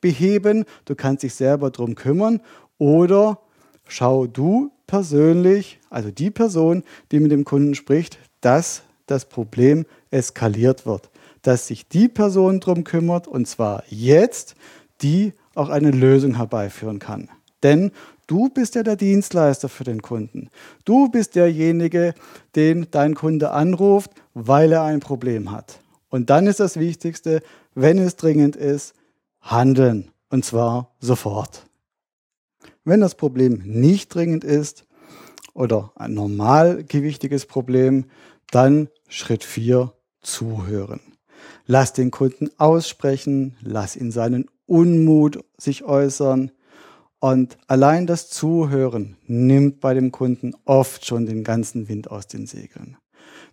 beheben, 0.00 0.64
du 0.84 0.94
kannst 0.94 1.22
dich 1.22 1.34
selber 1.34 1.70
darum 1.70 1.94
kümmern 1.94 2.40
oder 2.78 3.40
schau 3.86 4.26
du 4.26 4.72
persönlich, 4.86 5.78
also 5.88 6.10
die 6.10 6.30
Person, 6.30 6.82
die 7.12 7.20
mit 7.20 7.30
dem 7.30 7.44
Kunden 7.44 7.74
spricht, 7.74 8.18
dass 8.40 8.82
das 9.06 9.28
Problem 9.28 9.86
eskaliert 10.10 10.86
wird. 10.86 11.10
Dass 11.42 11.66
sich 11.66 11.88
die 11.88 12.08
Person 12.08 12.60
darum 12.60 12.84
kümmert 12.84 13.26
und 13.26 13.46
zwar 13.46 13.84
jetzt, 13.88 14.54
die 15.02 15.32
auch 15.54 15.68
eine 15.68 15.90
Lösung 15.90 16.36
herbeiführen 16.36 16.98
kann. 16.98 17.28
Denn 17.62 17.92
du 18.26 18.48
bist 18.48 18.74
ja 18.74 18.82
der 18.82 18.96
Dienstleister 18.96 19.68
für 19.68 19.84
den 19.84 20.02
Kunden. 20.02 20.50
Du 20.84 21.08
bist 21.08 21.34
derjenige, 21.34 22.14
den 22.56 22.86
dein 22.90 23.14
Kunde 23.14 23.50
anruft, 23.50 24.10
weil 24.34 24.72
er 24.72 24.82
ein 24.84 25.00
Problem 25.00 25.50
hat. 25.50 25.80
Und 26.08 26.30
dann 26.30 26.46
ist 26.46 26.60
das 26.60 26.78
Wichtigste, 26.78 27.42
wenn 27.74 27.98
es 27.98 28.16
dringend 28.16 28.56
ist, 28.56 28.94
handeln. 29.40 30.10
Und 30.28 30.44
zwar 30.44 30.94
sofort. 31.00 31.66
Wenn 32.84 33.00
das 33.00 33.14
Problem 33.14 33.62
nicht 33.64 34.14
dringend 34.14 34.44
ist 34.44 34.86
oder 35.54 35.92
ein 35.96 36.14
normalgewichtiges 36.14 37.46
Problem, 37.46 38.06
dann 38.50 38.88
Schritt 39.08 39.44
4, 39.44 39.92
zuhören. 40.22 41.00
Lass 41.66 41.92
den 41.92 42.10
Kunden 42.10 42.50
aussprechen, 42.58 43.56
lass 43.60 43.96
ihn 43.96 44.12
seinen 44.12 44.46
Unmut 44.66 45.44
sich 45.56 45.84
äußern. 45.84 46.52
Und 47.18 47.58
allein 47.66 48.06
das 48.06 48.30
Zuhören 48.30 49.16
nimmt 49.26 49.80
bei 49.80 49.94
dem 49.94 50.12
Kunden 50.12 50.54
oft 50.64 51.04
schon 51.06 51.26
den 51.26 51.44
ganzen 51.44 51.88
Wind 51.88 52.10
aus 52.10 52.26
den 52.26 52.46
Segeln 52.46 52.96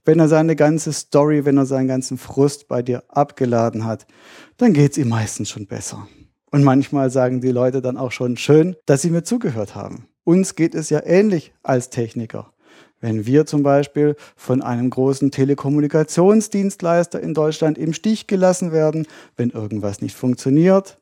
wenn 0.07 0.19
er 0.19 0.29
seine 0.29 0.55
ganze 0.55 0.93
Story, 0.93 1.43
wenn 1.43 1.57
er 1.57 1.65
seinen 1.65 1.89
ganzen 1.89 2.17
Frust 2.17 2.69
bei 2.69 2.81
dir 2.81 3.03
abgeladen 3.09 3.83
hat, 3.83 4.07
dann 4.55 4.71
geht's 4.71 4.97
ihm 4.97 5.09
meistens 5.09 5.49
schon 5.49 5.67
besser. 5.67 6.07
Und 6.49 6.63
manchmal 6.63 7.11
sagen 7.11 7.41
die 7.41 7.51
Leute 7.51 7.81
dann 7.81 7.97
auch 7.97 8.13
schon 8.13 8.37
schön, 8.37 8.77
dass 8.85 9.01
sie 9.01 9.09
mir 9.09 9.23
zugehört 9.23 9.75
haben. 9.75 10.07
Uns 10.23 10.55
geht 10.55 10.75
es 10.75 10.89
ja 10.89 11.01
ähnlich 11.05 11.53
als 11.61 11.89
Techniker. 11.89 12.53
Wenn 13.01 13.25
wir 13.25 13.45
zum 13.45 13.63
Beispiel 13.63 14.15
von 14.37 14.61
einem 14.61 14.89
großen 14.89 15.29
Telekommunikationsdienstleister 15.29 17.19
in 17.19 17.33
Deutschland 17.33 17.77
im 17.77 17.91
Stich 17.91 18.27
gelassen 18.27 18.71
werden, 18.71 19.07
wenn 19.35 19.49
irgendwas 19.49 20.01
nicht 20.01 20.15
funktioniert, 20.15 20.96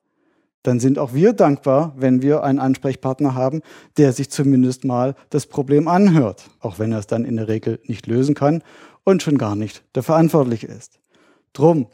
dann 0.66 0.80
sind 0.80 0.98
auch 0.98 1.14
wir 1.14 1.34
dankbar, 1.34 1.94
wenn 1.96 2.22
wir 2.24 2.44
einen 2.44 2.60
Ansprechpartner 2.60 3.36
haben, 3.36 3.62
der 3.98 4.14
sich 4.14 4.32
zumindest 4.32 4.84
mal 4.84 5.16
das 5.30 5.46
Problem 5.46 5.88
anhört, 5.88 6.50
auch 6.60 6.80
wenn 6.80 6.92
er 6.92 7.00
es 7.00 7.08
dann 7.08 7.24
in 7.24 7.36
der 7.36 7.48
Regel 7.48 7.80
nicht 7.86 8.08
lösen 8.08 8.34
kann 8.34 8.64
und 9.04 9.22
schon 9.22 9.38
gar 9.38 9.56
nicht 9.56 9.84
der 9.94 10.02
Verantwortliche 10.02 10.68
ist. 10.68 11.00
Drum, 11.54 11.88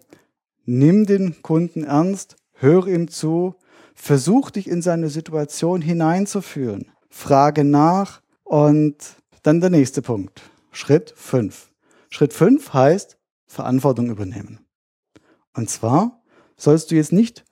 nimm 0.66 1.06
den 1.06 1.42
Kunden 1.42 1.84
ernst, 1.84 2.38
höre 2.54 2.88
ihm 2.88 3.10
zu, 3.10 3.56
versuch 3.94 4.52
dich 4.52 4.70
in 4.70 4.82
seine 4.82 5.10
Situation 5.10 5.82
hineinzuführen, 5.82 6.92
frage 7.10 7.66
nach 7.66 8.22
und 8.44 8.96
dann 9.44 9.60
der 9.60 9.70
nächste 9.70 10.02
Punkt. 10.02 10.42
Schritt 10.72 11.14
5. 11.18 11.70
Schritt 12.10 12.34
5 12.34 12.74
heißt 12.74 13.18
Verantwortung 13.48 14.10
übernehmen. 14.10 14.60
Und 15.54 15.70
zwar 15.70 16.22
sollst 16.56 16.92
du 16.92 16.96
jetzt 16.96 17.12
nicht 17.12 17.44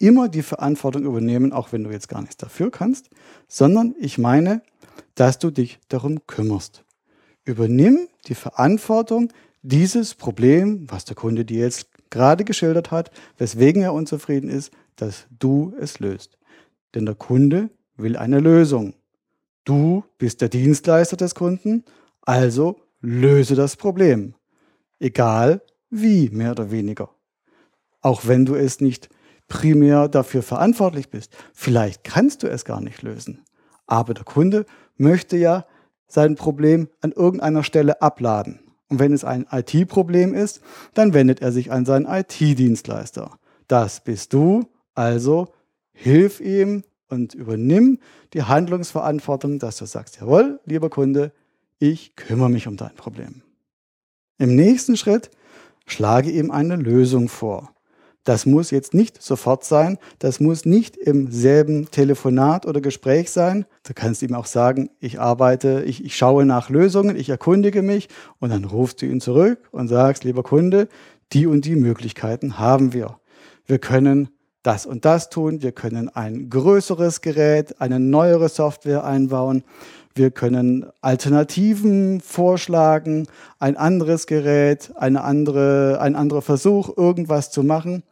immer 0.00 0.28
die 0.28 0.42
Verantwortung 0.42 1.04
übernehmen, 1.04 1.52
auch 1.52 1.72
wenn 1.72 1.84
du 1.84 1.90
jetzt 1.90 2.08
gar 2.08 2.22
nichts 2.22 2.38
dafür 2.38 2.70
kannst, 2.70 3.10
sondern 3.46 3.94
ich 4.00 4.18
meine, 4.18 4.62
dass 5.14 5.38
du 5.38 5.50
dich 5.50 5.78
darum 5.88 6.26
kümmerst. 6.26 6.84
Übernimm 7.44 8.08
die 8.26 8.34
Verantwortung, 8.34 9.32
dieses 9.62 10.14
Problem, 10.14 10.86
was 10.90 11.04
der 11.04 11.16
Kunde 11.16 11.44
dir 11.44 11.60
jetzt 11.60 11.88
gerade 12.08 12.44
geschildert 12.44 12.90
hat, 12.90 13.10
weswegen 13.36 13.82
er 13.82 13.92
unzufrieden 13.92 14.48
ist, 14.48 14.72
dass 14.96 15.26
du 15.38 15.74
es 15.78 16.00
löst. 16.00 16.38
Denn 16.94 17.04
der 17.04 17.14
Kunde 17.14 17.70
will 17.96 18.16
eine 18.16 18.40
Lösung. 18.40 18.94
Du 19.64 20.04
bist 20.16 20.40
der 20.40 20.48
Dienstleister 20.48 21.16
des 21.18 21.34
Kunden, 21.34 21.84
also 22.22 22.80
löse 23.02 23.54
das 23.54 23.76
Problem. 23.76 24.34
Egal 24.98 25.60
wie, 25.90 26.30
mehr 26.30 26.52
oder 26.52 26.70
weniger. 26.70 27.10
Auch 28.00 28.26
wenn 28.26 28.46
du 28.46 28.54
es 28.54 28.80
nicht 28.80 29.10
primär 29.50 30.08
dafür 30.08 30.42
verantwortlich 30.42 31.10
bist. 31.10 31.36
Vielleicht 31.52 32.04
kannst 32.04 32.42
du 32.42 32.46
es 32.46 32.64
gar 32.64 32.80
nicht 32.80 33.02
lösen. 33.02 33.44
Aber 33.86 34.14
der 34.14 34.24
Kunde 34.24 34.64
möchte 34.96 35.36
ja 35.36 35.66
sein 36.06 36.36
Problem 36.36 36.88
an 37.02 37.12
irgendeiner 37.12 37.62
Stelle 37.62 38.00
abladen. 38.00 38.60
Und 38.88 38.98
wenn 38.98 39.12
es 39.12 39.24
ein 39.24 39.46
IT-Problem 39.50 40.32
ist, 40.32 40.62
dann 40.94 41.12
wendet 41.12 41.42
er 41.42 41.52
sich 41.52 41.70
an 41.70 41.84
seinen 41.84 42.06
IT-Dienstleister. 42.06 43.38
Das 43.68 44.02
bist 44.02 44.32
du, 44.32 44.68
also 44.94 45.48
hilf 45.92 46.40
ihm 46.40 46.84
und 47.08 47.34
übernimm 47.34 47.98
die 48.32 48.44
Handlungsverantwortung, 48.44 49.58
dass 49.58 49.76
du 49.76 49.84
sagst, 49.84 50.20
jawohl, 50.20 50.60
lieber 50.64 50.90
Kunde, 50.90 51.32
ich 51.78 52.16
kümmere 52.16 52.50
mich 52.50 52.66
um 52.66 52.76
dein 52.76 52.94
Problem. 52.94 53.42
Im 54.38 54.54
nächsten 54.54 54.96
Schritt 54.96 55.30
schlage 55.86 56.30
ihm 56.30 56.50
eine 56.50 56.76
Lösung 56.76 57.28
vor. 57.28 57.72
Das 58.24 58.44
muss 58.44 58.70
jetzt 58.70 58.92
nicht 58.92 59.22
sofort 59.22 59.64
sein, 59.64 59.98
das 60.18 60.40
muss 60.40 60.66
nicht 60.66 60.96
im 60.96 61.30
selben 61.30 61.90
Telefonat 61.90 62.66
oder 62.66 62.80
Gespräch 62.80 63.30
sein. 63.30 63.64
Du 63.82 63.94
kannst 63.94 64.22
ihm 64.22 64.34
auch 64.34 64.46
sagen, 64.46 64.90
ich 65.00 65.18
arbeite, 65.18 65.82
ich, 65.86 66.04
ich 66.04 66.16
schaue 66.16 66.44
nach 66.44 66.68
Lösungen, 66.68 67.16
ich 67.16 67.30
erkundige 67.30 67.80
mich 67.80 68.08
und 68.38 68.50
dann 68.50 68.64
rufst 68.64 69.00
du 69.00 69.06
ihn 69.06 69.20
zurück 69.20 69.68
und 69.70 69.88
sagst, 69.88 70.24
lieber 70.24 70.42
Kunde, 70.42 70.88
die 71.32 71.46
und 71.46 71.64
die 71.64 71.76
Möglichkeiten 71.76 72.58
haben 72.58 72.92
wir. 72.92 73.18
Wir 73.64 73.78
können 73.78 74.28
das 74.62 74.84
und 74.84 75.04
das 75.04 75.30
tun. 75.30 75.62
Wir 75.62 75.72
können 75.72 76.08
ein 76.08 76.50
größeres 76.50 77.22
Gerät, 77.22 77.80
eine 77.80 77.98
neuere 77.98 78.48
Software 78.48 79.04
einbauen. 79.04 79.64
Wir 80.14 80.30
können 80.30 80.86
Alternativen 81.00 82.20
vorschlagen, 82.20 83.28
ein 83.58 83.76
anderes 83.76 84.26
Gerät, 84.26 84.92
eine 84.96 85.22
andere, 85.22 85.98
ein 86.00 86.16
anderer 86.16 86.42
Versuch, 86.42 86.96
irgendwas 86.96 87.50
zu 87.50 87.62
machen. 87.62 88.02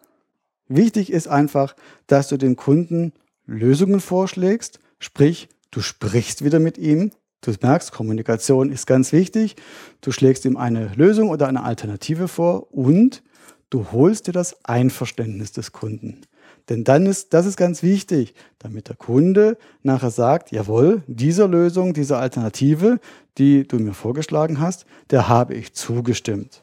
Wichtig 0.68 1.11
ist 1.11 1.28
einfach, 1.28 1.74
dass 2.07 2.28
du 2.28 2.36
dem 2.36 2.57
Kunden 2.57 3.12
Lösungen 3.46 4.01
vorschlägst, 4.01 4.78
sprich, 4.99 5.49
du 5.70 5.80
sprichst 5.80 6.44
wieder 6.44 6.61
mit 6.61 6.78
ihm. 6.78 7.11
Du 7.40 7.53
merkst, 7.61 7.92
Kommunikation 7.92 8.70
ist 8.70 8.86
ganz 8.86 9.12
wichtig. 9.12 9.57
Du 10.01 10.12
schlägst 10.12 10.44
ihm 10.44 10.57
eine 10.57 10.92
Lösung 10.94 11.30
oder 11.30 11.46
eine 11.46 11.62
Alternative 11.62 12.28
vor 12.28 12.72
und 12.74 13.22
du 13.70 13.92
holst 13.92 14.26
dir 14.26 14.32
das 14.32 14.64
Einverständnis 14.64 15.53
des 15.53 15.72
Kunden. 15.72 16.22
Denn 16.69 16.85
dann 16.85 17.07
ist, 17.07 17.33
das 17.33 17.47
ist 17.47 17.57
ganz 17.57 17.83
wichtig, 17.83 18.35
damit 18.59 18.89
der 18.89 18.97
Kunde 18.97 19.57
nachher 19.83 20.11
sagt, 20.11 20.53
jawohl, 20.53 21.03
dieser 21.07 21.49
Lösung, 21.49 21.95
dieser 21.95 22.19
Alternative, 22.19 23.01
die 23.39 23.66
du 23.66 23.79
mir 23.79 23.95
vorgeschlagen 23.95 24.61
hast, 24.61 24.85
der 25.11 25.29
habe 25.29 25.55
ich 25.55 25.73
zugestimmt. 25.73 26.62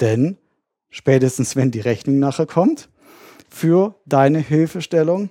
Denn 0.00 0.38
spätestens 0.90 1.54
wenn 1.54 1.70
die 1.70 1.80
Rechnung 1.80 2.18
nachher 2.18 2.46
kommt 2.46 2.88
für 3.48 3.94
deine 4.06 4.38
Hilfestellung, 4.38 5.30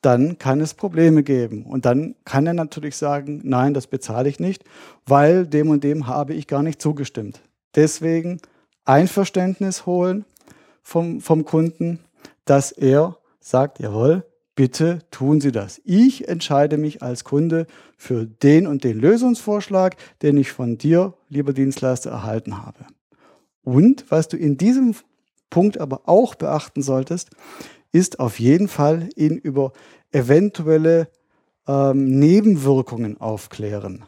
dann 0.00 0.38
kann 0.38 0.60
es 0.60 0.74
Probleme 0.74 1.22
geben. 1.22 1.64
Und 1.64 1.84
dann 1.84 2.14
kann 2.24 2.46
er 2.46 2.54
natürlich 2.54 2.96
sagen, 2.96 3.40
nein, 3.44 3.74
das 3.74 3.86
bezahle 3.86 4.28
ich 4.28 4.40
nicht, 4.40 4.64
weil 5.06 5.46
dem 5.46 5.70
und 5.70 5.84
dem 5.84 6.06
habe 6.06 6.34
ich 6.34 6.46
gar 6.46 6.62
nicht 6.62 6.80
zugestimmt. 6.80 7.40
Deswegen 7.74 8.40
Einverständnis 8.84 9.86
holen 9.86 10.24
vom, 10.82 11.20
vom 11.20 11.44
Kunden, 11.44 12.00
dass 12.44 12.72
er 12.72 13.16
sagt, 13.40 13.80
jawohl, 13.80 14.24
bitte 14.54 15.00
tun 15.10 15.40
Sie 15.40 15.52
das. 15.52 15.80
Ich 15.84 16.28
entscheide 16.28 16.78
mich 16.78 17.02
als 17.02 17.24
Kunde 17.24 17.66
für 17.96 18.26
den 18.26 18.66
und 18.66 18.84
den 18.84 18.98
Lösungsvorschlag, 18.98 19.96
den 20.22 20.36
ich 20.36 20.52
von 20.52 20.78
dir, 20.78 21.14
lieber 21.28 21.52
Dienstleister, 21.52 22.10
erhalten 22.10 22.64
habe. 22.64 22.86
Und 23.62 24.10
was 24.10 24.28
du 24.28 24.36
in 24.36 24.56
diesem 24.56 24.94
Punkt 25.50 25.78
aber 25.78 26.02
auch 26.08 26.34
beachten 26.34 26.82
solltest, 26.82 27.30
ist 27.92 28.20
auf 28.20 28.38
jeden 28.40 28.68
Fall 28.68 29.08
ihn 29.14 29.36
über 29.36 29.72
eventuelle 30.10 31.08
ähm, 31.66 32.18
Nebenwirkungen 32.18 33.20
aufklären. 33.20 34.04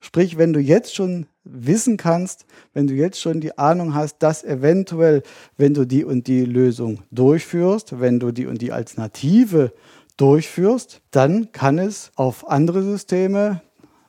Sprich, 0.00 0.38
wenn 0.38 0.52
du 0.52 0.60
jetzt 0.60 0.94
schon 0.94 1.26
wissen 1.44 1.96
kannst, 1.96 2.46
wenn 2.72 2.86
du 2.86 2.94
jetzt 2.94 3.20
schon 3.20 3.40
die 3.40 3.58
Ahnung 3.58 3.94
hast, 3.94 4.18
dass 4.18 4.44
eventuell, 4.44 5.22
wenn 5.56 5.74
du 5.74 5.84
die 5.84 6.04
und 6.04 6.26
die 6.26 6.44
Lösung 6.44 7.00
durchführst, 7.10 8.00
wenn 8.00 8.20
du 8.20 8.32
die 8.32 8.46
und 8.46 8.62
die 8.62 8.72
Alternative 8.72 9.72
durchführst, 10.16 11.00
dann 11.10 11.52
kann 11.52 11.78
es 11.78 12.12
auf 12.14 12.48
andere 12.48 12.82
Systeme 12.82 13.62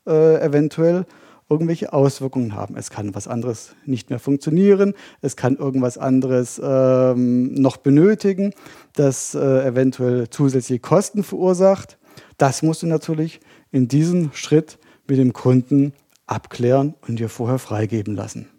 äh, 0.05 0.41
eventuell 0.41 1.05
irgendwelche 1.49 1.93
Auswirkungen 1.93 2.55
haben. 2.55 2.75
Es 2.77 2.89
kann 2.89 3.13
was 3.15 3.27
anderes 3.27 3.75
nicht 3.85 4.09
mehr 4.09 4.19
funktionieren, 4.19 4.93
es 5.21 5.35
kann 5.35 5.55
irgendwas 5.55 5.97
anderes 5.97 6.61
ähm, 6.63 7.53
noch 7.53 7.77
benötigen, 7.77 8.53
das 8.95 9.35
äh, 9.35 9.67
eventuell 9.67 10.29
zusätzliche 10.29 10.79
Kosten 10.79 11.23
verursacht. 11.23 11.97
Das 12.37 12.63
musst 12.63 12.81
du 12.83 12.87
natürlich 12.87 13.39
in 13.71 13.87
diesem 13.87 14.31
Schritt 14.33 14.79
mit 15.07 15.17
dem 15.17 15.33
Kunden 15.33 15.93
abklären 16.25 16.95
und 17.07 17.19
dir 17.19 17.29
vorher 17.29 17.59
freigeben 17.59 18.15
lassen. 18.15 18.49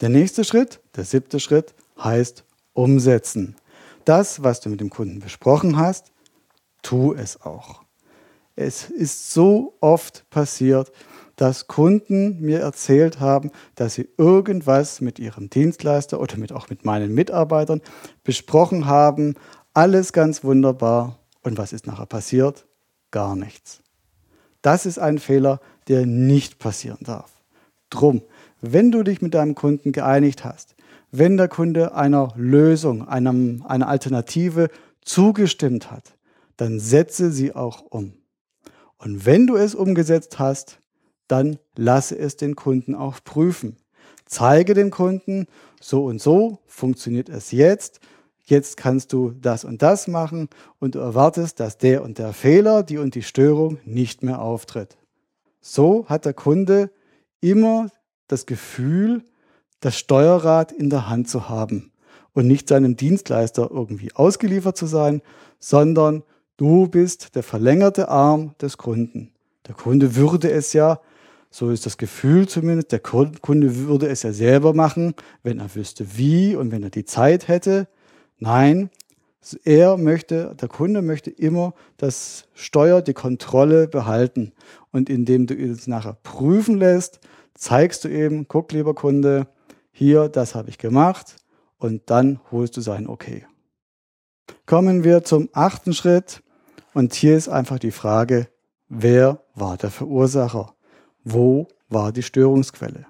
Der 0.00 0.08
nächste 0.08 0.44
Schritt, 0.44 0.80
der 0.96 1.04
siebte 1.04 1.40
Schritt, 1.40 1.74
heißt 2.02 2.44
umsetzen. 2.72 3.56
Das, 4.04 4.42
was 4.42 4.60
du 4.60 4.70
mit 4.70 4.80
dem 4.80 4.90
Kunden 4.90 5.20
besprochen 5.20 5.76
hast, 5.76 6.12
tu 6.82 7.12
es 7.12 7.40
auch. 7.42 7.82
Es 8.56 8.90
ist 8.90 9.32
so 9.32 9.76
oft 9.80 10.28
passiert, 10.30 10.92
dass 11.36 11.66
Kunden 11.66 12.40
mir 12.40 12.60
erzählt 12.60 13.20
haben, 13.20 13.50
dass 13.74 13.94
sie 13.94 14.08
irgendwas 14.18 15.00
mit 15.00 15.18
ihrem 15.18 15.48
Dienstleister 15.48 16.20
oder 16.20 16.36
mit, 16.36 16.52
auch 16.52 16.68
mit 16.68 16.84
meinen 16.84 17.14
Mitarbeitern 17.14 17.80
besprochen 18.24 18.84
haben. 18.84 19.34
Alles 19.72 20.12
ganz 20.12 20.44
wunderbar. 20.44 21.18
Und 21.42 21.56
was 21.56 21.72
ist 21.72 21.86
nachher 21.86 22.04
passiert? 22.04 22.66
Gar 23.10 23.36
nichts. 23.36 23.80
Das 24.60 24.84
ist 24.84 24.98
ein 24.98 25.18
Fehler, 25.18 25.60
der 25.88 26.06
nicht 26.06 26.58
passieren 26.58 26.98
darf. 27.02 27.30
Drum, 27.90 28.22
wenn 28.60 28.92
du 28.92 29.02
dich 29.02 29.22
mit 29.22 29.34
deinem 29.34 29.54
Kunden 29.54 29.92
geeinigt 29.92 30.44
hast, 30.44 30.74
wenn 31.10 31.36
der 31.36 31.48
Kunde 31.48 31.94
einer 31.94 32.32
Lösung, 32.36 33.08
einem, 33.08 33.64
einer 33.66 33.88
Alternative 33.88 34.68
zugestimmt 35.02 35.90
hat, 35.90 36.14
dann 36.56 36.78
setze 36.78 37.32
sie 37.32 37.54
auch 37.54 37.82
um. 37.90 38.12
Und 38.98 39.24
wenn 39.26 39.46
du 39.46 39.56
es 39.56 39.74
umgesetzt 39.74 40.38
hast, 40.38 40.78
dann 41.26 41.58
lasse 41.74 42.18
es 42.18 42.36
den 42.36 42.54
Kunden 42.54 42.94
auch 42.94 43.18
prüfen. 43.24 43.76
Zeige 44.26 44.74
dem 44.74 44.90
Kunden, 44.90 45.46
so 45.80 46.04
und 46.04 46.20
so 46.20 46.58
funktioniert 46.66 47.28
es 47.28 47.50
jetzt. 47.50 48.00
Jetzt 48.44 48.76
kannst 48.76 49.12
du 49.12 49.32
das 49.40 49.64
und 49.64 49.80
das 49.82 50.06
machen 50.06 50.48
und 50.78 50.96
du 50.96 50.98
erwartest, 50.98 51.60
dass 51.60 51.78
der 51.78 52.02
und 52.02 52.18
der 52.18 52.32
Fehler, 52.32 52.82
die 52.82 52.98
und 52.98 53.14
die 53.14 53.22
Störung 53.22 53.78
nicht 53.84 54.22
mehr 54.22 54.42
auftritt. 54.42 54.96
So 55.60 56.06
hat 56.08 56.24
der 56.24 56.34
Kunde 56.34 56.90
immer 57.40 57.88
das 58.28 58.46
Gefühl, 58.46 59.24
das 59.80 59.98
Steuerrad 59.98 60.72
in 60.72 60.90
der 60.90 61.08
Hand 61.08 61.28
zu 61.28 61.48
haben 61.48 61.92
und 62.32 62.46
nicht 62.46 62.68
seinem 62.68 62.96
Dienstleister 62.96 63.70
irgendwie 63.70 64.14
ausgeliefert 64.14 64.76
zu 64.76 64.86
sein, 64.86 65.22
sondern 65.58 66.22
du 66.56 66.86
bist 66.86 67.34
der 67.34 67.42
verlängerte 67.42 68.08
Arm 68.08 68.54
des 68.60 68.76
Kunden. 68.76 69.32
Der 69.66 69.74
Kunde 69.74 70.16
würde 70.16 70.50
es 70.50 70.72
ja 70.72 71.00
so 71.50 71.70
ist 71.70 71.84
das 71.84 71.98
Gefühl 71.98 72.48
zumindest. 72.48 72.92
Der 72.92 73.00
Kunde 73.00 73.76
würde 73.76 74.08
es 74.08 74.22
ja 74.22 74.32
selber 74.32 74.72
machen, 74.72 75.14
wenn 75.42 75.58
er 75.58 75.74
wüsste 75.74 76.16
wie 76.16 76.54
und 76.54 76.70
wenn 76.70 76.84
er 76.84 76.90
die 76.90 77.04
Zeit 77.04 77.48
hätte. 77.48 77.88
Nein, 78.38 78.88
er 79.64 79.96
möchte, 79.96 80.54
der 80.60 80.68
Kunde 80.68 81.02
möchte 81.02 81.30
immer 81.30 81.74
das 81.96 82.44
Steuer, 82.54 83.02
die 83.02 83.14
Kontrolle 83.14 83.88
behalten. 83.88 84.52
Und 84.92 85.08
indem 85.08 85.46
du 85.46 85.54
es 85.54 85.86
nachher 85.86 86.16
prüfen 86.22 86.76
lässt, 86.78 87.20
zeigst 87.54 88.04
du 88.04 88.08
eben, 88.08 88.48
guck 88.48 88.72
lieber 88.72 88.94
Kunde, 88.94 89.46
hier, 89.92 90.28
das 90.28 90.54
habe 90.54 90.70
ich 90.70 90.78
gemacht 90.78 91.36
und 91.78 92.02
dann 92.10 92.40
holst 92.50 92.76
du 92.76 92.80
sein 92.80 93.06
Okay. 93.06 93.46
Kommen 94.66 95.04
wir 95.04 95.24
zum 95.24 95.48
achten 95.52 95.92
Schritt 95.92 96.42
und 96.94 97.14
hier 97.14 97.36
ist 97.36 97.48
einfach 97.48 97.78
die 97.78 97.90
Frage, 97.90 98.48
wer 98.88 99.42
war 99.54 99.76
der 99.76 99.90
Verursacher? 99.90 100.74
wo 101.24 101.68
war 101.88 102.12
die 102.12 102.22
Störungsquelle. 102.22 103.06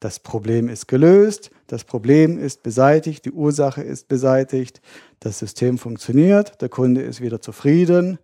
Das 0.00 0.20
Problem 0.20 0.68
ist 0.68 0.86
gelöst, 0.86 1.50
das 1.74 1.82
Problem 1.82 2.38
ist 2.38 2.62
beseitigt, 2.62 3.24
die 3.24 3.32
Ursache 3.32 3.82
ist 3.82 4.06
beseitigt, 4.06 4.80
das 5.18 5.40
System 5.40 5.76
funktioniert, 5.76 6.60
der 6.62 6.68
Kunde 6.68 7.02
ist 7.02 7.20
wieder 7.20 7.40
zufrieden. 7.40 8.20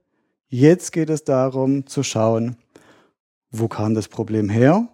Jetzt 0.46 0.92
geht 0.92 1.11
es 1.11 1.24
darum 1.24 1.84
zu 1.84 2.05
schauen, 2.05 2.55
wo 3.51 3.66
kam 3.66 3.96
das 3.96 4.07
Problem 4.07 4.48
her? 4.51 4.86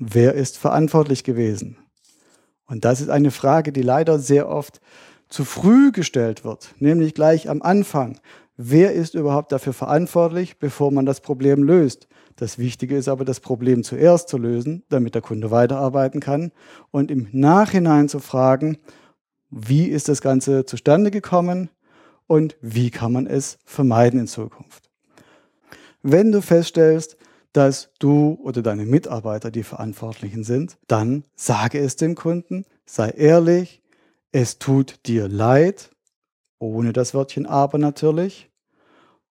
Wer 0.00 0.34
ist 0.34 0.58
verantwortlich 0.58 1.22
gewesen? 1.22 1.78
Und 2.66 2.84
das 2.84 3.00
ist 3.00 3.08
eine 3.08 3.30
Frage, 3.30 3.70
die 3.70 3.82
leider 3.82 4.18
sehr 4.18 4.48
oft 4.48 4.80
zu 5.28 5.44
früh 5.44 5.92
gestellt 5.92 6.44
wird, 6.44 6.74
nämlich 6.80 7.14
gleich 7.14 7.48
am 7.48 7.62
Anfang. 7.62 8.18
Wer 8.56 8.94
ist 8.94 9.14
überhaupt 9.14 9.52
dafür 9.52 9.74
verantwortlich, 9.74 10.58
bevor 10.58 10.90
man 10.90 11.06
das 11.06 11.20
Problem 11.20 11.62
löst? 11.62 12.08
Das 12.36 12.58
Wichtige 12.58 12.96
ist 12.96 13.08
aber, 13.08 13.24
das 13.24 13.40
Problem 13.40 13.82
zuerst 13.82 14.28
zu 14.28 14.36
lösen, 14.36 14.84
damit 14.90 15.14
der 15.14 15.22
Kunde 15.22 15.50
weiterarbeiten 15.50 16.20
kann 16.20 16.52
und 16.90 17.10
im 17.10 17.28
Nachhinein 17.32 18.08
zu 18.08 18.20
fragen, 18.20 18.78
wie 19.50 19.86
ist 19.86 20.08
das 20.08 20.20
Ganze 20.20 20.66
zustande 20.66 21.10
gekommen 21.10 21.70
und 22.26 22.56
wie 22.60 22.90
kann 22.90 23.12
man 23.12 23.26
es 23.26 23.58
vermeiden 23.64 24.20
in 24.20 24.26
Zukunft. 24.26 24.90
Wenn 26.02 26.30
du 26.30 26.42
feststellst, 26.42 27.16
dass 27.52 27.90
du 27.98 28.38
oder 28.42 28.60
deine 28.60 28.84
Mitarbeiter 28.84 29.50
die 29.50 29.62
Verantwortlichen 29.62 30.44
sind, 30.44 30.76
dann 30.88 31.24
sage 31.34 31.78
es 31.78 31.96
dem 31.96 32.14
Kunden, 32.14 32.66
sei 32.84 33.10
ehrlich, 33.10 33.82
es 34.30 34.58
tut 34.58 35.06
dir 35.06 35.26
leid, 35.28 35.90
ohne 36.58 36.92
das 36.92 37.14
Wörtchen 37.14 37.46
aber 37.46 37.78
natürlich, 37.78 38.50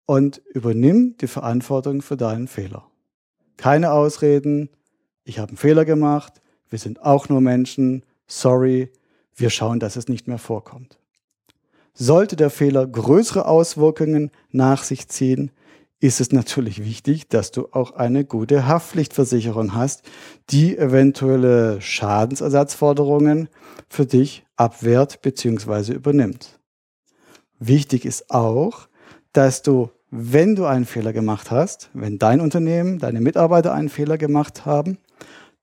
und 0.07 0.41
übernimm 0.55 1.17
die 1.21 1.27
Verantwortung 1.27 2.01
für 2.01 2.17
deinen 2.17 2.49
Fehler. 2.49 2.87
Keine 3.57 3.93
Ausreden, 3.93 4.71
ich 5.25 5.39
habe 5.39 5.51
einen 5.51 5.57
Fehler 5.59 5.85
gemacht, 5.85 6.41
wir 6.69 6.79
sind 6.79 7.03
auch 7.03 7.29
nur 7.29 7.41
Menschen, 7.41 8.05
sorry, 8.27 8.93
wir 9.35 9.51
schauen, 9.51 9.81
dass 9.81 9.97
es 9.97 10.09
nicht 10.09 10.29
mehr 10.29 10.39
vorkommt. 10.39 10.99
Sollte 11.93 12.37
der 12.37 12.51
Fehler 12.51 12.87
größere 12.87 13.47
Auswirkungen 13.47 14.31
nach 14.51 14.83
sich 14.83 15.09
ziehen, 15.09 15.51
ist 15.99 16.21
es 16.21 16.31
natürlich 16.31 16.85
wichtig, 16.85 17.29
dass 17.29 17.51
du 17.53 17.69
auch 17.73 17.93
eine 17.93 18.25
gute 18.25 18.67
Haftpflichtversicherung 18.67 19.75
hast, 19.75 20.03
die 20.51 20.77
eventuelle 20.77 21.81
Schadensersatzforderungen 21.81 23.49
für 23.89 24.05
dich 24.05 24.45
abwehrt 24.57 25.23
bzw. 25.23 25.95
übernimmt. 25.95 26.61
Wichtig 27.59 28.05
ist 28.05 28.31
auch, 28.31 28.89
dass 29.33 29.63
du, 29.63 29.91
wenn 30.19 30.57
du 30.57 30.65
einen 30.65 30.87
Fehler 30.87 31.13
gemacht 31.13 31.51
hast, 31.51 31.91
wenn 31.93 32.19
dein 32.19 32.41
Unternehmen, 32.41 32.99
deine 32.99 33.21
Mitarbeiter 33.21 33.75
einen 33.75 33.91
Fehler 33.91 34.17
gemacht 34.17 34.65
haben, 34.65 34.97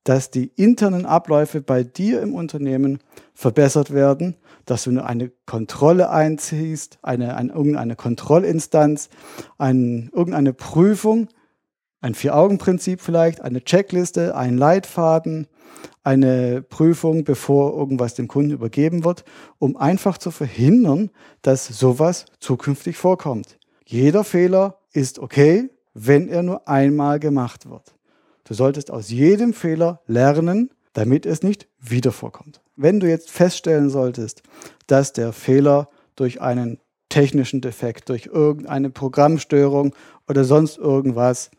dass 0.03 0.29
die 0.29 0.51
internen 0.55 1.05
Abläufe 1.05 1.61
bei 1.61 1.83
dir 1.83 2.21
im 2.21 2.35
Unternehmen 2.35 2.99
verbessert 3.33 3.91
werden, 3.91 4.35
dass 4.65 4.83
du 4.83 5.03
eine 5.03 5.31
Kontrolle 5.47 6.11
einziehst, 6.11 6.99
eine, 7.01 7.35
eine, 7.35 7.51
irgendeine 7.51 7.95
Kontrollinstanz, 7.95 9.09
ein, 9.57 10.11
irgendeine 10.13 10.53
Prüfung, 10.53 11.29
ein 12.01 12.13
Vier-Augen-Prinzip 12.13 13.01
vielleicht, 13.01 13.41
eine 13.41 13.63
Checkliste, 13.63 14.35
ein 14.35 14.57
Leitfaden, 14.57 15.47
eine 16.03 16.61
Prüfung, 16.61 17.23
bevor 17.23 17.75
irgendwas 17.75 18.13
dem 18.13 18.27
Kunden 18.27 18.51
übergeben 18.51 19.03
wird, 19.03 19.23
um 19.57 19.77
einfach 19.77 20.19
zu 20.19 20.29
verhindern, 20.29 21.09
dass 21.41 21.65
sowas 21.65 22.25
zukünftig 22.39 22.97
vorkommt. 22.97 23.57
Jeder 23.93 24.23
Fehler 24.23 24.79
ist 24.91 25.19
okay, 25.19 25.69
wenn 25.93 26.27
er 26.27 26.41
nur 26.41 26.67
einmal 26.67 27.19
gemacht 27.19 27.69
wird. 27.69 27.93
Du 28.43 28.55
solltest 28.55 28.89
aus 28.89 29.11
jedem 29.11 29.53
Fehler 29.53 30.01
lernen, 30.07 30.71
damit 30.93 31.27
es 31.27 31.43
nicht 31.43 31.67
wieder 31.79 32.11
vorkommt. 32.11 32.63
Wenn 32.75 32.99
du 32.99 33.07
jetzt 33.07 33.29
feststellen 33.29 33.91
solltest, 33.91 34.41
dass 34.87 35.13
der 35.13 35.31
Fehler 35.31 35.89
durch 36.15 36.41
einen 36.41 36.79
technischen 37.09 37.61
Defekt, 37.61 38.09
durch 38.09 38.25
irgendeine 38.33 38.89
Programmstörung 38.89 39.93
oder 40.27 40.43
sonst 40.43 40.79
irgendwas 40.79 41.51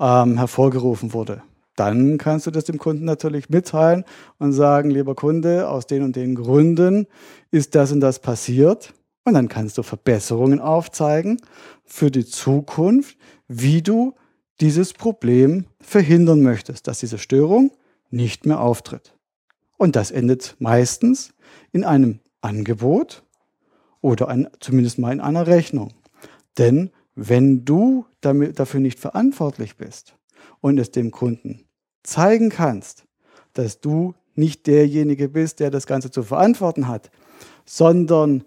ähm, 0.00 0.38
hervorgerufen 0.38 1.12
wurde, 1.12 1.42
dann 1.74 2.16
kannst 2.16 2.46
du 2.46 2.50
das 2.50 2.64
dem 2.64 2.78
Kunden 2.78 3.04
natürlich 3.04 3.50
mitteilen 3.50 4.06
und 4.38 4.54
sagen, 4.54 4.88
lieber 4.88 5.14
Kunde, 5.14 5.68
aus 5.68 5.86
den 5.86 6.04
und 6.04 6.16
den 6.16 6.36
Gründen 6.36 7.06
ist 7.50 7.74
das 7.74 7.92
und 7.92 8.00
das 8.00 8.18
passiert. 8.18 8.94
Und 9.26 9.34
dann 9.34 9.48
kannst 9.48 9.76
du 9.76 9.82
Verbesserungen 9.82 10.60
aufzeigen 10.60 11.38
für 11.84 12.12
die 12.12 12.24
Zukunft, 12.24 13.18
wie 13.48 13.82
du 13.82 14.14
dieses 14.60 14.92
Problem 14.92 15.66
verhindern 15.80 16.42
möchtest, 16.42 16.86
dass 16.86 17.00
diese 17.00 17.18
Störung 17.18 17.72
nicht 18.08 18.46
mehr 18.46 18.60
auftritt. 18.60 19.14
Und 19.78 19.96
das 19.96 20.12
endet 20.12 20.54
meistens 20.60 21.34
in 21.72 21.82
einem 21.82 22.20
Angebot 22.40 23.24
oder 24.00 24.28
ein, 24.28 24.46
zumindest 24.60 25.00
mal 25.00 25.12
in 25.12 25.20
einer 25.20 25.48
Rechnung. 25.48 25.92
Denn 26.56 26.92
wenn 27.16 27.64
du 27.64 28.06
damit, 28.20 28.60
dafür 28.60 28.78
nicht 28.78 29.00
verantwortlich 29.00 29.76
bist 29.76 30.14
und 30.60 30.78
es 30.78 30.92
dem 30.92 31.10
Kunden 31.10 31.64
zeigen 32.04 32.48
kannst, 32.48 33.06
dass 33.54 33.80
du 33.80 34.14
nicht 34.36 34.68
derjenige 34.68 35.28
bist, 35.28 35.58
der 35.58 35.72
das 35.72 35.88
Ganze 35.88 36.12
zu 36.12 36.22
verantworten 36.22 36.86
hat, 36.86 37.10
sondern 37.64 38.44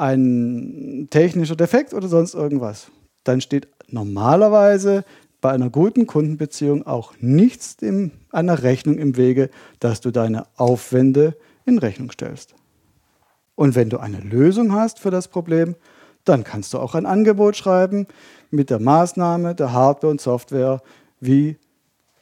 ein 0.00 1.08
technischer 1.10 1.56
Defekt 1.56 1.92
oder 1.92 2.08
sonst 2.08 2.34
irgendwas, 2.34 2.90
dann 3.22 3.40
steht 3.40 3.68
normalerweise 3.88 5.04
bei 5.40 5.50
einer 5.50 5.70
guten 5.70 6.06
Kundenbeziehung 6.06 6.86
auch 6.86 7.12
nichts 7.20 7.76
in 7.80 8.12
einer 8.30 8.62
Rechnung 8.62 8.98
im 8.98 9.16
Wege, 9.16 9.50
dass 9.78 10.00
du 10.00 10.10
deine 10.10 10.46
Aufwände 10.56 11.36
in 11.66 11.78
Rechnung 11.78 12.10
stellst. 12.10 12.54
Und 13.54 13.74
wenn 13.74 13.90
du 13.90 13.98
eine 13.98 14.20
Lösung 14.20 14.72
hast 14.72 14.98
für 14.98 15.10
das 15.10 15.28
Problem, 15.28 15.76
dann 16.24 16.44
kannst 16.44 16.72
du 16.72 16.78
auch 16.78 16.94
ein 16.94 17.06
Angebot 17.06 17.56
schreiben 17.56 18.06
mit 18.50 18.70
der 18.70 18.80
Maßnahme, 18.80 19.54
der 19.54 19.72
Hardware 19.72 20.10
und 20.10 20.20
Software, 20.20 20.82
wie 21.20 21.58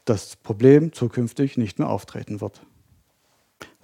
das 0.05 0.37
Problem 0.37 0.93
zukünftig 0.93 1.59
nicht 1.59 1.79
mehr 1.79 1.89
auftreten 1.89 2.41
wird. 2.41 2.61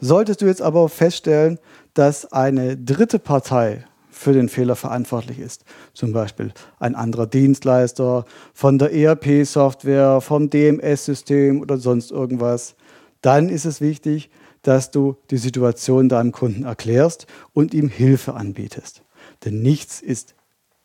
Solltest 0.00 0.42
du 0.42 0.46
jetzt 0.46 0.62
aber 0.62 0.88
feststellen, 0.88 1.58
dass 1.94 2.32
eine 2.32 2.76
dritte 2.76 3.18
Partei 3.18 3.84
für 4.10 4.32
den 4.32 4.48
Fehler 4.48 4.76
verantwortlich 4.76 5.38
ist, 5.38 5.64
zum 5.92 6.12
Beispiel 6.12 6.52
ein 6.78 6.94
anderer 6.94 7.26
Dienstleister 7.26 8.24
von 8.52 8.78
der 8.78 8.92
ERP-Software, 8.92 10.20
vom 10.20 10.50
DMS-System 10.50 11.60
oder 11.60 11.78
sonst 11.78 12.10
irgendwas, 12.10 12.76
dann 13.22 13.48
ist 13.48 13.64
es 13.64 13.80
wichtig, 13.80 14.30
dass 14.62 14.90
du 14.90 15.16
die 15.30 15.36
Situation 15.36 16.08
deinem 16.08 16.32
Kunden 16.32 16.64
erklärst 16.64 17.26
und 17.52 17.74
ihm 17.74 17.88
Hilfe 17.88 18.34
anbietest. 18.34 19.02
Denn 19.44 19.62
nichts 19.62 20.00
ist, 20.00 20.34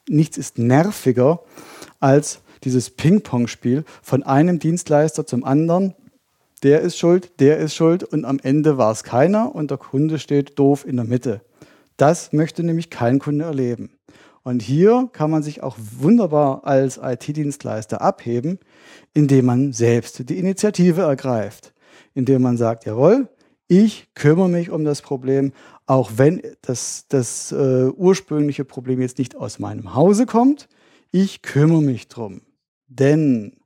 nichts 0.07 0.37
ist 0.37 0.57
nerviger 0.57 1.41
als 1.99 2.41
dieses 2.63 2.89
Ping-Pong-Spiel 2.89 3.85
von 4.01 4.23
einem 4.23 4.59
Dienstleister 4.59 5.25
zum 5.25 5.43
anderen. 5.43 5.95
Der 6.63 6.81
ist 6.81 6.97
schuld, 6.97 7.39
der 7.39 7.57
ist 7.57 7.73
schuld 7.73 8.03
und 8.03 8.25
am 8.25 8.39
Ende 8.41 8.77
war 8.77 8.91
es 8.91 9.03
keiner 9.03 9.55
und 9.55 9.71
der 9.71 9.77
Kunde 9.77 10.19
steht 10.19 10.59
doof 10.59 10.85
in 10.85 10.97
der 10.97 11.05
Mitte. 11.05 11.41
Das 11.95 12.33
möchte 12.33 12.63
nämlich 12.63 12.89
kein 12.89 13.19
Kunde 13.19 13.45
erleben. 13.45 13.91
Und 14.43 14.61
hier 14.61 15.09
kann 15.13 15.31
man 15.31 15.43
sich 15.43 15.63
auch 15.63 15.77
wunderbar 15.77 16.65
als 16.65 16.99
IT-Dienstleister 17.01 18.01
abheben, 18.01 18.59
indem 19.13 19.45
man 19.45 19.73
selbst 19.73 20.29
die 20.29 20.37
Initiative 20.37 21.01
ergreift, 21.01 21.73
indem 22.13 22.41
man 22.41 22.57
sagt, 22.57 22.85
jawohl, 22.85 23.29
ich 23.67 24.07
kümmere 24.15 24.49
mich 24.49 24.71
um 24.71 24.83
das 24.83 25.01
Problem, 25.01 25.53
auch 25.85 26.11
wenn 26.15 26.41
das, 26.61 27.05
das 27.09 27.51
äh, 27.51 27.89
ursprüngliche 27.89 28.65
Problem 28.65 29.01
jetzt 29.01 29.19
nicht 29.19 29.35
aus 29.35 29.59
meinem 29.59 29.93
Hause 29.93 30.25
kommt, 30.25 30.67
ich 31.11 31.41
kümmere 31.41 31.81
mich 31.81 32.07
drum. 32.07 32.41
Denn 32.87 33.58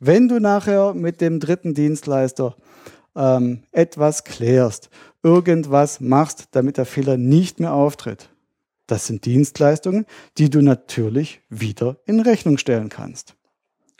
wenn 0.00 0.28
du 0.28 0.40
nachher 0.40 0.94
mit 0.94 1.20
dem 1.20 1.38
dritten 1.38 1.74
Dienstleister 1.74 2.56
ähm, 3.14 3.62
etwas 3.70 4.24
klärst, 4.24 4.90
irgendwas 5.22 6.00
machst, 6.00 6.48
damit 6.52 6.78
der 6.78 6.86
Fehler 6.86 7.16
nicht 7.16 7.60
mehr 7.60 7.74
auftritt, 7.74 8.30
das 8.86 9.06
sind 9.06 9.24
Dienstleistungen, 9.24 10.06
die 10.38 10.50
du 10.50 10.62
natürlich 10.62 11.42
wieder 11.48 11.98
in 12.06 12.18
Rechnung 12.18 12.58
stellen 12.58 12.88
kannst. 12.88 13.36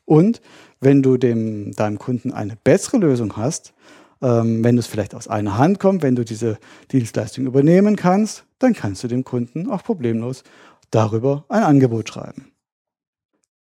Und 0.04 0.40
wenn 0.80 1.02
du 1.02 1.16
dem, 1.16 1.72
deinem 1.72 1.98
Kunden 1.98 2.32
eine 2.32 2.56
bessere 2.64 2.96
Lösung 2.96 3.36
hast, 3.36 3.72
ähm, 4.22 4.64
wenn 4.64 4.76
es 4.78 4.86
vielleicht 4.86 5.14
aus 5.14 5.28
einer 5.28 5.58
Hand 5.58 5.78
kommt, 5.78 6.02
wenn 6.02 6.16
du 6.16 6.24
diese 6.24 6.58
Dienstleistung 6.90 7.46
übernehmen 7.46 7.94
kannst, 7.94 8.44
dann 8.58 8.74
kannst 8.74 9.04
du 9.04 9.08
dem 9.08 9.22
Kunden 9.22 9.70
auch 9.70 9.84
problemlos 9.84 10.42
darüber 10.90 11.44
ein 11.48 11.62
Angebot 11.62 12.08
schreiben. 12.08 12.49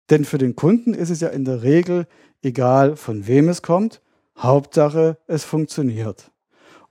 Denn 0.09 0.25
für 0.25 0.37
den 0.37 0.55
Kunden 0.55 0.93
ist 0.93 1.09
es 1.09 1.21
ja 1.21 1.29
in 1.29 1.45
der 1.45 1.63
Regel 1.63 2.07
egal, 2.41 2.95
von 2.95 3.27
wem 3.27 3.49
es 3.49 3.61
kommt. 3.61 4.01
Hauptsache, 4.37 5.17
es 5.27 5.43
funktioniert. 5.43 6.31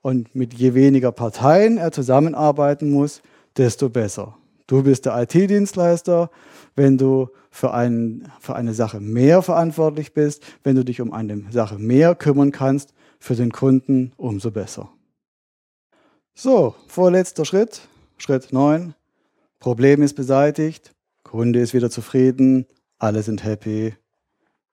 Und 0.00 0.34
mit 0.34 0.54
je 0.54 0.74
weniger 0.74 1.12
Parteien 1.12 1.78
er 1.78 1.92
zusammenarbeiten 1.92 2.90
muss, 2.90 3.22
desto 3.56 3.88
besser. 3.88 4.36
Du 4.66 4.82
bist 4.82 5.06
der 5.06 5.20
IT-Dienstleister. 5.22 6.30
Wenn 6.74 6.96
du 6.96 7.28
für, 7.50 7.74
ein, 7.74 8.32
für 8.40 8.56
eine 8.56 8.72
Sache 8.72 8.98
mehr 8.98 9.42
verantwortlich 9.42 10.14
bist, 10.14 10.42
wenn 10.64 10.74
du 10.74 10.84
dich 10.84 11.00
um 11.00 11.12
eine 11.12 11.44
Sache 11.50 11.78
mehr 11.78 12.14
kümmern 12.14 12.50
kannst, 12.50 12.94
für 13.18 13.36
den 13.36 13.52
Kunden 13.52 14.12
umso 14.16 14.50
besser. 14.50 14.90
So, 16.34 16.74
vorletzter 16.88 17.44
Schritt, 17.44 17.82
Schritt 18.16 18.52
9. 18.52 18.94
Problem 19.60 20.02
ist 20.02 20.14
beseitigt, 20.14 20.92
Kunde 21.22 21.60
ist 21.60 21.74
wieder 21.74 21.90
zufrieden, 21.90 22.66
alle 23.02 23.22
sind 23.22 23.42
happy. 23.42 23.94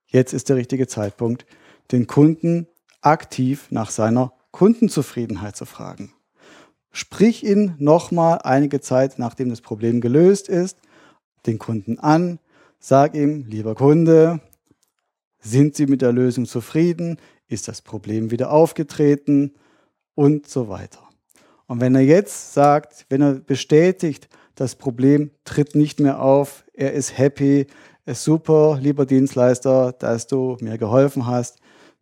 Jetzt 0.05 0.33
ist 0.33 0.49
der 0.49 0.55
richtige 0.55 0.87
Zeitpunkt, 0.87 1.45
den 1.91 2.05
Kunden 2.05 2.67
aktiv 3.01 3.67
nach 3.71 3.89
seiner 3.89 4.33
Kundenzufriedenheit 4.51 5.55
zu 5.55 5.65
fragen. 5.65 6.13
Sprich 6.91 7.43
ihn 7.43 7.75
nochmal 7.79 8.39
einige 8.43 8.81
Zeit, 8.81 9.19
nachdem 9.19 9.49
das 9.49 9.61
Problem 9.61 10.01
gelöst 10.01 10.47
ist, 10.47 10.77
den 11.45 11.57
Kunden 11.57 11.99
an, 11.99 12.39
sag 12.79 13.15
ihm, 13.15 13.45
lieber 13.47 13.75
Kunde, 13.75 14.41
sind 15.39 15.75
Sie 15.75 15.87
mit 15.87 16.01
der 16.01 16.11
Lösung 16.11 16.45
zufrieden? 16.45 17.17
Ist 17.47 17.67
das 17.67 17.81
Problem 17.81 18.29
wieder 18.29 18.51
aufgetreten? 18.51 19.55
Und 20.13 20.47
so 20.47 20.67
weiter. 20.67 20.99
Und 21.65 21.79
wenn 21.79 21.95
er 21.95 22.01
jetzt 22.01 22.53
sagt, 22.53 23.05
wenn 23.09 23.21
er 23.21 23.33
bestätigt, 23.35 24.27
das 24.55 24.75
Problem 24.75 25.31
tritt 25.45 25.75
nicht 25.75 26.01
mehr 26.01 26.21
auf, 26.21 26.65
er 26.73 26.91
ist 26.91 27.17
happy, 27.17 27.67
super, 28.07 28.79
lieber 28.81 29.05
Dienstleister, 29.05 29.93
dass 29.93 30.27
du 30.27 30.57
mir 30.61 30.77
geholfen 30.77 31.27
hast, 31.27 31.57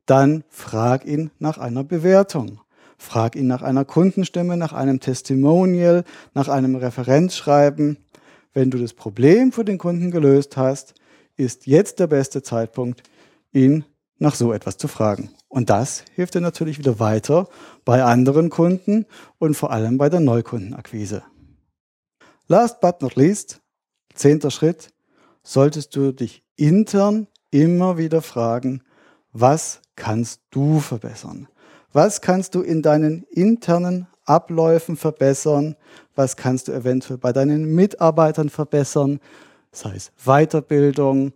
dann 0.06 0.44
frag 0.50 1.06
ihn 1.06 1.32
nach 1.40 1.58
einer 1.58 1.84
Bewertung. 1.84 2.62
Frag 2.98 3.36
ihn 3.36 3.48
nach 3.48 3.62
einer 3.62 3.86
Kundenstimme, 3.86 4.58
nach 4.58 4.74
einem 4.74 5.00
Testimonial, 5.00 6.04
nach 6.34 6.48
einem 6.48 6.76
Referenzschreiben. 6.76 7.98
Wenn 8.54 8.72
du 8.72 8.80
das 8.80 8.94
Problem 8.94 9.52
für 9.52 9.64
den 9.64 9.78
Kunden 9.78 10.10
gelöst 10.10 10.58
hast, 10.58 10.96
ist 11.36 11.68
jetzt 11.68 12.00
der 12.00 12.08
beste 12.08 12.42
Zeitpunkt, 12.42 13.04
ihn 13.52 13.86
nach 14.18 14.34
so 14.34 14.52
etwas 14.52 14.78
zu 14.78 14.88
fragen. 14.88 15.30
Und 15.48 15.70
das 15.70 16.04
hilft 16.16 16.34
dir 16.34 16.42
natürlich 16.42 16.80
wieder 16.80 17.00
weiter 17.00 17.48
bei 17.86 18.04
anderen 18.04 18.50
Kunden 18.50 19.06
und 19.38 19.56
vor 19.56 19.72
allem 19.72 19.98
bei 19.98 20.10
der 20.10 20.20
Neukundenakquise. 20.20 21.24
Last 22.48 22.82
but 22.82 23.02
not 23.02 23.16
least, 23.16 23.62
zehnter 24.14 24.52
Schritt, 24.52 24.90
solltest 25.48 25.96
du 25.96 26.12
dich 26.12 26.44
intern 26.58 27.28
immer 27.52 27.98
wieder 27.98 28.22
fragen, 28.22 28.84
was 29.32 29.82
kannst 29.96 30.42
du 30.52 30.82
verbessern? 30.82 31.48
Was 31.94 32.20
kannst 32.20 32.54
du 32.54 32.62
in 32.62 32.82
deinen 32.82 33.24
internen 33.24 34.08
Abläufen 34.26 34.98
verbessern, 34.98 35.78
was 36.16 36.36
kannst 36.36 36.68
du 36.68 36.74
eventuell 36.74 37.18
bei 37.18 37.32
deinen 37.32 37.74
Mitarbeitern 37.74 38.50
verbessern, 38.50 39.22
sei 39.72 39.96
es 39.96 40.12
Weiterbildung 40.26 41.32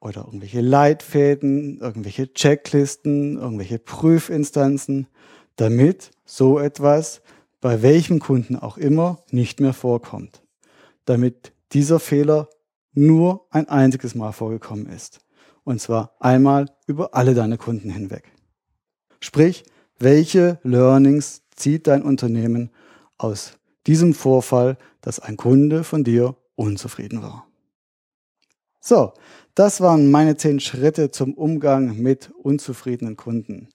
oder 0.00 0.24
irgendwelche 0.24 0.62
Leitfäden, 0.62 1.80
irgendwelche 1.80 2.32
Checklisten, 2.32 3.36
irgendwelche 3.36 3.78
Prüfinstanzen, 3.78 5.06
damit 5.56 6.12
so 6.24 6.58
etwas 6.58 7.20
bei 7.60 7.82
welchem 7.82 8.20
Kunden 8.20 8.56
auch 8.56 8.78
immer 8.78 9.18
nicht 9.30 9.60
mehr 9.60 9.74
vorkommt. 9.74 10.40
Damit 11.04 11.52
dieser 11.72 12.00
Fehler 12.00 12.48
nur 12.92 13.46
ein 13.50 13.68
einziges 13.68 14.14
Mal 14.14 14.32
vorgekommen 14.32 14.86
ist. 14.86 15.20
Und 15.64 15.80
zwar 15.80 16.16
einmal 16.20 16.66
über 16.86 17.14
alle 17.14 17.34
deine 17.34 17.58
Kunden 17.58 17.90
hinweg. 17.90 18.32
Sprich, 19.20 19.64
welche 19.98 20.58
Learnings 20.62 21.42
zieht 21.54 21.86
dein 21.86 22.02
Unternehmen 22.02 22.70
aus 23.18 23.58
diesem 23.86 24.14
Vorfall, 24.14 24.78
dass 25.00 25.20
ein 25.20 25.36
Kunde 25.36 25.84
von 25.84 26.04
dir 26.04 26.36
unzufrieden 26.54 27.22
war? 27.22 27.46
So, 28.80 29.12
das 29.54 29.80
waren 29.80 30.10
meine 30.10 30.36
zehn 30.36 30.58
Schritte 30.58 31.10
zum 31.10 31.34
Umgang 31.34 31.96
mit 31.98 32.30
unzufriedenen 32.42 33.16
Kunden. 33.16 33.68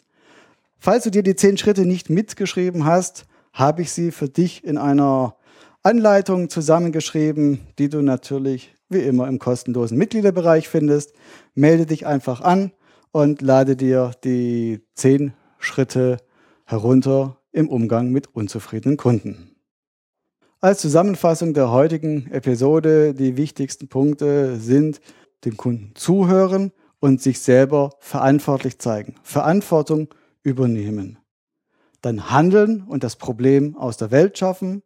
Falls 0.77 1.03
du 1.03 1.11
dir 1.11 1.23
die 1.23 1.35
zehn 1.35 1.57
Schritte 1.57 1.85
nicht 1.85 2.09
mitgeschrieben 2.09 2.85
hast, 2.85 3.25
habe 3.53 3.83
ich 3.83 3.91
sie 3.91 4.11
für 4.11 4.29
dich 4.29 4.63
in 4.63 4.77
einer 4.77 5.35
Anleitung 5.83 6.49
zusammengeschrieben, 6.49 7.59
die 7.77 7.89
du 7.89 8.01
natürlich 8.01 8.74
wie 8.89 8.99
immer 8.99 9.27
im 9.27 9.39
kostenlosen 9.39 9.97
Mitgliederbereich 9.97 10.69
findest. 10.69 11.13
Melde 11.53 11.85
dich 11.85 12.05
einfach 12.05 12.41
an 12.41 12.71
und 13.11 13.41
lade 13.41 13.75
dir 13.75 14.11
die 14.23 14.81
zehn 14.93 15.33
Schritte 15.57 16.17
herunter 16.65 17.37
im 17.51 17.69
Umgang 17.69 18.11
mit 18.11 18.35
unzufriedenen 18.35 18.97
Kunden. 18.97 19.55
Als 20.61 20.81
Zusammenfassung 20.81 21.53
der 21.53 21.71
heutigen 21.71 22.29
Episode 22.31 23.13
die 23.13 23.37
wichtigsten 23.37 23.87
Punkte 23.87 24.57
sind 24.57 24.99
dem 25.45 25.57
Kunden 25.57 25.91
zuhören 25.95 26.71
und 26.99 27.21
sich 27.21 27.39
selber 27.39 27.91
verantwortlich 27.99 28.79
zeigen. 28.79 29.15
Verantwortung 29.21 30.07
übernehmen. 30.41 31.19
Dann 32.01 32.31
handeln 32.31 32.83
und 32.87 33.03
das 33.03 33.15
Problem 33.15 33.75
aus 33.77 33.97
der 33.97 34.11
Welt 34.11 34.37
schaffen 34.37 34.81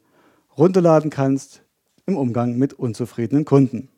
runterladen 0.57 1.11
kannst 1.11 1.63
im 2.07 2.17
Umgang 2.17 2.57
mit 2.57 2.75
unzufriedenen 2.75 3.45
Kunden. 3.45 3.89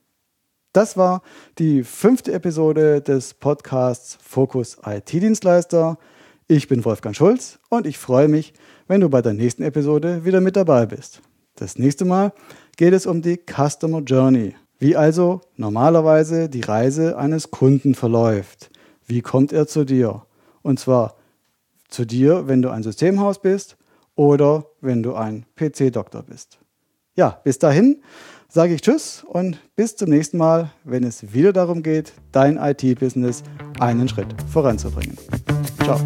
Das 0.72 0.96
war 0.96 1.22
die 1.58 1.82
fünfte 1.82 2.32
Episode 2.32 3.00
des 3.00 3.34
Podcasts 3.34 4.16
Fokus 4.22 4.78
IT-Dienstleister. 4.86 5.98
Ich 6.46 6.68
bin 6.68 6.84
Wolfgang 6.84 7.16
Schulz 7.16 7.58
und 7.70 7.88
ich 7.88 7.98
freue 7.98 8.28
mich, 8.28 8.54
wenn 8.86 9.00
du 9.00 9.08
bei 9.08 9.20
der 9.20 9.32
nächsten 9.32 9.64
Episode 9.64 10.24
wieder 10.24 10.40
mit 10.40 10.54
dabei 10.54 10.86
bist. 10.86 11.22
Das 11.56 11.76
nächste 11.76 12.04
Mal 12.04 12.32
geht 12.76 12.92
es 12.92 13.06
um 13.06 13.20
die 13.20 13.36
Customer 13.36 13.98
Journey, 13.98 14.54
wie 14.78 14.94
also 14.94 15.40
normalerweise 15.56 16.48
die 16.48 16.60
Reise 16.60 17.18
eines 17.18 17.50
Kunden 17.50 17.96
verläuft. 17.96 18.70
Wie 19.08 19.22
kommt 19.22 19.52
er 19.52 19.66
zu 19.66 19.84
dir? 19.84 20.24
Und 20.62 20.78
zwar 20.78 21.16
zu 21.88 22.04
dir, 22.04 22.46
wenn 22.46 22.62
du 22.62 22.70
ein 22.70 22.84
Systemhaus 22.84 23.42
bist 23.42 23.76
oder 24.14 24.66
wenn 24.80 25.02
du 25.02 25.14
ein 25.14 25.46
PC-Doktor 25.56 26.22
bist. 26.22 26.60
Ja, 27.16 27.40
bis 27.42 27.58
dahin 27.58 28.02
sage 28.50 28.74
ich 28.74 28.82
Tschüss 28.82 29.24
und 29.26 29.58
bis 29.76 29.96
zum 29.96 30.10
nächsten 30.10 30.36
Mal, 30.36 30.70
wenn 30.84 31.04
es 31.04 31.32
wieder 31.32 31.52
darum 31.52 31.82
geht, 31.82 32.12
dein 32.32 32.56
IT-Business 32.56 33.42
einen 33.78 34.08
Schritt 34.08 34.34
voranzubringen. 34.52 35.16
Ciao. 35.84 35.98